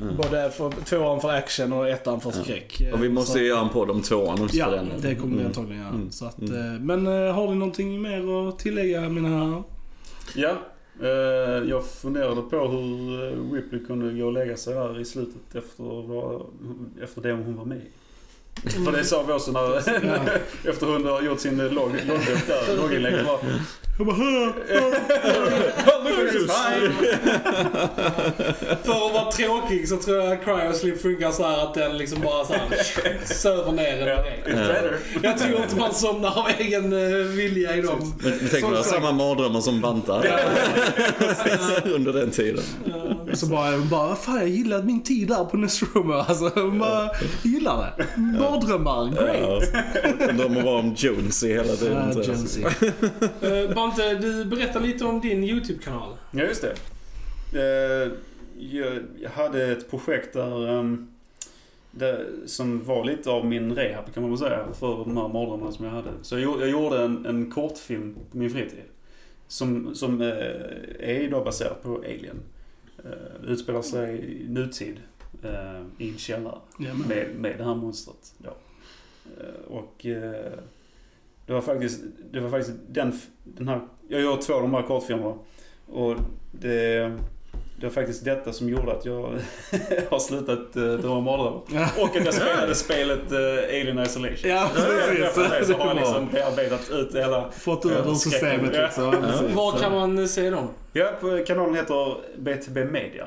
Mm. 0.00 0.16
Både 0.16 0.50
för, 0.50 0.70
tvåan 0.84 1.20
för 1.20 1.30
action 1.30 1.72
och 1.72 1.88
ettan 1.88 2.20
för 2.20 2.30
skräck. 2.30 2.82
Och 2.92 3.04
vi 3.04 3.08
måste 3.08 3.38
ju 3.38 3.46
göra 3.46 3.60
en 3.60 3.68
podd 3.68 3.90
om 3.90 4.02
tvåan 4.02 4.44
också 4.44 4.56
Ja, 4.56 4.70
det 5.02 5.14
kommer 5.14 5.34
vi 5.34 5.40
Mm. 5.40 5.46
antagligen 5.46 5.82
göra. 5.82 5.94
Mm. 5.94 6.10
Så 6.10 6.26
att, 6.26 6.38
Mm. 6.38 6.74
eh, 6.74 6.80
Men 6.80 7.06
eh, 7.26 7.34
har 7.34 7.48
ni 7.48 7.54
någonting 7.54 8.02
mer 8.02 8.48
att 8.48 8.58
tillägga 8.58 9.00
mina 9.00 9.62
ja. 10.34 10.56
Eh, 11.00 11.68
jag 11.68 11.86
funderade 11.86 12.42
på 12.42 12.68
hur 12.68 13.24
eh, 13.24 13.52
Ripley 13.52 13.84
kunde 13.84 14.12
gå 14.12 14.26
och 14.26 14.32
lägga 14.32 14.56
sig 14.56 14.74
där 14.74 15.00
i 15.00 15.04
slutet 15.04 15.54
efter, 15.54 16.40
efter 17.02 17.20
det 17.20 17.32
hon 17.32 17.56
var 17.56 17.64
med 17.64 17.78
i. 17.78 17.90
För 18.84 18.92
det 18.92 19.04
sa 19.04 19.22
vi 19.22 19.32
också 19.32 19.52
när, 19.52 19.76
efter 20.68 20.86
hon 20.86 21.04
har 21.04 21.22
gjort 21.22 21.40
sin 21.40 21.58
logg, 21.58 21.92
loggbok 22.06 22.46
där, 22.46 22.76
logginlägg. 22.76 23.14
bara, 24.04 24.16
Jag 24.68 26.04
bara, 26.04 26.14
"Hö, 26.14 26.32
För 28.84 28.92
att 29.06 29.12
vara 29.14 29.32
tråkig 29.32 29.88
så 29.88 29.96
tror 29.96 30.16
jag 30.16 30.44
Cryosleep 30.44 31.02
funkar 31.02 31.30
så 31.30 31.42
här 31.46 31.62
att 31.62 31.74
den 31.74 31.96
liksom 31.98 32.20
bara 32.20 32.44
så 32.44 32.52
här 32.52 32.68
söver 33.34 33.72
ner 33.72 34.06
en 34.06 34.08
Ja, 34.08 34.22
direkt. 34.46 35.04
Jag 35.22 35.38
tror 35.38 35.62
inte 35.62 35.76
man 35.76 35.94
somnar 35.94 36.38
av 36.38 36.46
egen 36.58 36.92
eh, 36.92 37.26
vilja 37.26 37.76
i 37.76 37.80
dem. 37.82 38.14
Men 38.22 38.30
men 38.30 38.48
tänk 38.50 38.64
på 38.64 38.76
sagt. 38.76 38.88
samma 38.88 39.12
mardrömmar 39.12 39.60
som 39.60 39.80
Banta 39.80 40.22
under 41.84 42.12
den 42.12 42.30
tiden. 42.30 42.64
Så 43.32 43.46
bara, 43.46 43.78
bara, 43.78 44.14
fan 44.16 44.36
jag 44.38 44.48
gillar 44.48 44.82
min 44.82 45.02
tid 45.02 45.28
där 45.28 45.44
på 45.44 45.56
Nestroma. 45.56 46.22
Alltså, 46.28 46.52
jag 46.56 46.78
bara 46.78 47.10
gillar 47.42 47.76
det. 47.96 48.06
Mardrömmar, 48.40 49.10
great. 49.14 49.62
Ja. 50.20 50.32
De 50.32 50.62
var 50.62 50.78
om 50.78 50.94
Jonesy 50.96 51.48
hela 51.52 51.76
tiden. 51.76 52.12
Ja. 52.16 52.22
Jonesy. 52.22 52.60
Uh, 52.62 53.74
Bante, 53.96 54.14
du 54.14 54.44
berättar 54.44 54.80
lite 54.80 55.04
om 55.04 55.20
din 55.20 55.44
YouTube-kanal. 55.44 56.16
Ja, 56.30 56.42
just 56.44 56.62
det. 56.62 56.76
Eh, 57.60 58.12
jag, 58.58 59.02
hade 59.30 59.72
ett 59.72 59.90
projekt 59.90 60.32
där, 60.32 60.68
ehm, 60.68 61.08
där 61.90 62.26
som 62.46 62.84
var 62.84 63.04
lite 63.04 63.30
av 63.30 63.46
min 63.46 63.74
rehab 63.74 64.14
kan 64.14 64.22
man 64.22 64.30
väl 64.30 64.38
säga 64.38 64.66
för 64.72 64.96
de 65.04 65.16
här 65.16 65.28
mardrömmarna 65.28 65.72
som 65.72 65.84
jag 65.84 65.92
hade. 65.92 66.10
Så 66.22 66.34
jag, 66.34 66.42
gjorde- 66.42 66.60
jag 66.60 66.70
gjorde 66.70 67.02
en, 67.02 67.26
en 67.26 67.50
kortfilm 67.50 68.16
på 68.30 68.36
min 68.38 68.50
fritid. 68.50 68.82
Som, 69.48 69.94
som 69.94 70.20
eh, 70.20 70.28
är 70.98 71.20
idag 71.20 71.44
baserad 71.44 71.82
på 71.82 71.96
Alien. 71.96 72.40
Uh, 73.04 73.50
utspelar 73.50 73.82
sig 73.82 74.18
i 74.18 74.48
nutid 74.48 75.00
eh, 75.44 75.82
i 75.98 76.08
en 76.10 76.18
källare 76.18 76.58
med, 77.08 77.26
med 77.38 77.58
det 77.58 77.64
här 77.64 77.74
monstret. 77.74 78.34
Då. 78.38 78.50
Eh, 79.40 79.64
och 79.76 80.06
eh, 80.06 80.52
det 81.52 81.54
var 81.54 81.62
faktiskt, 81.62 82.00
det 82.32 82.40
var 82.40 82.50
faktiskt 82.50 82.78
den, 82.88 83.20
den 83.44 83.68
här, 83.68 83.80
jag 84.08 84.20
gör 84.20 84.36
två 84.36 84.54
av 84.54 84.62
de 84.62 84.74
här 84.74 84.82
kortfilmerna. 84.82 85.34
Och 85.86 86.16
det, 86.52 86.98
det 87.80 87.86
var 87.86 87.90
faktiskt 87.90 88.24
detta 88.24 88.52
som 88.52 88.68
gjorde 88.68 88.92
att 88.92 89.04
jag 89.04 89.22
har 90.10 90.18
slutat 90.18 90.76
uh, 90.76 90.92
drömma 90.92 91.20
mardrömmar. 91.20 91.62
Ja. 91.72 91.88
Och 91.98 92.16
att 92.16 92.24
jag 92.24 92.34
spelade 92.34 92.74
spelet 92.74 93.32
eh, 93.32 93.38
Alien 93.80 93.98
Isolation. 93.98 94.50
Ja, 94.50 94.70
precis. 94.74 95.38
Det 95.38 95.64
så 95.66 95.72
har 95.72 95.86
jag 95.86 95.96
liksom 95.96 96.28
bearbetat 96.32 96.90
ut 96.90 97.14
hela... 97.14 97.50
Fått 97.50 97.86
ur 97.86 97.90
Ja, 97.90 98.10
ur 98.10 98.14
systemet 98.14 98.74
skräcken. 98.74 98.82
liksom. 98.82 99.48
Ja. 99.48 99.54
Var 99.54 99.78
kan 99.78 99.92
man 99.92 100.28
se 100.28 100.50
dem? 100.50 100.68
Ja, 100.92 101.10
på, 101.20 101.44
kanalen 101.46 101.74
heter 101.74 102.16
BTB 102.38 102.84
Media. 102.84 103.26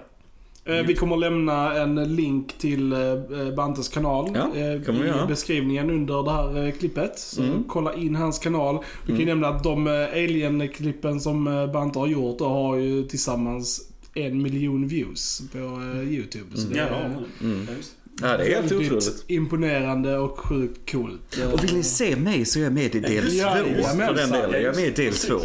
Eh, 0.67 0.85
Vi 0.87 0.95
kommer 0.95 1.17
lämna 1.17 1.75
en 1.81 2.15
link 2.15 2.53
till 2.57 2.91
eh, 2.93 2.99
Bantes 3.57 3.87
kanal 3.89 4.29
Ja, 4.35 4.49
eh, 4.55 4.73
i 5.23 5.27
beskrivningen 5.27 5.89
under 5.89 6.23
det 6.23 6.31
här 6.31 6.65
eh, 6.65 6.71
klippet. 6.71 7.19
Så 7.19 7.41
Mm. 7.43 7.63
kolla 7.67 7.93
in 7.93 8.15
hans 8.15 8.39
kanal. 8.39 8.77
Vi 9.01 9.07
kan 9.07 9.15
Mm. 9.15 9.27
nämna 9.27 9.47
att 9.47 9.63
de 9.63 9.87
eh, 9.87 9.93
Alien-klippen 9.93 11.19
som 11.21 11.47
eh, 11.47 11.71
Bante 11.71 11.99
har 11.99 12.07
gjort 12.07 12.41
och 12.41 12.49
har 12.49 12.75
ju 12.75 13.03
tillsammans 13.03 13.81
en 14.13 14.41
miljon 14.41 14.87
views 14.87 15.41
på 15.51 15.57
eh, 15.57 16.13
YouTube. 16.13 16.45
Så 16.57 16.67
det 16.67 16.77
Ja, 16.77 16.83
är 16.85 17.23
mm. 17.41 17.67
Ja, 18.21 18.27
det. 18.27 18.33
Ja, 18.47 18.57
är 18.57 18.61
helt 18.61 18.71
otroligt. 18.71 19.23
imponerande 19.27 20.17
och 20.17 20.39
sjukt 20.39 20.91
coolt. 20.91 21.37
Eh, 21.41 21.53
Och 21.53 21.63
vill 21.63 21.75
ni 21.75 21.83
se 21.83 22.15
mig 22.15 22.45
så 22.45 22.59
är 22.59 22.63
jag 22.63 22.73
med 22.73 22.95
i 22.95 22.99
del 22.99 23.35
Ja, 23.35 23.51
två. 23.55 23.57
jajamensan. 23.69 23.97
För 24.07 24.13
den 24.13 24.29
delen. 24.31 24.51
Jag 24.63 24.63
är 24.63 24.73
med 24.75 24.85
i 24.87 24.91
del 24.91 25.13
två. 25.13 25.39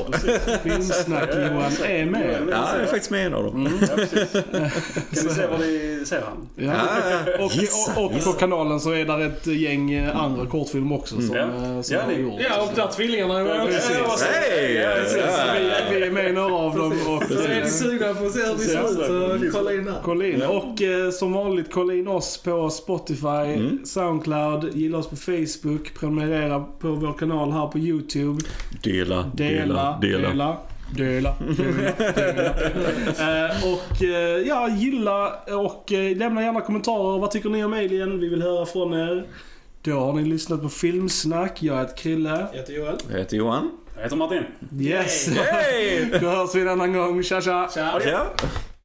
Filmsnack-Johan 0.62 1.72
är 1.86 2.06
med. 2.06 2.42
Ja, 2.50 2.68
jag 2.74 2.82
är 2.82 2.86
faktiskt 2.86 3.10
med 3.10 3.22
i 3.22 3.24
en 3.26 3.34
av 3.34 3.44
dem. 3.44 3.78
Ja, 3.80 3.86
precis. 3.96 4.32
Kan 4.32 4.70
vi 5.10 5.16
se 5.34 5.46
var 5.46 5.58
ni 5.58 6.02
ser 6.06 6.20
han? 6.20 6.48
Ja. 6.56 6.72
Ja, 7.36 7.44
Och, 7.44 7.52
och, 8.04 8.04
och 8.16 8.24
på 8.24 8.32
kanalen 8.32 8.80
så 8.80 8.90
är 8.90 9.04
där 9.04 9.20
ett 9.26 9.46
gäng 9.46 9.92
eh, 9.92 10.16
andra 10.22 10.46
kortfilmer 10.46 10.96
också 10.96 11.14
som, 11.22 11.36
Ja. 11.36 11.42
eh, 11.42 11.80
som 11.82 11.96
Ja, 11.96 12.02
har 12.02 12.12
det- 12.12 12.20
gjort. 12.20 12.34
Ja, 12.50 12.62
och 12.62 12.70
där 12.76 12.86
tvillingarna 12.96 13.38
är 13.40 13.44
med 13.44 13.62
också. 13.62 14.24
Hej! 14.32 14.74
Ja, 14.74 14.90
Ja. 15.16 15.54
vi, 15.90 15.98
vi 16.00 16.06
är 16.06 16.10
med 16.10 16.30
i 16.30 16.32
några 16.32 16.54
av 16.54 16.76
dem 16.78 16.92
och 16.92 17.22
Så 17.28 17.42
är 17.42 17.64
ni 17.64 17.70
sugna 17.70 18.14
på 18.14 18.26
att 18.26 18.32
se 18.32 18.40
hur 18.40 18.54
vi 18.54 18.64
ser 18.64 18.90
ut 19.40 19.50
så 19.52 19.58
kolla 19.58 19.72
in 19.74 19.84
där. 19.84 19.94
kolla 20.04 20.26
in. 20.26 20.42
Och 20.42 20.82
eh, 20.82 21.10
som 21.10 21.32
vanligt 21.32 21.66
kolla 21.72 21.94
in 21.94 22.08
oss 22.08 22.36
på 22.44 22.59
Spotify, 22.68 23.68
Soundcloud, 23.84 24.74
gilla 24.74 24.98
oss 24.98 25.08
på 25.08 25.16
Facebook, 25.16 25.94
prenumerera 25.94 26.60
på 26.60 26.88
vår 26.88 27.12
kanal 27.12 27.52
här 27.52 27.66
på 27.66 27.78
YouTube. 27.78 28.40
Dela, 28.82 29.30
Dela, 29.34 29.98
dela, 29.98 29.98
dela. 30.00 30.28
dela. 30.28 30.56
Dela, 30.96 31.34
dela. 31.56 31.94
Eh, 33.20 33.72
och 33.72 34.02
eh, 34.02 34.46
ja, 34.48 34.68
gilla 34.68 35.32
och 35.46 35.92
eh, 35.92 36.16
lämna 36.16 36.42
gärna 36.42 36.60
kommentarer. 36.60 37.18
Vad 37.18 37.30
tycker 37.30 37.48
ni 37.48 37.64
om 37.64 37.72
Alien? 37.72 38.20
Vi 38.20 38.28
vill 38.28 38.42
höra 38.42 38.66
från 38.66 38.94
er. 38.94 39.26
Då 39.82 39.98
har 39.98 40.12
ni 40.12 40.24
lyssnat 40.24 40.62
på 40.62 40.68
Filmsnack. 40.68 41.62
Jag 41.62 41.78
heter 41.78 41.96
Krille. 41.96 42.46
Jag 42.52 42.58
heter 42.58 42.72
Joel. 42.72 42.96
Jag 43.10 43.18
heter 43.18 43.36
Johan. 43.36 43.70
Jag 43.96 44.02
heter 44.02 44.16
Martin. 44.16 44.44
Yes! 44.80 45.28
Hej! 45.28 46.10
Då 46.20 46.28
hörs 46.28 46.54
vi 46.54 46.60
en 46.60 46.68
annan 46.68 46.92
gång. 46.92 47.22
Tja 47.22 47.40
tja! 47.40 47.68
Tja. 47.74 48.00
Ja. 48.04 48.26